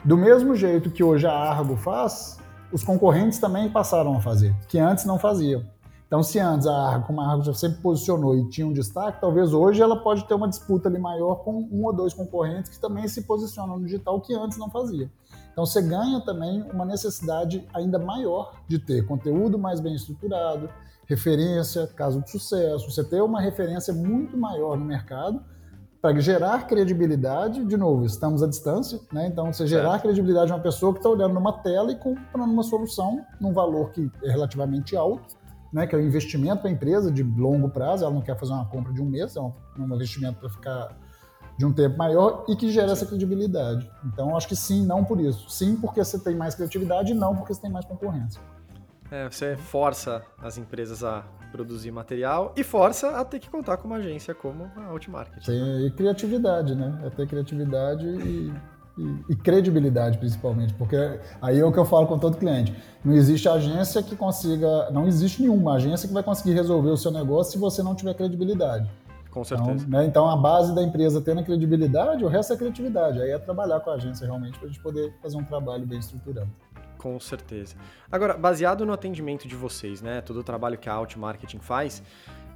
Do 0.04 0.16
mesmo 0.16 0.56
jeito 0.56 0.90
que 0.90 1.04
hoje 1.04 1.28
a 1.28 1.34
Argo 1.34 1.76
faz, 1.76 2.40
os 2.72 2.84
concorrentes 2.84 3.40
também 3.40 3.70
passaram 3.70 4.16
a 4.16 4.22
fazer, 4.22 4.56
que 4.68 4.80
antes 4.80 5.06
não 5.06 5.20
faziam. 5.20 5.64
Então, 6.08 6.24
se 6.24 6.40
antes 6.40 6.66
a 6.66 6.74
Argo, 6.74 7.08
como 7.08 7.20
a 7.20 7.30
Argo 7.30 7.44
já 7.44 7.54
sempre 7.54 7.82
posicionou 7.82 8.34
e 8.34 8.50
tinha 8.50 8.66
um 8.66 8.72
destaque, 8.72 9.20
talvez 9.20 9.54
hoje 9.54 9.82
ela 9.82 10.02
pode 10.02 10.26
ter 10.26 10.34
uma 10.34 10.48
disputa 10.48 10.88
ali 10.88 10.98
maior 10.98 11.44
com 11.44 11.68
um 11.70 11.86
ou 11.86 11.94
dois 11.94 12.14
concorrentes 12.14 12.72
que 12.72 12.80
também 12.80 13.06
se 13.10 13.24
posicionam 13.24 13.78
no 13.78 13.84
digital 13.84 14.22
que 14.22 14.34
antes 14.34 14.58
não 14.58 14.70
fazia. 14.70 15.12
Então, 15.52 15.66
você 15.66 15.82
ganha 15.82 16.22
também 16.22 16.64
uma 16.72 16.86
necessidade 16.86 17.68
ainda 17.74 18.00
maior 18.00 18.54
de 18.70 18.80
ter 18.80 19.06
conteúdo 19.06 19.60
mais 19.60 19.82
bem 19.82 19.96
estruturado, 19.96 20.70
referência, 21.06 21.88
caso 21.88 22.22
de 22.22 22.32
sucesso, 22.32 22.90
você 22.90 23.04
ter 23.04 23.22
uma 23.22 23.42
referência 23.42 23.94
muito 23.94 24.38
maior 24.38 24.78
no 24.78 24.86
mercado 24.86 25.44
para 26.02 26.18
gerar 26.22 26.68
credibilidade, 26.68 27.66
de 27.66 27.76
novo, 27.76 28.06
estamos 28.06 28.42
à 28.42 28.48
distância, 28.48 29.00
né? 29.12 29.28
Então, 29.28 29.52
você 29.52 29.68
gerar 29.68 29.92
certo. 29.92 30.04
credibilidade 30.04 30.48
de 30.48 30.54
uma 30.54 30.60
pessoa 30.60 30.94
que 30.94 31.00
está 31.00 31.10
olhando 31.10 31.34
numa 31.34 31.52
tela 31.52 31.92
e 31.92 31.96
comprando 31.96 32.52
uma 32.52 32.64
solução 32.64 33.26
num 33.42 33.52
valor 33.52 33.90
que 33.92 34.10
é 34.24 34.32
relativamente 34.32 34.96
alto, 34.96 35.36
né? 35.72 35.88
Que 35.88 35.96
é 35.96 35.98
um 35.98 36.02
investimento 36.02 36.62
para 36.62 36.70
a 36.70 36.74
empresa 36.74 37.12
de 37.12 37.24
longo 37.24 37.70
prazo, 37.70 38.04
ela 38.04 38.14
não 38.14 38.22
quer 38.22 38.38
fazer 38.38 38.54
uma 38.54 38.66
compra 38.66 38.94
de 38.94 39.02
um 39.02 39.06
mês, 39.06 39.36
é 39.36 39.42
um, 39.42 39.54
um 39.78 39.86
investimento 39.96 40.40
para 40.40 40.50
ficar 40.50 40.98
de 41.58 41.66
um 41.66 41.74
tempo 41.74 41.98
maior 41.98 42.46
e 42.48 42.56
que 42.56 42.72
gera 42.72 42.92
essa 42.92 43.06
credibilidade. 43.06 43.90
Então, 44.06 44.38
acho 44.38 44.48
que 44.48 44.56
sim, 44.56 44.86
não 44.86 45.04
por 45.04 45.20
isso. 45.20 45.50
Sim, 45.50 45.76
porque 45.76 46.04
você 46.04 46.20
tem 46.20 46.36
mais 46.36 46.54
criatividade 46.54 47.12
e 47.12 47.16
não 47.16 47.36
porque 47.36 47.54
você 47.54 47.62
tem 47.62 47.72
mais 47.72 47.86
concorrência. 47.86 48.40
É, 49.10 49.30
você 49.30 49.56
força 49.56 50.22
as 50.42 50.58
empresas 50.58 51.04
a 51.04 51.24
produzir 51.52 51.92
material 51.92 52.54
e 52.58 52.64
força 52.64 53.18
a 53.18 53.26
ter 53.26 53.40
que 53.40 53.50
contar 53.50 53.78
com 53.78 53.88
uma 53.88 53.98
agência 53.98 54.36
como 54.36 54.70
a 54.76 54.92
Outmarket. 54.92 55.46
Tem, 55.46 55.86
e 55.86 55.92
criatividade, 55.92 56.76
né? 56.76 57.02
É 57.06 57.10
ter 57.10 57.26
criatividade 57.28 58.06
e, 58.06 58.54
e, 58.98 59.34
e, 59.34 59.36
credibilidade, 59.36 60.18
principalmente. 60.18 60.74
Porque 60.74 60.98
aí 61.42 61.60
é 61.60 61.66
o 61.66 61.72
que 61.72 61.78
eu 61.78 61.86
falo 61.86 62.08
com 62.08 62.18
todo 62.18 62.38
cliente. 62.38 62.76
Não 63.04 63.14
existe 63.14 63.48
agência 63.48 64.02
que 64.02 64.16
consiga. 64.16 64.90
Não 64.92 65.08
existe 65.08 65.42
nenhuma 65.42 65.76
agência 65.76 66.08
que 66.08 66.14
vai 66.14 66.24
conseguir 66.24 66.54
resolver 66.54 66.90
o 66.90 66.98
seu 66.98 67.12
negócio 67.12 67.54
se 67.54 67.58
você 67.58 67.84
não 67.84 67.96
tiver 67.96 68.14
credibilidade. 68.14 68.90
Com 69.32 69.44
certeza. 69.44 69.86
Então, 69.86 70.00
né, 70.00 70.06
então, 70.06 70.28
a 70.28 70.36
base 70.36 70.74
da 70.74 70.82
empresa 70.82 71.22
tendo 71.22 71.44
credibilidade, 71.44 72.26
o 72.26 72.28
resto 72.28 72.54
é 72.54 72.58
criatividade. 72.58 73.22
Aí 73.22 73.30
é 73.30 73.38
trabalhar 73.38 73.80
com 73.82 73.92
a 73.92 73.94
agência 73.94 74.26
realmente 74.26 74.58
para 74.58 74.68
a 74.68 74.72
gente 74.72 74.82
poder 74.82 75.14
fazer 75.22 75.38
um 75.38 75.44
trabalho 75.44 75.86
bem 75.86 76.00
estruturado. 76.00 76.50
Com 76.98 77.20
certeza. 77.20 77.76
Agora, 78.12 78.36
baseado 78.36 78.86
no 78.86 78.92
atendimento 78.92 79.48
de 79.48 79.56
vocês, 79.56 80.02
né? 80.02 80.22
Todo 80.22 80.40
o 80.40 80.44
trabalho 80.44 80.78
que 80.78 80.90
a 80.90 80.94
Out 80.94 81.20
Marketing 81.20 81.60
faz, 81.60 82.02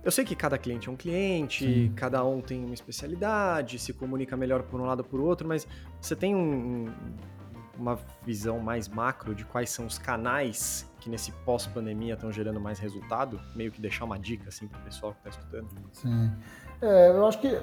eu 0.03 0.11
sei 0.11 0.25
que 0.25 0.35
cada 0.35 0.57
cliente 0.57 0.89
é 0.89 0.91
um 0.91 0.95
cliente, 0.95 1.65
Sim. 1.65 1.93
cada 1.95 2.23
um 2.25 2.41
tem 2.41 2.63
uma 2.63 2.73
especialidade, 2.73 3.77
se 3.77 3.93
comunica 3.93 4.35
melhor 4.35 4.63
por 4.63 4.79
um 4.79 4.85
lado 4.85 4.99
ou 4.99 5.05
por 5.05 5.19
outro, 5.19 5.47
mas 5.47 5.67
você 5.99 6.15
tem 6.15 6.35
um, 6.35 6.87
uma 7.77 7.97
visão 8.25 8.59
mais 8.59 8.87
macro 8.87 9.35
de 9.35 9.45
quais 9.45 9.69
são 9.69 9.85
os 9.85 9.97
canais 9.97 10.91
que 10.99 11.09
nesse 11.09 11.31
pós-pandemia 11.31 12.15
estão 12.15 12.31
gerando 12.31 12.59
mais 12.59 12.79
resultado? 12.79 13.39
Meio 13.55 13.71
que 13.71 13.81
deixar 13.81 14.05
uma 14.05 14.17
dica 14.17 14.49
assim 14.49 14.67
para 14.67 14.79
o 14.79 14.83
pessoal 14.83 15.13
que 15.13 15.19
está 15.19 15.29
escutando. 15.29 15.69
Sim. 15.91 16.31
É, 16.81 17.09
eu 17.09 17.25
acho 17.25 17.39
que 17.39 17.59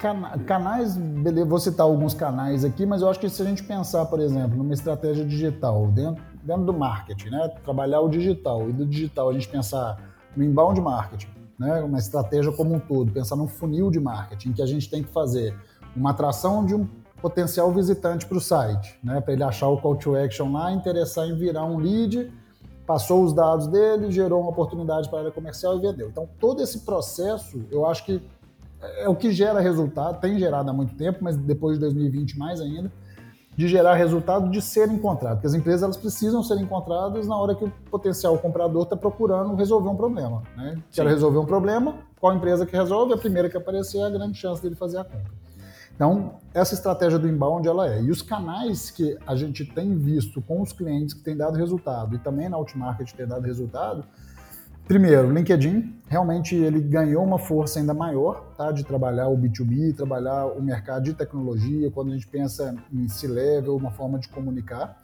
Cana 0.00 0.38
canais, 0.46 0.96
beleza, 0.96 1.44
vou 1.44 1.58
citar 1.58 1.84
alguns 1.84 2.14
canais 2.14 2.64
aqui, 2.64 2.86
mas 2.86 3.02
eu 3.02 3.10
acho 3.10 3.20
que 3.20 3.28
se 3.28 3.42
a 3.42 3.44
gente 3.44 3.62
pensar, 3.62 4.06
por 4.06 4.18
exemplo, 4.18 4.56
numa 4.56 4.72
estratégia 4.72 5.26
digital, 5.26 5.88
dentro, 5.88 6.24
dentro 6.42 6.64
do 6.64 6.72
marketing, 6.72 7.28
né? 7.28 7.48
trabalhar 7.62 8.00
o 8.00 8.08
digital, 8.08 8.68
e 8.70 8.72
do 8.72 8.86
digital 8.86 9.28
a 9.28 9.32
gente 9.34 9.46
pensar 9.48 9.98
no 10.34 10.42
inbound 10.42 10.80
marketing, 10.80 11.28
né? 11.60 11.82
uma 11.82 11.98
estratégia 11.98 12.50
como 12.50 12.74
um 12.74 12.80
todo, 12.80 13.12
pensar 13.12 13.36
num 13.36 13.46
funil 13.46 13.90
de 13.90 14.00
marketing, 14.00 14.52
que 14.52 14.62
a 14.62 14.66
gente 14.66 14.88
tem 14.88 15.02
que 15.02 15.10
fazer 15.10 15.54
uma 15.94 16.10
atração 16.10 16.64
de 16.64 16.74
um 16.74 16.88
potencial 17.20 17.70
visitante 17.70 18.24
para 18.24 18.38
o 18.38 18.40
site, 18.40 18.98
né? 19.04 19.20
para 19.20 19.34
ele 19.34 19.42
achar 19.44 19.68
o 19.68 19.76
call 19.76 19.94
to 19.94 20.16
action 20.16 20.50
lá, 20.50 20.72
interessar 20.72 21.28
em 21.28 21.36
virar 21.36 21.66
um 21.66 21.76
lead, 21.76 22.32
passou 22.86 23.22
os 23.22 23.34
dados 23.34 23.66
dele, 23.66 24.10
gerou 24.10 24.40
uma 24.40 24.50
oportunidade 24.50 25.10
para 25.10 25.18
a 25.18 25.20
área 25.20 25.32
comercial 25.32 25.76
e 25.76 25.82
vendeu. 25.82 26.08
Então, 26.08 26.26
todo 26.40 26.62
esse 26.62 26.80
processo, 26.80 27.62
eu 27.70 27.84
acho 27.84 28.06
que 28.06 28.22
é 28.80 29.06
o 29.06 29.14
que 29.14 29.30
gera 29.30 29.60
resultado, 29.60 30.18
tem 30.18 30.38
gerado 30.38 30.70
há 30.70 30.72
muito 30.72 30.94
tempo, 30.94 31.18
mas 31.20 31.36
depois 31.36 31.74
de 31.74 31.80
2020 31.80 32.38
mais 32.38 32.58
ainda, 32.62 32.90
de 33.56 33.68
gerar 33.68 33.94
resultado 33.94 34.48
de 34.50 34.62
ser 34.62 34.88
encontrado. 34.88 35.34
Porque 35.34 35.46
as 35.46 35.54
empresas 35.54 35.82
elas 35.82 35.96
precisam 35.96 36.42
ser 36.42 36.58
encontradas 36.58 37.26
na 37.26 37.36
hora 37.36 37.54
que 37.54 37.64
o 37.64 37.72
potencial 37.90 38.38
comprador 38.38 38.84
está 38.84 38.96
procurando 38.96 39.54
resolver 39.54 39.88
um 39.88 39.96
problema. 39.96 40.42
Né? 40.56 40.80
Se 40.90 41.00
ela 41.00 41.10
resolver 41.10 41.38
um 41.38 41.44
problema, 41.44 41.96
qual 42.18 42.34
empresa 42.34 42.64
que 42.64 42.76
resolve? 42.76 43.12
A 43.12 43.16
primeira 43.18 43.50
que 43.50 43.56
aparecer 43.56 43.98
é 43.98 44.04
a 44.04 44.10
grande 44.10 44.38
chance 44.38 44.62
dele 44.62 44.74
fazer 44.74 44.98
a 44.98 45.04
compra. 45.04 45.40
Então, 46.00 46.36
essa 46.54 46.72
estratégia 46.72 47.18
do 47.18 47.28
inbound 47.28 47.68
ela 47.68 47.86
é. 47.86 48.00
E 48.00 48.10
os 48.10 48.22
canais 48.22 48.90
que 48.90 49.18
a 49.26 49.36
gente 49.36 49.66
tem 49.66 49.98
visto 49.98 50.40
com 50.40 50.62
os 50.62 50.72
clientes 50.72 51.12
que 51.12 51.20
têm 51.20 51.36
dado 51.36 51.58
resultado 51.58 52.14
e 52.14 52.18
também 52.18 52.48
na 52.48 52.56
Outmarket 52.56 53.12
tem 53.12 53.26
dado 53.26 53.44
resultado, 53.44 54.02
Primeiro, 54.86 55.28
o 55.28 55.32
LinkedIn, 55.32 56.00
realmente 56.08 56.56
ele 56.56 56.80
ganhou 56.80 57.22
uma 57.22 57.38
força 57.38 57.78
ainda 57.78 57.94
maior 57.94 58.52
tá, 58.56 58.72
de 58.72 58.84
trabalhar 58.84 59.28
o 59.28 59.38
B2B, 59.38 59.94
trabalhar 59.94 60.46
o 60.46 60.60
mercado 60.60 61.04
de 61.04 61.14
tecnologia, 61.14 61.90
quando 61.92 62.08
a 62.08 62.14
gente 62.14 62.26
pensa 62.26 62.74
em 62.92 63.06
C-Level, 63.06 63.76
uma 63.76 63.92
forma 63.92 64.18
de 64.18 64.28
comunicar. 64.28 64.98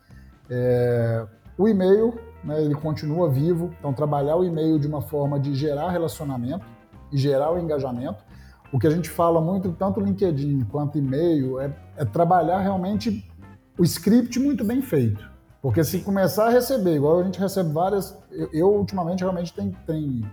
É, 0.51 1.25
o 1.57 1.69
e-mail, 1.69 2.19
né, 2.43 2.61
ele 2.61 2.75
continua 2.75 3.31
vivo, 3.31 3.73
então 3.79 3.93
trabalhar 3.93 4.37
o 4.37 4.45
e-mail 4.45 4.79
de 4.79 4.87
uma 4.89 5.01
forma 5.01 5.39
de 5.39 5.55
gerar 5.55 5.91
relacionamento 5.91 6.67
e 7.13 7.17
gerar 7.17 7.53
o 7.53 7.59
engajamento. 7.59 8.25
O 8.73 8.79
que 8.79 8.87
a 8.87 8.91
gente 8.91 9.09
fala 9.09 9.41
muito, 9.41 9.73
tanto 9.73 10.01
LinkedIn 10.01 10.65
quanto 10.65 10.99
e-mail, 10.99 11.61
é, 11.61 11.73
é 11.97 12.05
trabalhar 12.05 12.59
realmente 12.59 13.25
o 13.79 13.85
script 13.85 14.39
muito 14.41 14.65
bem 14.65 14.83
feito. 14.83 15.36
Porque 15.67 15.83
se 15.83 15.99
começar 15.99 16.47
a 16.47 16.51
receber, 16.51 16.95
igual 16.95 17.19
a 17.19 17.25
gente 17.25 17.41
recebe 17.41 17.73
várias. 17.73 18.17
Eu, 18.31 18.49
eu 18.53 18.69
ultimamente 18.69 19.23
realmente 19.23 19.53
tem, 19.53 19.73
tem, 19.85 20.25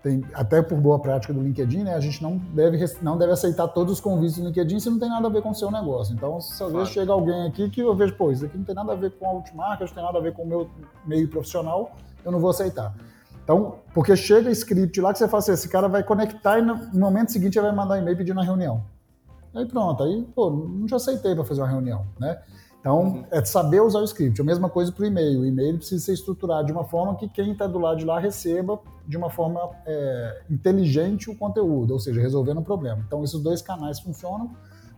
tem, 0.00 0.24
até 0.32 0.62
por 0.62 0.78
boa 0.78 1.00
prática 1.00 1.34
do 1.34 1.42
LinkedIn, 1.42 1.82
né? 1.82 1.96
A 1.96 2.00
gente 2.00 2.22
não 2.22 2.36
deve, 2.36 2.78
não 3.02 3.18
deve 3.18 3.32
aceitar 3.32 3.66
todos 3.66 3.94
os 3.94 4.00
convites 4.00 4.38
do 4.38 4.44
LinkedIn 4.46 4.78
se 4.78 4.88
não 4.88 5.00
tem 5.00 5.08
nada 5.08 5.26
a 5.26 5.30
ver 5.30 5.42
com 5.42 5.50
o 5.50 5.54
seu 5.54 5.68
negócio. 5.68 6.14
Então, 6.14 6.40
se 6.40 6.62
às 6.62 6.70
vezes 6.70 6.90
chega 6.90 7.12
alguém 7.12 7.48
aqui 7.48 7.68
que 7.68 7.80
eu 7.80 7.92
vejo, 7.96 8.14
pô, 8.14 8.30
isso 8.30 8.44
aqui 8.44 8.56
não 8.56 8.64
tem 8.64 8.72
nada 8.72 8.92
a 8.92 8.94
ver 8.94 9.10
com 9.18 9.26
a 9.26 9.32
Ultimarca, 9.32 9.84
não 9.84 9.92
tem 9.92 10.04
nada 10.04 10.16
a 10.16 10.22
ver 10.22 10.32
com 10.32 10.42
o 10.44 10.46
meu 10.46 10.70
meio 11.04 11.26
profissional, 11.26 11.90
eu 12.24 12.30
não 12.30 12.38
vou 12.38 12.50
aceitar. 12.50 12.94
Então, 13.42 13.80
porque 13.92 14.14
chega 14.14 14.48
script 14.52 15.00
lá 15.00 15.12
que 15.12 15.18
você 15.18 15.26
fala 15.26 15.40
assim, 15.40 15.54
esse 15.54 15.68
cara 15.68 15.88
vai 15.88 16.04
conectar 16.04 16.60
e 16.60 16.62
no 16.62 16.76
momento 16.94 17.32
seguinte 17.32 17.58
ele 17.58 17.66
vai 17.66 17.74
mandar 17.74 17.98
e-mail 17.98 18.16
pedindo 18.16 18.36
uma 18.36 18.44
reunião. 18.44 18.84
Aí 19.52 19.66
pronto, 19.66 20.04
aí, 20.04 20.22
pô, 20.36 20.50
não 20.50 20.86
te 20.86 20.94
aceitei 20.94 21.34
para 21.34 21.42
fazer 21.42 21.62
uma 21.62 21.68
reunião, 21.68 22.06
né? 22.20 22.40
Então, 22.80 23.00
uhum. 23.00 23.24
é 23.30 23.44
saber 23.44 23.80
usar 23.80 24.00
o 24.00 24.04
script. 24.04 24.40
A 24.40 24.44
mesma 24.44 24.68
coisa 24.68 24.92
para 24.92 25.02
o 25.02 25.06
e-mail. 25.06 25.40
O 25.40 25.46
e-mail 25.46 25.78
precisa 25.78 26.04
ser 26.04 26.12
estruturado 26.12 26.66
de 26.66 26.72
uma 26.72 26.84
forma 26.84 27.16
que 27.16 27.28
quem 27.28 27.52
está 27.52 27.66
do 27.66 27.78
lado 27.78 27.98
de 27.98 28.04
lá 28.04 28.18
receba 28.18 28.78
de 29.06 29.16
uma 29.16 29.30
forma 29.30 29.70
é, 29.86 30.42
inteligente 30.50 31.30
o 31.30 31.36
conteúdo, 31.36 31.92
ou 31.92 31.98
seja, 31.98 32.20
resolvendo 32.20 32.58
o 32.58 32.62
problema. 32.62 33.02
Então, 33.06 33.24
esses 33.24 33.40
dois 33.40 33.62
canais 33.62 33.98
funcionam. 34.00 34.50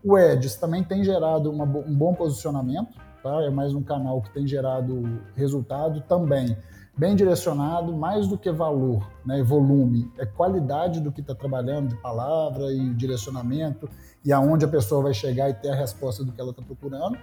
O 0.05 0.17
Ads 0.17 0.57
também 0.57 0.83
tem 0.83 1.05
gerado 1.05 1.51
uma, 1.51 1.65
um 1.65 1.95
bom 1.95 2.15
posicionamento, 2.15 2.99
tá? 3.23 3.43
é 3.43 3.51
mais 3.51 3.75
um 3.75 3.83
canal 3.83 4.21
que 4.21 4.33
tem 4.33 4.47
gerado 4.47 5.21
resultado 5.37 6.01
também 6.03 6.57
bem 7.01 7.17
direcionado, 7.17 7.97
mais 7.97 8.29
do 8.29 8.37
que 8.37 8.51
valor, 8.51 9.11
né, 9.25 9.43
volume, 9.43 10.13
é 10.19 10.27
qualidade 10.27 11.01
do 11.01 11.11
que 11.11 11.23
está 11.23 11.35
trabalhando, 11.35 11.89
de 11.89 11.97
palavra 11.97 12.71
e 12.73 12.93
direcionamento, 12.95 13.89
e 14.23 14.31
aonde 14.31 14.67
a 14.67 14.69
pessoa 14.69 15.05
vai 15.05 15.15
chegar 15.15 15.49
e 15.49 15.55
ter 15.55 15.71
a 15.71 15.75
resposta 15.75 16.23
do 16.23 16.31
que 16.31 16.39
ela 16.39 16.51
está 16.51 16.63
procurando. 16.63 17.17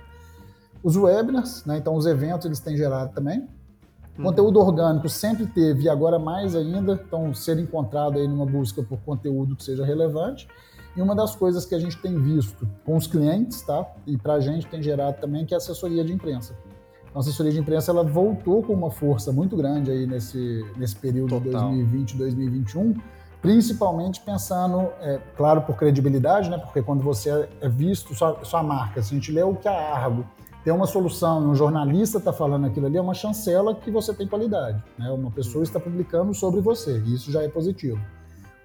Os 0.83 0.95
webinars, 0.95 1.65
né? 1.65 1.77
então 1.77 1.95
os 1.95 2.05
eventos 2.05 2.45
eles 2.45 2.59
têm 2.59 2.75
gerado 2.77 3.13
também. 3.13 3.47
Uhum. 4.17 4.25
Conteúdo 4.25 4.59
orgânico 4.59 5.07
sempre 5.09 5.45
teve 5.45 5.83
e 5.83 5.89
agora 5.89 6.17
mais 6.17 6.55
ainda, 6.55 6.93
então 6.93 7.33
ser 7.33 7.59
encontrado 7.59 8.17
aí 8.17 8.27
numa 8.27 8.45
busca 8.45 8.81
por 8.81 8.99
conteúdo 8.99 9.55
que 9.55 9.63
seja 9.63 9.85
relevante. 9.85 10.47
E 10.95 11.01
uma 11.01 11.15
das 11.15 11.35
coisas 11.35 11.63
que 11.63 11.75
a 11.75 11.79
gente 11.79 11.95
tem 12.01 12.19
visto 12.19 12.67
com 12.83 12.95
os 12.95 13.05
clientes, 13.05 13.61
tá? 13.61 13.85
E 14.07 14.17
para 14.17 14.33
a 14.33 14.39
gente 14.39 14.65
tem 14.65 14.81
gerado 14.81 15.19
também 15.21 15.45
que 15.45 15.53
é 15.53 15.57
a 15.57 15.59
assessoria 15.59 16.03
de 16.03 16.11
imprensa. 16.11 16.55
Então, 17.03 17.17
a 17.17 17.19
assessoria 17.19 17.51
de 17.51 17.59
imprensa 17.59 17.91
ela 17.91 18.03
voltou 18.03 18.63
com 18.63 18.73
uma 18.73 18.89
força 18.89 19.31
muito 19.31 19.55
grande 19.55 19.91
aí 19.91 20.07
nesse, 20.07 20.65
nesse 20.75 20.95
período 20.95 21.39
de 21.39 21.51
2020, 21.51 22.17
2021, 22.17 22.95
principalmente 23.39 24.21
pensando, 24.21 24.89
é, 24.99 25.19
claro, 25.35 25.61
por 25.61 25.75
credibilidade, 25.77 26.49
né? 26.49 26.57
Porque 26.57 26.81
quando 26.81 27.03
você 27.03 27.47
é 27.61 27.69
visto, 27.69 28.15
sua, 28.15 28.43
sua 28.43 28.63
marca, 28.63 29.03
se 29.03 29.13
a 29.13 29.17
gente 29.17 29.31
lê 29.31 29.43
o 29.43 29.55
que 29.55 29.67
a 29.67 29.93
Argo 29.93 30.25
tem 30.67 30.73
uma 30.73 30.85
solução, 30.85 31.49
um 31.49 31.55
jornalista 31.55 32.17
está 32.17 32.33
falando 32.33 32.67
aquilo 32.67 32.87
ali, 32.87 32.97
é 32.97 33.01
uma 33.01 33.13
chancela 33.13 33.73
que 33.73 33.89
você 33.89 34.13
tem 34.13 34.27
qualidade. 34.27 34.83
Né? 34.99 35.09
Uma 35.09 35.31
pessoa 35.31 35.63
está 35.63 35.79
publicando 35.79 36.33
sobre 36.33 36.59
você, 36.59 37.01
e 37.05 37.13
isso 37.13 37.31
já 37.31 37.41
é 37.41 37.47
positivo. 37.47 37.97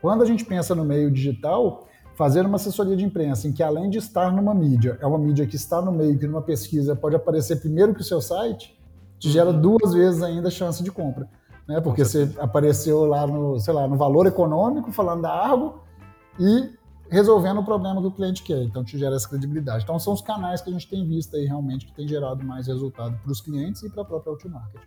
Quando 0.00 0.20
a 0.20 0.26
gente 0.26 0.44
pensa 0.44 0.74
no 0.74 0.84
meio 0.84 1.12
digital, 1.12 1.86
fazer 2.16 2.44
uma 2.44 2.56
assessoria 2.56 2.96
de 2.96 3.04
imprensa 3.04 3.46
em 3.46 3.52
que, 3.52 3.62
além 3.62 3.88
de 3.88 3.98
estar 3.98 4.32
numa 4.32 4.52
mídia, 4.52 4.98
é 5.00 5.06
uma 5.06 5.16
mídia 5.16 5.46
que 5.46 5.54
está 5.54 5.80
no 5.80 5.92
meio, 5.92 6.18
que 6.18 6.26
numa 6.26 6.42
pesquisa 6.42 6.96
pode 6.96 7.14
aparecer 7.14 7.60
primeiro 7.60 7.94
que 7.94 8.00
o 8.00 8.04
seu 8.04 8.20
site, 8.20 8.76
te 9.16 9.30
gera 9.30 9.50
uhum. 9.50 9.60
duas 9.60 9.94
vezes 9.94 10.24
ainda 10.24 10.48
a 10.48 10.50
chance 10.50 10.82
de 10.82 10.90
compra. 10.90 11.28
Né? 11.68 11.80
Porque 11.80 12.04
você 12.04 12.28
apareceu 12.40 13.04
lá 13.04 13.28
no, 13.28 13.60
sei 13.60 13.72
lá, 13.72 13.86
no 13.86 13.96
valor 13.96 14.26
econômico, 14.26 14.90
falando 14.90 15.22
da 15.22 15.30
Argo, 15.30 15.84
e 16.36 16.68
resolvendo 17.12 17.60
o 17.60 17.64
problema 17.64 18.00
que 18.00 18.06
o 18.06 18.10
cliente 18.10 18.42
quer. 18.42 18.62
Então, 18.62 18.82
te 18.82 18.98
gera 18.98 19.14
essa 19.14 19.28
credibilidade. 19.28 19.84
Então, 19.84 19.98
são 19.98 20.14
os 20.14 20.22
canais 20.22 20.62
que 20.62 20.70
a 20.70 20.72
gente 20.72 20.88
tem 20.88 21.06
visto 21.06 21.36
aí 21.36 21.44
realmente 21.44 21.84
que 21.84 21.92
tem 21.92 22.08
gerado 22.08 22.42
mais 22.42 22.66
resultado 22.66 23.16
para 23.22 23.30
os 23.30 23.40
clientes 23.40 23.82
e 23.82 23.90
para 23.90 24.00
a 24.00 24.04
própria 24.04 24.32
Ultimarket. 24.32 24.80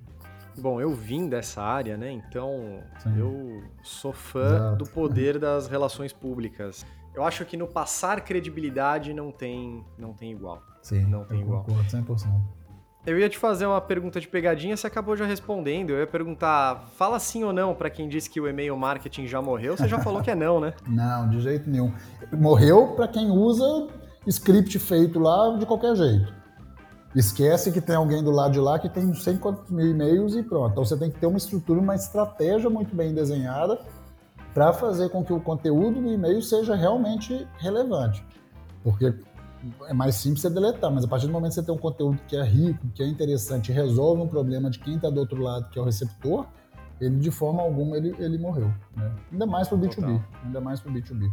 Bom, 0.57 0.82
eu 0.82 0.95
vim 0.95 1.30
dessa 1.30 1.61
área, 1.61 1.95
né? 1.95 2.11
Então, 2.11 2.82
Sim. 2.99 3.17
eu 3.17 3.63
sou 3.84 4.11
fã 4.11 4.55
Exato. 4.55 4.78
do 4.78 4.89
poder 4.89 5.38
das 5.38 5.67
relações 5.67 6.11
públicas. 6.11 6.84
Eu 7.13 7.23
acho 7.23 7.45
que 7.45 7.55
no 7.55 7.67
passar 7.67 8.21
credibilidade 8.21 9.13
não 9.13 9.32
tem, 9.32 9.86
não 9.97 10.13
tem 10.13 10.32
igual. 10.32 10.63
Sim, 10.82 11.05
não 11.05 11.26
tem 11.26 11.41
igual. 11.41 11.63
Concordo 11.63 11.89
100%. 11.89 12.64
Eu 13.06 13.20
ia 13.20 13.30
te 13.30 13.38
fazer 13.38 13.68
uma 13.68 13.80
pergunta 13.80 14.20
de 14.20 14.28
pegadinha, 14.28 14.76
você 14.76 14.88
acabou 14.88 15.16
já 15.16 15.26
respondendo. 15.26 15.91
Eu 15.91 15.99
ia 15.99 16.08
perguntar, 16.08 16.88
fala 16.95 17.20
sim 17.20 17.43
ou 17.43 17.53
não 17.53 17.76
para 17.76 17.88
quem 17.88 18.10
disse 18.10 18.28
que 18.28 18.41
o 18.41 18.47
e-mail 18.47 18.76
marketing 18.76 19.28
já 19.28 19.39
morreu. 19.41 19.78
Você 19.78 19.88
já 19.88 19.99
falou 19.99 20.24
que 20.24 20.32
é 20.32 20.36
não, 20.36 20.60
né? 20.60 20.74
Não, 20.88 21.30
de 21.30 21.39
jeito 21.39 21.70
nenhum. 21.70 21.93
Morreu 22.34 22.93
para 22.95 23.08
quem 23.08 23.30
usa 23.30 23.88
script 24.26 24.80
feito 24.80 25.20
lá 25.20 25.56
de 25.58 25.66
qualquer 25.66 25.95
jeito. 25.95 26.34
Esquece 27.16 27.72
que 27.72 27.80
tem 27.80 27.95
alguém 27.95 28.24
do 28.24 28.32
lado 28.32 28.53
de 28.53 28.60
lá 28.60 28.80
que 28.80 28.89
tem 28.89 29.06
não 29.06 29.14
sei 29.14 29.38
quantos 29.38 29.70
mil 29.72 29.88
e-mails 29.88 30.36
e 30.36 30.43
pronto. 30.43 30.72
Então 30.72 30.84
você 30.84 30.97
tem 30.97 31.12
que 31.12 31.20
ter 31.20 31.28
uma 31.28 31.38
estrutura, 31.38 31.80
uma 31.80 31.95
estratégia 31.95 32.70
muito 32.70 32.95
bem 32.95 33.14
desenhada 33.14 33.80
para 34.53 34.74
fazer 34.74 35.10
com 35.10 35.24
que 35.24 35.32
o 35.32 35.39
conteúdo 35.39 36.01
do 36.01 36.12
e-mail 36.12 36.41
seja 36.41 36.76
realmente 36.76 37.47
relevante. 37.58 38.26
Porque 38.84 39.14
é 39.88 39.93
mais 39.93 40.16
simples 40.16 40.41
você 40.41 40.49
deletar, 40.49 40.91
mas 40.91 41.03
a 41.03 41.08
partir 41.08 41.28
do 41.28 41.34
momento 41.34 41.49
que 41.49 41.56
você 41.56 41.64
tem 41.64 41.74
um 41.74 41.78
conteúdo 41.78 42.20
que 42.28 42.36
é 42.36 42.43
rico, 42.43 42.88
que 42.93 43.01
é 43.01 43.08
interessante, 43.08 43.72
resolve 43.72 44.22
um 44.22 44.28
problema 44.28 44.70
de 44.70 44.80
quem 44.80 44.95
está 44.95 45.10
do 45.10 45.20
outro 45.20 45.41
lado, 45.41 45.70
que 45.70 45.80
é 45.80 45.82
o 45.82 45.86
receptor, 45.86 46.45
ele 46.99 47.18
de 47.18 47.32
forma 47.32 47.62
alguma 47.62 47.97
ele, 47.97 48.16
ele 48.20 48.38
morreu. 48.38 48.74
Né? 48.95 49.16
Ainda 49.32 49.45
mais 49.45 49.68
para 49.68 49.78
o 49.78 49.82
B2B. 49.82 50.24
Ainda 50.43 50.62
mais 50.62 50.80
para 50.80 50.91
o 50.91 50.93
B2B. 50.93 51.32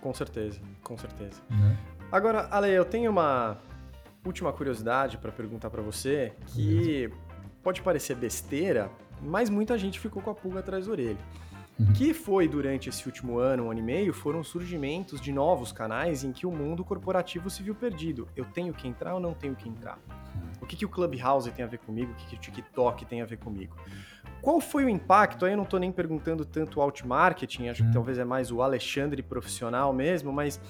Com 0.00 0.12
certeza, 0.12 0.60
com 0.82 0.96
certeza. 0.96 1.40
Né? 1.48 1.78
Agora, 2.10 2.48
Ale, 2.50 2.70
eu 2.70 2.84
tenho 2.84 3.10
uma 3.10 3.58
última 4.24 4.52
curiosidade 4.52 5.18
para 5.18 5.32
perguntar 5.32 5.70
para 5.70 5.82
você, 5.82 6.32
que 6.48 7.10
pode 7.62 7.82
parecer 7.82 8.16
besteira, 8.16 8.90
mas 9.22 9.48
muita 9.48 9.78
gente 9.78 10.00
ficou 10.00 10.20
com 10.20 10.30
a 10.30 10.34
pulga 10.34 10.60
atrás 10.60 10.86
da 10.86 10.92
orelha. 10.92 11.18
Uhum. 11.78 11.92
Que 11.94 12.12
foi 12.12 12.46
durante 12.46 12.88
esse 12.88 13.06
último 13.06 13.38
ano, 13.38 13.64
um 13.64 13.70
ano 13.70 13.80
e 13.80 13.82
meio, 13.82 14.12
foram 14.12 14.44
surgimentos 14.44 15.20
de 15.20 15.32
novos 15.32 15.72
canais 15.72 16.22
em 16.22 16.32
que 16.32 16.46
o 16.46 16.50
mundo 16.50 16.84
corporativo 16.84 17.48
se 17.48 17.62
viu 17.62 17.74
perdido. 17.74 18.28
Eu 18.36 18.44
tenho 18.44 18.72
que 18.72 18.86
entrar 18.86 19.14
ou 19.14 19.20
não 19.20 19.34
tenho 19.34 19.54
que 19.54 19.68
entrar? 19.68 19.98
O 20.60 20.66
que, 20.66 20.76
que 20.76 20.84
o 20.84 20.88
Clubhouse 20.88 21.50
tem 21.50 21.64
a 21.64 21.68
ver 21.68 21.78
comigo? 21.78 22.12
O 22.12 22.14
que, 22.14 22.26
que 22.26 22.36
o 22.36 22.38
TikTok 22.38 23.04
tem 23.06 23.22
a 23.22 23.24
ver 23.24 23.38
comigo? 23.38 23.76
Qual 24.40 24.60
foi 24.60 24.84
o 24.84 24.88
impacto? 24.88 25.44
Aí 25.44 25.52
eu 25.52 25.56
não 25.56 25.64
estou 25.64 25.80
nem 25.80 25.90
perguntando 25.90 26.44
tanto 26.44 26.78
o 26.78 26.82
outmarketing, 26.82 27.68
acho 27.68 27.82
que 27.82 27.88
uhum. 27.88 27.94
talvez 27.94 28.18
é 28.18 28.24
mais 28.24 28.50
o 28.50 28.60
Alexandre 28.60 29.22
profissional 29.22 29.92
mesmo, 29.92 30.32
mas 30.32 30.60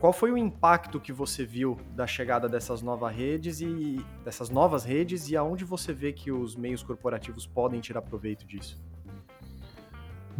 qual 0.00 0.12
foi 0.12 0.32
o 0.32 0.38
impacto 0.38 0.98
que 0.98 1.12
você 1.12 1.44
viu 1.44 1.76
da 1.94 2.06
chegada 2.06 2.48
dessas 2.48 2.80
novas 2.80 3.14
redes 3.14 3.60
e 3.60 4.02
dessas 4.24 4.48
novas 4.48 4.82
redes 4.82 5.28
e 5.28 5.36
aonde 5.36 5.64
você 5.64 5.92
vê 5.92 6.12
que 6.12 6.32
os 6.32 6.56
meios 6.56 6.82
corporativos 6.82 7.46
podem 7.46 7.80
tirar 7.80 8.00
proveito 8.00 8.46
disso? 8.46 8.80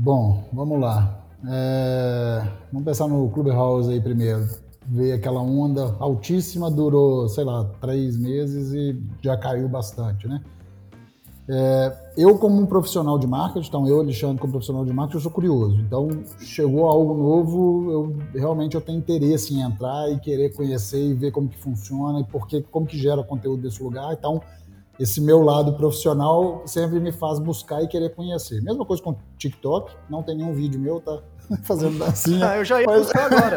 Bom, 0.03 0.49
vamos 0.51 0.81
lá. 0.81 1.27
É... 1.47 2.43
Vamos 2.73 2.87
pensar 2.87 3.07
no 3.07 3.29
Clubhouse 3.29 3.91
aí 3.91 4.01
primeiro. 4.01 4.49
Veio 4.89 5.15
aquela 5.15 5.43
onda 5.43 5.95
altíssima, 6.01 6.71
durou, 6.71 7.29
sei 7.29 7.45
lá, 7.45 7.67
três 7.83 8.17
meses 8.17 8.73
e 8.73 8.99
já 9.21 9.37
caiu 9.37 9.69
bastante, 9.69 10.27
né? 10.27 10.41
É, 11.53 12.13
eu, 12.17 12.39
como 12.39 12.63
um 12.63 12.65
profissional 12.65 13.19
de 13.19 13.27
marketing, 13.27 13.69
então 13.69 13.87
eu, 13.87 14.01
Alexandre, 14.01 14.41
como 14.41 14.53
profissional 14.53 14.87
de 14.87 14.93
marketing, 14.93 15.17
eu 15.17 15.23
sou 15.23 15.33
curioso. 15.33 15.81
Então, 15.81 16.09
chegou 16.39 16.89
algo 16.89 17.13
novo, 17.13 17.93
eu 17.93 18.17
realmente 18.41 18.77
eu 18.77 18.81
tenho 18.81 18.99
interesse 18.99 19.53
em 19.53 19.61
entrar 19.61 20.11
e 20.11 20.19
querer 20.19 20.55
conhecer 20.55 21.05
e 21.05 21.13
ver 21.13 21.31
como 21.31 21.49
que 21.49 21.59
funciona 21.59 22.21
e 22.21 22.25
porque, 22.25 22.63
como 22.63 22.87
que 22.87 22.97
gera 22.97 23.23
conteúdo 23.23 23.63
desse 23.63 23.83
lugar. 23.83 24.15
Então, 24.15 24.41
esse 25.01 25.19
meu 25.19 25.41
lado 25.41 25.73
profissional 25.73 26.63
sempre 26.67 27.01
me 27.01 27.11
faz 27.11 27.39
buscar 27.39 27.83
e 27.83 27.89
querer 27.89 28.15
conhecer. 28.15 28.63
Mesma 28.63 28.85
coisa 28.85 29.03
com 29.03 29.17
TikTok, 29.39 29.91
não 30.11 30.23
tem 30.23 30.37
nenhum 30.37 30.53
vídeo 30.53 30.79
meu, 30.79 31.01
tá 31.01 31.23
fazendo 31.65 31.99
dancinha. 31.99 32.45
ah, 32.51 32.57
eu 32.59 32.65
já 32.67 32.83
ia 32.83 32.87
mas... 32.87 33.03
buscar 33.05 33.33
agora. 33.33 33.57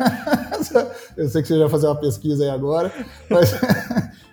eu 1.18 1.28
sei 1.28 1.42
que 1.42 1.50
você 1.50 1.56
já 1.56 1.60
vai 1.64 1.70
fazer 1.70 1.88
uma 1.88 2.00
pesquisa 2.00 2.46
aí 2.46 2.50
agora, 2.50 2.94
mas 3.30 3.52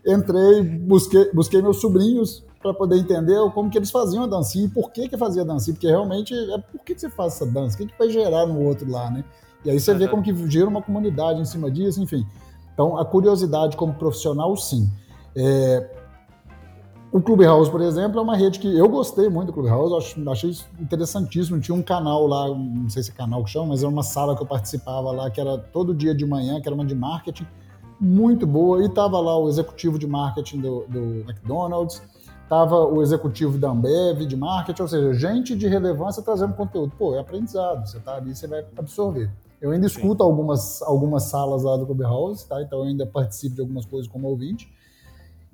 entrei, 0.06 0.62
busquei, 0.62 1.32
busquei 1.32 1.60
meus 1.60 1.80
sobrinhos 1.80 2.44
para 2.62 2.72
poder 2.72 2.98
entender 2.98 3.38
como 3.54 3.68
que 3.68 3.78
eles 3.78 3.90
faziam 3.90 4.22
a 4.22 4.26
dancinha 4.28 4.66
e 4.66 4.68
por 4.68 4.92
que 4.92 5.08
que 5.08 5.16
fazia 5.16 5.42
a 5.42 5.44
dancinha, 5.44 5.74
porque 5.74 5.88
realmente 5.88 6.32
é 6.32 6.58
por 6.58 6.84
que, 6.84 6.94
que 6.94 7.00
você 7.00 7.10
faz 7.10 7.34
essa 7.34 7.46
dança, 7.46 7.74
o 7.74 7.78
que, 7.78 7.86
que 7.86 7.98
vai 7.98 8.08
gerar 8.08 8.46
no 8.46 8.62
outro 8.62 8.88
lá, 8.88 9.10
né? 9.10 9.24
E 9.64 9.70
aí 9.70 9.80
você 9.80 9.90
uhum. 9.90 9.98
vê 9.98 10.06
como 10.06 10.22
que 10.22 10.48
gera 10.48 10.68
uma 10.68 10.80
comunidade 10.80 11.40
em 11.40 11.44
cima 11.44 11.68
disso, 11.70 12.00
enfim. 12.00 12.24
Então, 12.72 12.96
a 12.96 13.04
curiosidade 13.04 13.76
como 13.76 13.94
profissional, 13.94 14.56
sim. 14.56 14.88
É... 15.34 15.99
O 17.12 17.20
Clubhouse, 17.20 17.68
por 17.68 17.80
exemplo, 17.80 18.20
é 18.20 18.22
uma 18.22 18.36
rede 18.36 18.60
que 18.60 18.78
eu 18.78 18.88
gostei 18.88 19.28
muito 19.28 19.48
do 19.48 19.52
Clubhouse, 19.52 20.16
eu 20.16 20.30
achei 20.30 20.56
interessantíssimo. 20.78 21.58
Tinha 21.58 21.76
um 21.76 21.82
canal 21.82 22.24
lá, 22.24 22.46
não 22.46 22.88
sei 22.88 23.02
se 23.02 23.10
é 23.10 23.14
canal 23.14 23.42
que 23.42 23.50
chama, 23.50 23.66
mas 23.68 23.80
era 23.82 23.90
uma 23.90 24.04
sala 24.04 24.36
que 24.36 24.42
eu 24.42 24.46
participava 24.46 25.10
lá, 25.10 25.28
que 25.28 25.40
era 25.40 25.58
todo 25.58 25.92
dia 25.92 26.14
de 26.14 26.24
manhã, 26.24 26.60
que 26.60 26.68
era 26.68 26.74
uma 26.74 26.84
de 26.84 26.94
marketing, 26.94 27.48
muito 28.00 28.46
boa. 28.46 28.84
E 28.84 28.88
tava 28.88 29.18
lá 29.18 29.36
o 29.36 29.48
executivo 29.48 29.98
de 29.98 30.06
marketing 30.06 30.60
do, 30.60 30.84
do 30.86 30.98
McDonald's, 31.28 32.00
estava 32.44 32.76
o 32.76 33.02
executivo 33.02 33.58
da 33.58 33.70
Ambev, 33.70 34.24
de 34.24 34.36
marketing, 34.36 34.82
ou 34.82 34.88
seja, 34.88 35.12
gente 35.12 35.56
de 35.56 35.66
relevância 35.66 36.22
trazendo 36.22 36.54
conteúdo. 36.54 36.92
Pô, 36.96 37.16
é 37.16 37.18
aprendizado, 37.18 37.88
você 37.88 37.96
está 37.96 38.14
ali, 38.14 38.36
você 38.36 38.46
vai 38.46 38.64
absorver. 38.76 39.28
Eu 39.60 39.72
ainda 39.72 39.86
escuto 39.86 40.22
algumas, 40.22 40.80
algumas 40.82 41.24
salas 41.24 41.64
lá 41.64 41.76
do 41.76 41.84
Clubhouse, 41.86 42.46
tá? 42.46 42.62
então 42.62 42.78
eu 42.78 42.84
ainda 42.84 43.04
participo 43.04 43.56
de 43.56 43.60
algumas 43.62 43.84
coisas 43.84 44.06
como 44.06 44.28
ouvinte. 44.28 44.72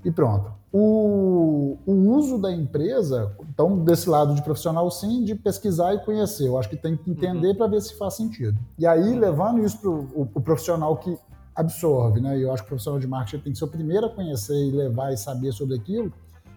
E 0.04 0.10
pronto. 0.10 0.52
O, 0.72 1.78
o 1.86 1.92
uso 2.16 2.38
da 2.38 2.52
empresa, 2.52 3.34
então, 3.48 3.78
desse 3.82 4.08
lado 4.08 4.34
de 4.34 4.42
profissional, 4.42 4.90
sim, 4.90 5.24
de 5.24 5.34
pesquisar 5.34 5.94
e 5.94 6.04
conhecer. 6.04 6.46
Eu 6.46 6.58
acho 6.58 6.68
que 6.68 6.76
tem 6.76 6.96
que 6.96 7.10
entender 7.10 7.48
uhum. 7.48 7.56
para 7.56 7.66
ver 7.66 7.80
se 7.80 7.96
faz 7.96 8.14
sentido. 8.14 8.58
E 8.78 8.86
aí, 8.86 9.10
uhum. 9.14 9.18
levando 9.18 9.64
isso 9.64 9.78
para 9.78 9.90
o 9.90 10.40
profissional 10.40 10.96
que 10.96 11.16
absorve, 11.54 12.20
né? 12.20 12.38
Eu 12.38 12.52
acho 12.52 12.62
que 12.62 12.66
o 12.66 12.70
profissional 12.70 13.00
de 13.00 13.06
marketing 13.06 13.42
tem 13.42 13.52
que 13.52 13.58
ser 13.58 13.64
o 13.64 13.68
primeiro 13.68 14.06
a 14.06 14.10
conhecer 14.10 14.54
e 14.54 14.70
levar 14.70 15.12
e 15.12 15.16
saber 15.16 15.52
sobre 15.52 15.74
aquilo 15.76 16.12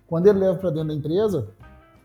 quando 0.10 0.26
ele 0.26 0.40
leva 0.40 0.58
para 0.58 0.72
dentro 0.72 0.88
da 0.88 0.94
empresa, 0.96 1.48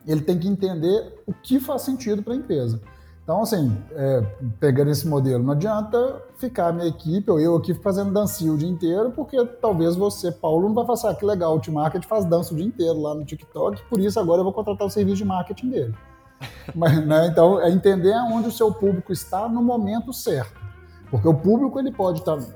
ele 0.07 0.21
tem 0.21 0.39
que 0.39 0.47
entender 0.47 1.23
o 1.27 1.33
que 1.33 1.59
faz 1.59 1.83
sentido 1.83 2.23
para 2.23 2.35
a 2.35 2.37
empresa. 2.37 2.79
Então, 3.25 3.41
assim, 3.41 3.75
é, 3.93 4.21
pegando 4.61 4.91
esse 4.91 5.09
modelo, 5.09 5.43
não 5.43 5.55
adianta 5.55 6.23
ficar 6.37 6.69
a 6.69 6.73
minha 6.73 6.87
equipe 6.87 7.31
ou 7.31 7.41
eu 7.41 7.57
aqui 7.57 7.73
fazendo 7.73 8.13
dancinha 8.13 8.53
o 8.53 8.59
dia 8.59 8.69
inteiro, 8.69 9.13
porque 9.13 9.43
talvez 9.63 9.97
você, 9.97 10.31
Paulo, 10.31 10.69
não 10.69 10.75
vai 10.75 10.85
falar, 10.85 11.13
ah, 11.13 11.15
que 11.15 11.25
legal, 11.25 11.57
o 11.57 11.61
T-Market 11.61 12.05
faz 12.05 12.27
dança 12.27 12.53
o 12.53 12.57
dia 12.57 12.67
inteiro 12.67 13.01
lá 13.01 13.15
no 13.15 13.25
TikTok, 13.25 13.83
por 13.89 13.99
isso 13.99 14.21
agora 14.21 14.41
eu 14.41 14.45
vou 14.45 14.53
contratar 14.53 14.87
o 14.87 14.91
serviço 14.91 15.17
de 15.17 15.25
marketing 15.25 15.71
dele. 15.71 15.95
Mas, 16.77 17.07
né, 17.07 17.29
então, 17.29 17.59
é 17.59 17.71
entender 17.71 18.15
onde 18.31 18.49
o 18.49 18.53
seu 18.53 18.71
público 18.71 19.11
está 19.11 19.49
no 19.49 19.63
momento 19.63 20.13
certo. 20.13 20.61
Porque 21.11 21.27
o 21.27 21.35
público, 21.35 21.79
ele 21.79 21.93
pode 21.93 22.19
estar... 22.21 22.37
Tá, 22.37 22.47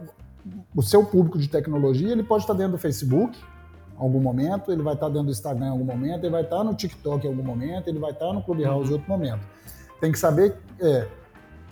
o 0.76 0.82
seu 0.82 1.02
público 1.02 1.38
de 1.38 1.48
tecnologia, 1.48 2.12
ele 2.12 2.22
pode 2.22 2.42
estar 2.42 2.52
dentro 2.52 2.72
do 2.72 2.78
Facebook, 2.78 3.38
algum 3.96 4.20
momento, 4.20 4.70
ele 4.70 4.82
vai 4.82 4.94
estar 4.94 5.08
dentro 5.08 5.24
do 5.24 5.30
Instagram 5.30 5.66
em 5.66 5.70
algum 5.70 5.84
momento, 5.84 6.24
ele 6.24 6.30
vai 6.30 6.42
estar 6.42 6.62
no 6.62 6.74
TikTok 6.74 7.26
em 7.26 7.30
algum 7.30 7.42
momento, 7.42 7.88
ele 7.88 7.98
vai 7.98 8.12
estar 8.12 8.32
no 8.32 8.42
Clubhouse 8.42 8.84
uhum. 8.84 8.90
em 8.90 8.92
outro 8.92 9.08
momento. 9.08 9.40
Tem 10.00 10.12
que 10.12 10.18
saber 10.18 10.56
é, 10.80 11.06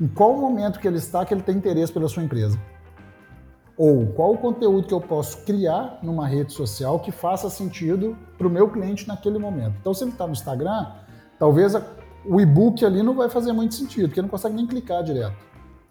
em 0.01 0.09
qual 0.09 0.37
momento 0.37 0.79
que 0.79 0.87
ele 0.87 0.99
está 0.99 1.25
que 1.25 1.33
ele 1.33 1.43
tem 1.43 1.57
interesse 1.57 1.93
pela 1.93 2.09
sua 2.09 2.23
empresa. 2.23 2.59
Ou 3.77 4.07
qual 4.07 4.33
o 4.33 4.39
conteúdo 4.39 4.87
que 4.87 4.95
eu 4.95 5.01
posso 5.01 5.45
criar 5.45 5.99
numa 6.03 6.27
rede 6.27 6.53
social 6.53 6.99
que 7.01 7.13
faça 7.13 7.51
sentido 7.51 8.17
para 8.39 8.47
o 8.47 8.51
meu 8.51 8.71
cliente 8.71 9.07
naquele 9.07 9.39
momento. 9.39 9.75
Então, 9.81 9.93
se 9.93 10.05
ele 10.05 10.13
está 10.13 10.27
no 10.27 10.33
Instagram, 10.33 10.87
talvez 11.39 11.75
a, 11.75 11.83
o 12.25 12.41
e-book 12.41 12.85
ali 12.85 13.03
não 13.03 13.15
vai 13.15 13.29
fazer 13.29 13.53
muito 13.53 13.75
sentido, 13.75 14.09
porque 14.09 14.21
ele 14.21 14.27
não 14.27 14.31
consegue 14.31 14.55
nem 14.55 14.67
clicar 14.67 15.03
direto. 15.03 15.37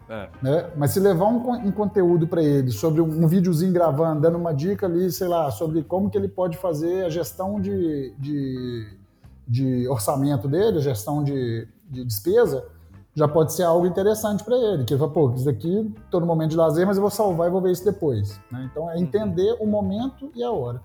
É. 0.08 0.28
Né? 0.40 0.70
Mas 0.76 0.92
se 0.92 1.00
levar 1.00 1.26
um, 1.26 1.50
um 1.50 1.72
conteúdo 1.72 2.28
para 2.28 2.42
ele 2.42 2.70
sobre 2.70 3.00
um, 3.00 3.24
um 3.24 3.26
videozinho 3.26 3.72
gravando, 3.72 4.20
dando 4.20 4.38
uma 4.38 4.54
dica 4.54 4.86
ali, 4.86 5.10
sei 5.10 5.26
lá, 5.26 5.50
sobre 5.50 5.82
como 5.82 6.10
que 6.10 6.16
ele 6.16 6.28
pode 6.28 6.56
fazer 6.56 7.04
a 7.04 7.08
gestão 7.08 7.60
de, 7.60 8.14
de, 8.18 8.98
de 9.46 9.88
orçamento 9.88 10.46
dele, 10.46 10.78
a 10.78 10.80
gestão 10.80 11.24
de, 11.24 11.66
de 11.88 12.04
despesa, 12.04 12.66
já 13.14 13.26
pode 13.26 13.52
ser 13.54 13.62
algo 13.62 13.86
interessante 13.86 14.44
para 14.44 14.56
ele. 14.56 14.84
Que 14.84 14.92
ele 14.92 15.00
fala, 15.00 15.12
pô, 15.12 15.32
isso 15.32 15.48
aqui 15.48 15.94
estou 16.04 16.20
no 16.20 16.26
momento 16.26 16.50
de 16.50 16.56
lazer, 16.56 16.86
mas 16.86 16.96
eu 16.96 17.00
vou 17.00 17.10
salvar 17.10 17.48
e 17.48 17.50
vou 17.50 17.60
ver 17.60 17.72
isso 17.72 17.84
depois. 17.84 18.38
Né? 18.50 18.68
Então 18.70 18.90
é 18.90 18.94
uhum. 18.94 19.02
entender 19.02 19.56
o 19.58 19.66
momento 19.66 20.30
e 20.34 20.42
a 20.42 20.50
hora. 20.50 20.82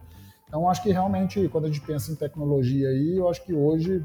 Então 0.48 0.70
acho 0.70 0.82
que 0.82 0.92
realmente, 0.92 1.48
quando 1.50 1.66
a 1.66 1.68
gente 1.68 1.82
pensa 1.82 2.12
em 2.12 2.16
tecnologia 2.16 2.90
aí, 2.90 3.18
eu 3.18 3.30
acho 3.30 3.44
que 3.44 3.54
hoje 3.54 4.04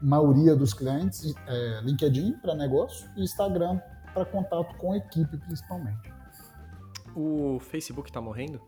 maioria 0.00 0.54
dos 0.54 0.74
clientes 0.74 1.34
é 1.46 1.80
LinkedIn 1.82 2.32
para 2.42 2.54
negócio 2.54 3.08
e 3.16 3.22
Instagram 3.22 3.80
para 4.12 4.24
contato 4.24 4.76
com 4.76 4.94
equipe, 4.94 5.36
principalmente. 5.38 6.12
O 7.14 7.58
Facebook 7.60 8.10
está 8.10 8.20
morrendo? 8.20 8.60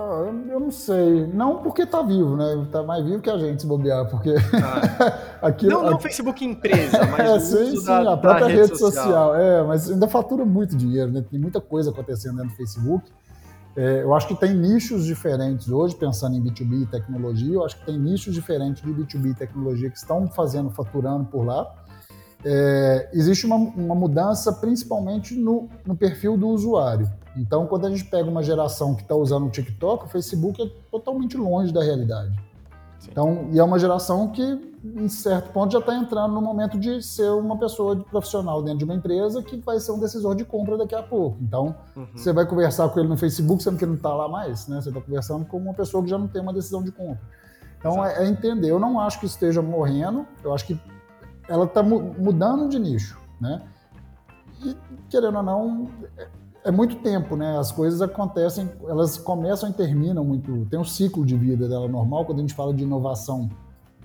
Ah, 0.00 0.32
eu 0.48 0.60
não 0.60 0.70
sei. 0.70 1.26
Não 1.26 1.60
porque 1.60 1.82
está 1.82 2.02
vivo, 2.02 2.36
né? 2.36 2.62
Está 2.62 2.84
mais 2.84 3.04
vivo 3.04 3.20
que 3.20 3.28
a 3.28 3.36
gente 3.36 3.62
se 3.62 3.66
bobear, 3.66 4.08
porque... 4.08 4.32
Ah. 4.54 5.38
Aquilo, 5.48 5.72
não, 5.72 5.90
não 5.90 5.96
o 5.96 6.00
Facebook 6.00 6.44
empresa, 6.44 7.04
mas 7.06 7.20
é, 7.20 7.40
sim, 7.40 7.76
sim, 7.76 7.84
da, 7.84 8.12
a 8.12 8.16
própria 8.16 8.46
rede, 8.46 8.60
rede 8.60 8.78
social. 8.78 9.04
social. 9.04 9.34
É, 9.34 9.62
mas 9.64 9.90
ainda 9.90 10.06
fatura 10.06 10.44
muito 10.44 10.76
dinheiro, 10.76 11.10
né? 11.10 11.24
Tem 11.28 11.38
muita 11.38 11.60
coisa 11.60 11.90
acontecendo 11.90 12.36
dentro 12.36 12.50
do 12.50 12.56
Facebook. 12.56 13.10
É, 13.76 14.02
eu 14.02 14.14
acho 14.14 14.26
que 14.28 14.34
tem 14.34 14.54
nichos 14.54 15.04
diferentes 15.04 15.68
hoje, 15.68 15.94
pensando 15.94 16.36
em 16.36 16.42
B2B 16.42 16.82
e 16.82 16.86
tecnologia, 16.86 17.54
eu 17.54 17.64
acho 17.64 17.76
que 17.78 17.86
tem 17.86 17.98
nichos 17.98 18.34
diferentes 18.34 18.82
de 18.82 18.92
B2B 18.92 19.30
e 19.30 19.34
tecnologia 19.34 19.90
que 19.90 19.96
estão 19.96 20.26
fazendo, 20.28 20.70
faturando 20.70 21.24
por 21.26 21.44
lá. 21.44 21.77
É, 22.44 23.08
existe 23.12 23.46
uma, 23.46 23.56
uma, 23.56 23.94
mudança 23.94 24.52
principalmente 24.52 25.34
no, 25.34 25.68
no, 25.84 25.96
perfil 25.96 26.36
do 26.36 26.48
usuário. 26.48 27.10
Então, 27.36 27.66
quando 27.66 27.86
a 27.86 27.90
gente 27.90 28.04
pega 28.04 28.28
uma 28.28 28.42
geração 28.42 28.94
que 28.94 29.02
está 29.02 29.14
usando 29.14 29.46
o 29.46 29.50
TikTok, 29.50 30.04
o 30.04 30.08
Facebook 30.08 30.62
é 30.62 30.70
totalmente 30.90 31.36
longe 31.36 31.72
da 31.72 31.82
realidade. 31.82 32.34
Sim. 33.00 33.08
Então, 33.10 33.48
e 33.52 33.58
é 33.58 33.62
uma 33.62 33.78
geração 33.78 34.28
que, 34.28 34.42
em 34.42 35.08
certo 35.08 35.52
ponto, 35.52 35.72
já 35.72 35.78
está 35.78 35.94
entrando 35.96 36.32
no 36.32 36.40
momento 36.40 36.78
de 36.78 37.02
ser 37.02 37.30
uma 37.30 37.56
pessoa 37.56 37.96
de 37.96 38.04
profissional 38.04 38.62
dentro 38.62 38.78
de 38.78 38.84
uma 38.84 38.94
empresa 38.94 39.42
que 39.42 39.56
vai 39.56 39.78
ser 39.80 39.92
um 39.92 39.98
decisor 39.98 40.34
de 40.34 40.44
compra 40.44 40.76
daqui 40.76 40.94
a 40.94 41.02
pouco. 41.02 41.38
Então, 41.40 41.74
uhum. 41.96 42.06
você 42.14 42.32
vai 42.32 42.46
conversar 42.46 42.88
com 42.88 43.00
ele 43.00 43.08
no 43.08 43.16
Facebook, 43.16 43.62
sendo 43.62 43.76
que 43.76 43.84
ele 43.84 43.92
não 43.92 43.96
está 43.96 44.14
lá 44.14 44.28
mais, 44.28 44.66
né? 44.68 44.80
Você 44.80 44.88
está 44.88 45.00
conversando 45.00 45.44
com 45.44 45.56
uma 45.58 45.74
pessoa 45.74 46.02
que 46.02 46.10
já 46.10 46.18
não 46.18 46.28
tem 46.28 46.40
uma 46.40 46.52
decisão 46.52 46.82
de 46.82 46.92
compra. 46.92 47.20
Então, 47.78 48.04
é, 48.04 48.24
é, 48.24 48.28
entender. 48.28 48.70
Eu 48.70 48.80
não 48.80 48.98
acho 48.98 49.20
que 49.20 49.26
esteja 49.26 49.62
morrendo, 49.62 50.26
eu 50.42 50.52
acho 50.52 50.66
que 50.66 50.80
ela 51.48 51.64
está 51.64 51.82
mudando 51.82 52.68
de 52.68 52.78
nicho, 52.78 53.18
né? 53.40 53.62
E, 54.64 54.76
querendo 55.08 55.36
ou 55.36 55.42
não, 55.42 55.88
é, 56.16 56.28
é 56.64 56.70
muito 56.70 56.96
tempo, 56.96 57.36
né? 57.36 57.58
As 57.58 57.72
coisas 57.72 58.02
acontecem, 58.02 58.68
elas 58.86 59.16
começam 59.16 59.70
e 59.70 59.72
terminam 59.72 60.24
muito. 60.24 60.66
Tem 60.66 60.78
um 60.78 60.84
ciclo 60.84 61.24
de 61.24 61.36
vida 61.36 61.68
dela 61.68 61.88
normal, 61.88 62.24
quando 62.24 62.38
a 62.38 62.40
gente 62.42 62.54
fala 62.54 62.74
de 62.74 62.82
inovação. 62.82 63.48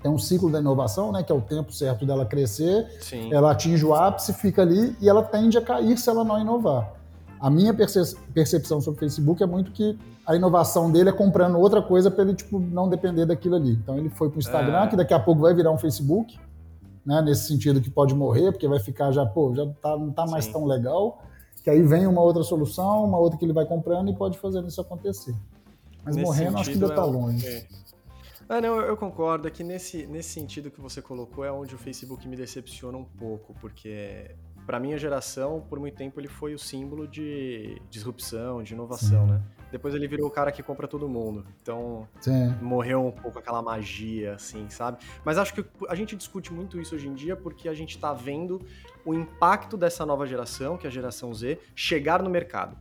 Tem 0.01 0.11
um 0.11 0.17
ciclo 0.17 0.51
da 0.51 0.59
inovação, 0.59 1.11
né? 1.11 1.23
Que 1.23 1.31
é 1.31 1.35
o 1.35 1.41
tempo 1.41 1.71
certo 1.71 2.05
dela 2.05 2.25
crescer. 2.25 2.87
Sim. 3.01 3.33
Ela 3.33 3.51
atinge 3.51 3.85
o 3.85 3.93
ápice, 3.93 4.33
fica 4.33 4.61
ali 4.61 4.95
e 5.01 5.09
ela 5.09 5.23
tende 5.23 5.57
a 5.57 5.61
cair 5.61 5.97
se 5.97 6.09
ela 6.09 6.23
não 6.23 6.39
inovar. 6.39 6.93
A 7.39 7.49
minha 7.49 7.73
percepção 7.73 8.79
sobre 8.79 8.97
o 8.97 8.99
Facebook 8.99 9.43
é 9.43 9.45
muito 9.45 9.71
que 9.71 9.97
a 10.25 10.35
inovação 10.35 10.89
dele 10.89 11.09
é 11.09 11.11
comprando 11.11 11.59
outra 11.59 11.81
coisa 11.81 12.09
para 12.09 12.23
ele 12.23 12.33
tipo, 12.33 12.57
não 12.57 12.87
depender 12.87 13.25
daquilo 13.25 13.55
ali. 13.55 13.71
Então 13.71 13.97
ele 13.97 14.09
foi 14.09 14.29
para 14.29 14.37
o 14.37 14.39
Instagram, 14.39 14.83
é. 14.83 14.87
que 14.87 14.95
daqui 14.95 15.13
a 15.13 15.19
pouco 15.19 15.41
vai 15.41 15.53
virar 15.53 15.71
um 15.71 15.77
Facebook 15.77 16.37
né, 17.05 17.21
nesse 17.21 17.47
sentido 17.47 17.81
que 17.81 17.89
pode 17.89 18.13
morrer, 18.13 18.51
porque 18.51 18.67
vai 18.67 18.79
ficar 18.79 19.11
já, 19.11 19.25
pô, 19.25 19.53
já 19.55 19.65
tá, 19.81 19.97
não 19.97 20.09
está 20.09 20.25
mais 20.25 20.45
Sim. 20.45 20.53
tão 20.53 20.65
legal, 20.65 21.23
que 21.63 21.69
aí 21.69 21.81
vem 21.81 22.07
uma 22.07 22.21
outra 22.21 22.43
solução, 22.43 23.05
uma 23.05 23.17
outra 23.17 23.37
que 23.37 23.45
ele 23.45 23.53
vai 23.53 23.65
comprando 23.65 24.09
e 24.09 24.15
pode 24.15 24.37
fazer 24.37 24.63
isso 24.63 24.81
acontecer. 24.81 25.35
Mas 26.03 26.15
nesse 26.15 26.27
morrendo 26.27 26.57
acho 26.57 26.69
que 26.69 26.75
ainda 26.75 26.87
está 26.87 27.01
é 27.01 27.05
longe. 27.05 27.47
É. 27.47 27.67
Ah, 28.49 28.59
não, 28.59 28.79
eu 28.81 28.97
concordo. 28.97 29.47
É 29.47 29.51
que 29.51 29.63
nesse, 29.63 30.05
nesse 30.05 30.29
sentido 30.29 30.69
que 30.69 30.81
você 30.81 31.01
colocou 31.01 31.45
é 31.45 31.51
onde 31.51 31.73
o 31.75 31.77
Facebook 31.77 32.27
me 32.27 32.35
decepciona 32.35 32.97
um 32.97 33.05
pouco, 33.05 33.55
porque 33.61 34.35
para 34.65 34.79
minha 34.79 34.97
geração, 34.97 35.63
por 35.69 35.79
muito 35.79 35.95
tempo, 35.95 36.19
ele 36.19 36.27
foi 36.27 36.53
o 36.53 36.59
símbolo 36.59 37.07
de 37.07 37.81
disrupção, 37.89 38.61
de 38.61 38.73
inovação, 38.73 39.25
Sim. 39.25 39.33
né? 39.33 39.41
Depois 39.73 39.95
ele 39.95 40.07
virou 40.07 40.27
o 40.27 40.29
cara 40.29 40.51
que 40.51 40.61
compra 40.61 40.87
todo 40.87 41.09
mundo. 41.09 41.43
Então, 41.59 42.07
Sim. 42.21 42.55
morreu 42.61 43.07
um 43.07 43.11
pouco 43.11 43.39
aquela 43.39 43.59
magia, 43.59 44.35
assim, 44.35 44.69
sabe? 44.69 44.99
Mas 45.25 45.39
acho 45.39 45.51
que 45.51 45.65
a 45.89 45.95
gente 45.95 46.15
discute 46.15 46.53
muito 46.53 46.79
isso 46.79 46.93
hoje 46.93 47.07
em 47.07 47.15
dia 47.15 47.35
porque 47.35 47.67
a 47.67 47.73
gente 47.73 47.97
tá 47.97 48.13
vendo 48.13 48.61
o 49.03 49.15
impacto 49.15 49.75
dessa 49.75 50.05
nova 50.05 50.27
geração, 50.27 50.77
que 50.77 50.85
é 50.85 50.89
a 50.89 50.93
geração 50.93 51.33
Z, 51.33 51.57
chegar 51.73 52.21
no 52.21 52.29
mercado. 52.29 52.77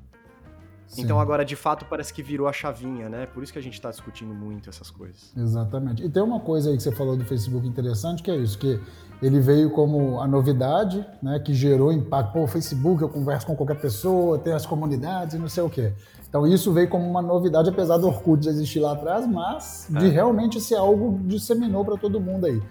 Sim. 0.93 1.03
Então 1.03 1.19
agora, 1.19 1.43
de 1.43 1.57
fato, 1.57 1.87
parece 1.87 2.13
que 2.13 2.23
virou 2.23 2.47
a 2.47 2.53
chavinha, 2.53 3.09
né? 3.09 3.25
Por 3.25 3.43
isso 3.43 3.51
que 3.51 3.59
a 3.59 3.63
gente 3.63 3.73
está 3.73 3.91
discutindo 3.91 4.35
muito 4.35 4.69
essas 4.69 4.91
coisas. 4.91 5.33
Exatamente. 5.35 6.05
E 6.05 6.11
tem 6.11 6.23
uma 6.23 6.39
coisa 6.39 6.69
aí 6.69 6.77
que 6.77 6.83
você 6.83 6.93
falou 6.93 7.17
do 7.17 7.25
Facebook 7.25 7.67
interessante, 7.67 8.23
que 8.23 8.31
é 8.31 8.37
isso, 8.37 8.59
que 8.59 8.79
ele 9.23 9.41
veio 9.41 9.71
como 9.71 10.21
a 10.21 10.29
novidade, 10.29 11.05
né? 11.23 11.39
Que 11.39 11.55
gerou 11.55 11.91
impacto. 11.91 12.35
Pô, 12.35 12.43
o 12.43 12.47
Facebook, 12.47 13.01
eu 13.01 13.09
converso 13.09 13.47
com 13.47 13.57
qualquer 13.57 13.81
pessoa, 13.81 14.39
tem 14.39 14.53
as 14.53 14.67
comunidades 14.67 15.35
e 15.35 15.39
não 15.39 15.49
sei 15.49 15.63
o 15.63 15.71
quê. 15.71 15.95
Então 16.29 16.47
isso 16.47 16.71
veio 16.75 16.89
como 16.91 17.09
uma 17.09 17.23
novidade, 17.23 17.71
apesar 17.71 17.97
do 17.97 18.07
Orkut 18.07 18.45
já 18.45 18.51
existir 18.51 18.81
lá 18.81 18.93
atrás, 18.93 19.27
mas 19.27 19.87
de 19.89 20.07
é. 20.07 20.09
realmente 20.11 20.61
ser 20.61 20.77
algo 20.77 21.19
disseminou 21.25 21.87
para 21.87 21.97
todo 21.97 22.21
mundo 22.21 22.45
aí. 22.45 22.63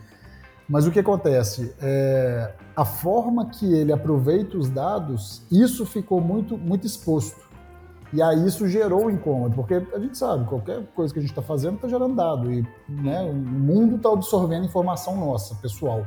Mas 0.70 0.86
o 0.86 0.92
que 0.92 1.00
acontece? 1.00 1.74
É, 1.82 2.54
a 2.76 2.86
forma 2.86 3.48
que 3.48 3.74
ele 3.74 3.92
aproveita 3.92 4.58
os 4.58 4.70
dados, 4.70 5.42
isso 5.52 5.86
ficou 5.88 6.22
muito, 6.22 6.56
muito 6.58 6.86
exposto. 6.86 7.51
E 8.14 8.22
aí 8.22 8.45
isso 8.45 8.68
gerou 8.68 9.05
um 9.05 9.09
incômodo, 9.09 9.55
porque 9.55 9.76
a 9.76 9.99
gente 9.99 10.18
sabe, 10.18 10.45
qualquer 10.45 10.86
coisa 10.88 11.14
que 11.14 11.20
a 11.20 11.22
gente 11.22 11.32
está 11.32 11.41
fazendo 11.41 11.76
está 11.76 11.88
gerando 11.88 12.16
dado. 12.16 12.51
E 12.51 12.68
né, 12.89 13.22
o 13.24 13.34
mundo 13.34 13.95
está 13.95 14.09
absorvendo 14.09 14.66
informação 14.66 15.16
nossa, 15.18 15.55
pessoal. 15.55 16.05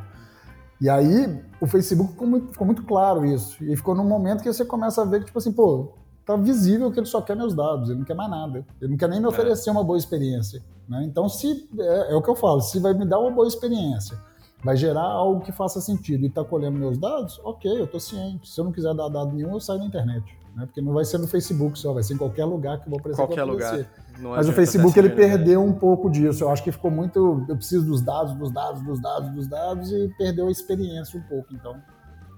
E 0.80 0.90
aí 0.90 1.42
o 1.60 1.66
Facebook 1.66 2.12
ficou 2.12 2.26
muito, 2.26 2.52
ficou 2.52 2.66
muito 2.66 2.82
claro 2.82 3.24
isso. 3.24 3.62
E 3.64 3.74
ficou 3.74 3.94
num 3.94 4.04
momento 4.04 4.42
que 4.42 4.52
você 4.52 4.64
começa 4.64 5.00
a 5.00 5.04
ver 5.04 5.20
que, 5.20 5.26
tipo 5.26 5.38
assim, 5.38 5.52
pô, 5.52 5.94
tá 6.26 6.36
visível 6.36 6.90
que 6.92 6.98
ele 6.98 7.06
só 7.06 7.22
quer 7.22 7.36
meus 7.36 7.54
dados, 7.54 7.88
ele 7.88 7.98
não 7.98 8.04
quer 8.04 8.14
mais 8.14 8.30
nada. 8.30 8.66
Ele 8.80 8.90
não 8.90 8.98
quer 8.98 9.08
nem 9.08 9.18
me 9.18 9.26
é. 9.26 9.28
oferecer 9.28 9.70
é. 9.70 9.72
uma 9.72 9.82
boa 9.82 9.96
experiência. 9.96 10.62
Né? 10.86 11.04
Então, 11.04 11.28
se 11.28 11.68
é, 11.78 12.12
é, 12.12 12.14
o 12.14 12.20
que 12.20 12.28
eu 12.28 12.36
falo, 12.36 12.60
se 12.60 12.78
vai 12.80 12.92
me 12.92 13.06
dar 13.06 13.18
uma 13.18 13.30
boa 13.30 13.48
experiência, 13.48 14.18
vai 14.62 14.76
gerar 14.76 15.04
algo 15.04 15.40
que 15.40 15.52
faça 15.52 15.80
sentido 15.80 16.24
e 16.24 16.26
está 16.26 16.44
colhendo 16.44 16.78
meus 16.78 16.98
dados, 16.98 17.40
ok, 17.44 17.80
eu 17.80 17.84
estou 17.84 18.00
ciente. 18.00 18.48
Se 18.50 18.60
eu 18.60 18.64
não 18.64 18.72
quiser 18.72 18.94
dar 18.94 19.08
dado 19.08 19.32
nenhum, 19.32 19.52
eu 19.52 19.60
saio 19.60 19.78
na 19.78 19.86
internet. 19.86 20.24
Né? 20.54 20.66
Porque 20.66 20.80
não 20.80 20.92
vai 20.92 21.04
ser 21.04 21.18
no 21.18 21.26
Facebook 21.26 21.78
só, 21.78 21.92
vai 21.92 22.02
ser 22.02 22.14
em 22.14 22.16
qualquer 22.16 22.44
lugar 22.44 22.78
que 22.80 22.86
eu 22.86 22.90
vou 22.90 22.98
apresentar. 22.98 23.26
Qualquer 23.26 23.44
lugar. 23.44 23.86
Mas 24.18 24.48
o 24.48 24.52
Facebook 24.52 24.96
ele 24.98 25.10
perdeu 25.10 25.62
um 25.62 25.72
pouco 25.72 26.08
disso. 26.08 26.44
Eu 26.44 26.50
acho 26.50 26.62
que 26.62 26.70
ficou 26.70 26.90
muito. 26.90 27.44
Eu 27.48 27.56
preciso 27.56 27.84
dos 27.84 28.00
dados, 28.00 28.34
dos 28.34 28.52
dados, 28.52 28.82
dos 28.82 29.00
dados, 29.00 29.30
dos 29.30 29.48
dados 29.48 29.90
e 29.90 30.08
perdeu 30.16 30.46
a 30.46 30.50
experiência 30.50 31.18
um 31.18 31.22
pouco. 31.22 31.52
Então, 31.52 31.74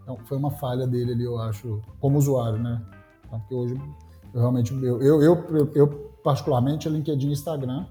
então 0.02 0.18
foi 0.24 0.38
uma 0.38 0.50
falha 0.50 0.86
dele 0.86 1.12
ali, 1.12 1.24
eu 1.24 1.38
acho, 1.38 1.82
como 2.00 2.16
usuário, 2.16 2.58
né? 2.58 2.80
Então, 3.26 3.40
porque 3.40 3.54
hoje 3.54 3.80
eu 4.32 4.40
realmente, 4.40 4.72
eu, 4.72 5.02
eu, 5.02 5.22
eu, 5.22 5.72
eu 5.74 5.88
particularmente, 6.22 6.88
é 6.88 6.90
LinkedIn 6.90 7.28
e 7.28 7.32
Instagram, 7.32 7.86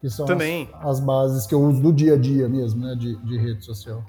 que 0.00 0.08
são 0.08 0.26
Também. 0.26 0.68
As, 0.74 0.98
as, 0.98 1.00
bases 1.00 1.46
que 1.46 1.54
eu 1.54 1.62
uso 1.62 1.80
do 1.80 1.92
dia 1.92 2.14
a 2.14 2.16
dia 2.16 2.48
mesmo, 2.48 2.84
né, 2.84 2.94
de, 2.94 3.16
de 3.16 3.38
rede 3.38 3.64
social. 3.64 4.04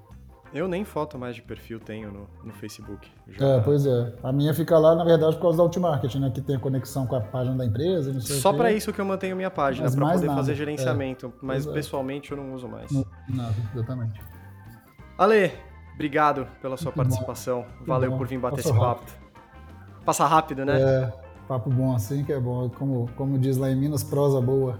Eu 0.57 0.67
nem 0.67 0.83
foto 0.83 1.19
mais 1.19 1.35
de 1.35 1.41
perfil 1.43 1.79
tenho 1.79 2.11
no, 2.11 2.27
no 2.43 2.51
Facebook. 2.53 3.07
Já... 3.27 3.45
É, 3.45 3.61
pois 3.61 3.85
é. 3.85 4.13
A 4.23 4.31
minha 4.31 4.51
fica 4.55 4.75
lá, 4.79 4.95
na 4.95 5.03
verdade, 5.03 5.35
por 5.35 5.43
causa 5.43 5.57
da 5.57 5.63
Ultimarket, 5.63 6.15
né? 6.15 6.31
Que 6.31 6.41
tem 6.41 6.55
a 6.55 6.59
conexão 6.59 7.05
com 7.05 7.15
a 7.15 7.21
página 7.21 7.55
da 7.55 7.65
empresa, 7.65 8.11
não 8.11 8.19
sei 8.19 8.37
Só 8.37 8.51
para 8.51 8.71
isso 8.71 8.91
que 8.91 8.99
eu 8.99 9.05
mantenho 9.05 9.35
minha 9.35 9.51
página, 9.51 9.89
para 9.91 10.13
poder 10.13 10.25
nada. 10.25 10.39
fazer 10.39 10.55
gerenciamento. 10.55 11.27
É. 11.27 11.31
Mas 11.41 11.65
pessoalmente 11.67 12.31
eu 12.31 12.37
não 12.37 12.55
uso 12.55 12.67
mais. 12.67 12.89
Não, 12.91 13.05
nada, 13.29 13.53
exatamente. 13.71 14.19
Ale, 15.15 15.51
obrigado 15.93 16.47
pela 16.59 16.75
sua 16.75 16.91
Muito 16.95 17.09
participação. 17.09 17.63
Bom. 17.79 17.85
Valeu 17.85 18.09
bom. 18.09 18.17
por 18.17 18.27
vir 18.27 18.39
bater 18.39 18.61
esse 18.61 18.73
papo. 18.73 19.01
Rápido. 19.01 19.13
Passa 20.03 20.25
rápido, 20.25 20.65
né? 20.65 20.81
É, 20.81 21.13
papo 21.47 21.69
bom 21.69 21.95
assim 21.95 22.23
que 22.23 22.33
é 22.33 22.39
bom. 22.39 22.67
Como, 22.69 23.07
como 23.15 23.37
diz 23.37 23.57
lá 23.57 23.69
em 23.69 23.75
Minas, 23.75 24.03
prosa 24.03 24.41
boa. 24.41 24.79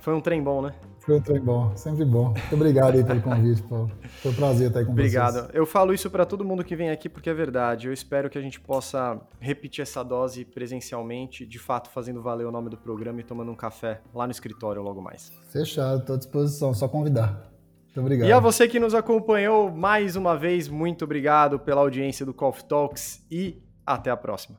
Foi 0.00 0.14
um 0.14 0.20
trem 0.20 0.40
bom, 0.40 0.62
né? 0.62 0.72
Foi 1.06 1.18
um 1.18 1.20
trem 1.20 1.40
bom, 1.40 1.72
sempre 1.76 2.04
bom. 2.04 2.30
Muito 2.30 2.54
obrigado 2.56 2.96
aí 2.96 3.04
pelo 3.04 3.22
convite, 3.22 3.62
Paulo. 3.62 3.88
Foi 4.20 4.32
um 4.32 4.34
prazer 4.34 4.66
estar 4.66 4.80
aí 4.80 4.84
com 4.84 4.90
obrigado. 4.90 5.32
vocês. 5.34 5.44
Obrigado. 5.44 5.56
Eu 5.56 5.64
falo 5.64 5.94
isso 5.94 6.10
para 6.10 6.26
todo 6.26 6.44
mundo 6.44 6.64
que 6.64 6.74
vem 6.74 6.90
aqui 6.90 7.08
porque 7.08 7.30
é 7.30 7.34
verdade. 7.34 7.86
Eu 7.86 7.92
espero 7.92 8.28
que 8.28 8.36
a 8.36 8.40
gente 8.40 8.58
possa 8.58 9.20
repetir 9.38 9.82
essa 9.82 10.02
dose 10.02 10.44
presencialmente, 10.44 11.46
de 11.46 11.60
fato 11.60 11.90
fazendo 11.90 12.20
valer 12.20 12.44
o 12.44 12.50
nome 12.50 12.70
do 12.70 12.76
programa 12.76 13.20
e 13.20 13.22
tomando 13.22 13.52
um 13.52 13.54
café 13.54 14.00
lá 14.12 14.26
no 14.26 14.32
escritório 14.32 14.82
logo 14.82 15.00
mais. 15.00 15.30
Fechado, 15.52 16.00
estou 16.00 16.16
à 16.16 16.18
disposição, 16.18 16.74
só 16.74 16.88
convidar. 16.88 17.52
Muito 17.84 18.00
obrigado. 18.00 18.28
E 18.28 18.32
a 18.32 18.40
você 18.40 18.66
que 18.66 18.80
nos 18.80 18.92
acompanhou 18.92 19.70
mais 19.70 20.16
uma 20.16 20.36
vez, 20.36 20.66
muito 20.66 21.04
obrigado 21.04 21.56
pela 21.60 21.82
audiência 21.82 22.26
do 22.26 22.34
Coffee 22.34 22.64
Talks 22.64 23.24
e 23.30 23.62
até 23.86 24.10
a 24.10 24.16
próxima. 24.16 24.58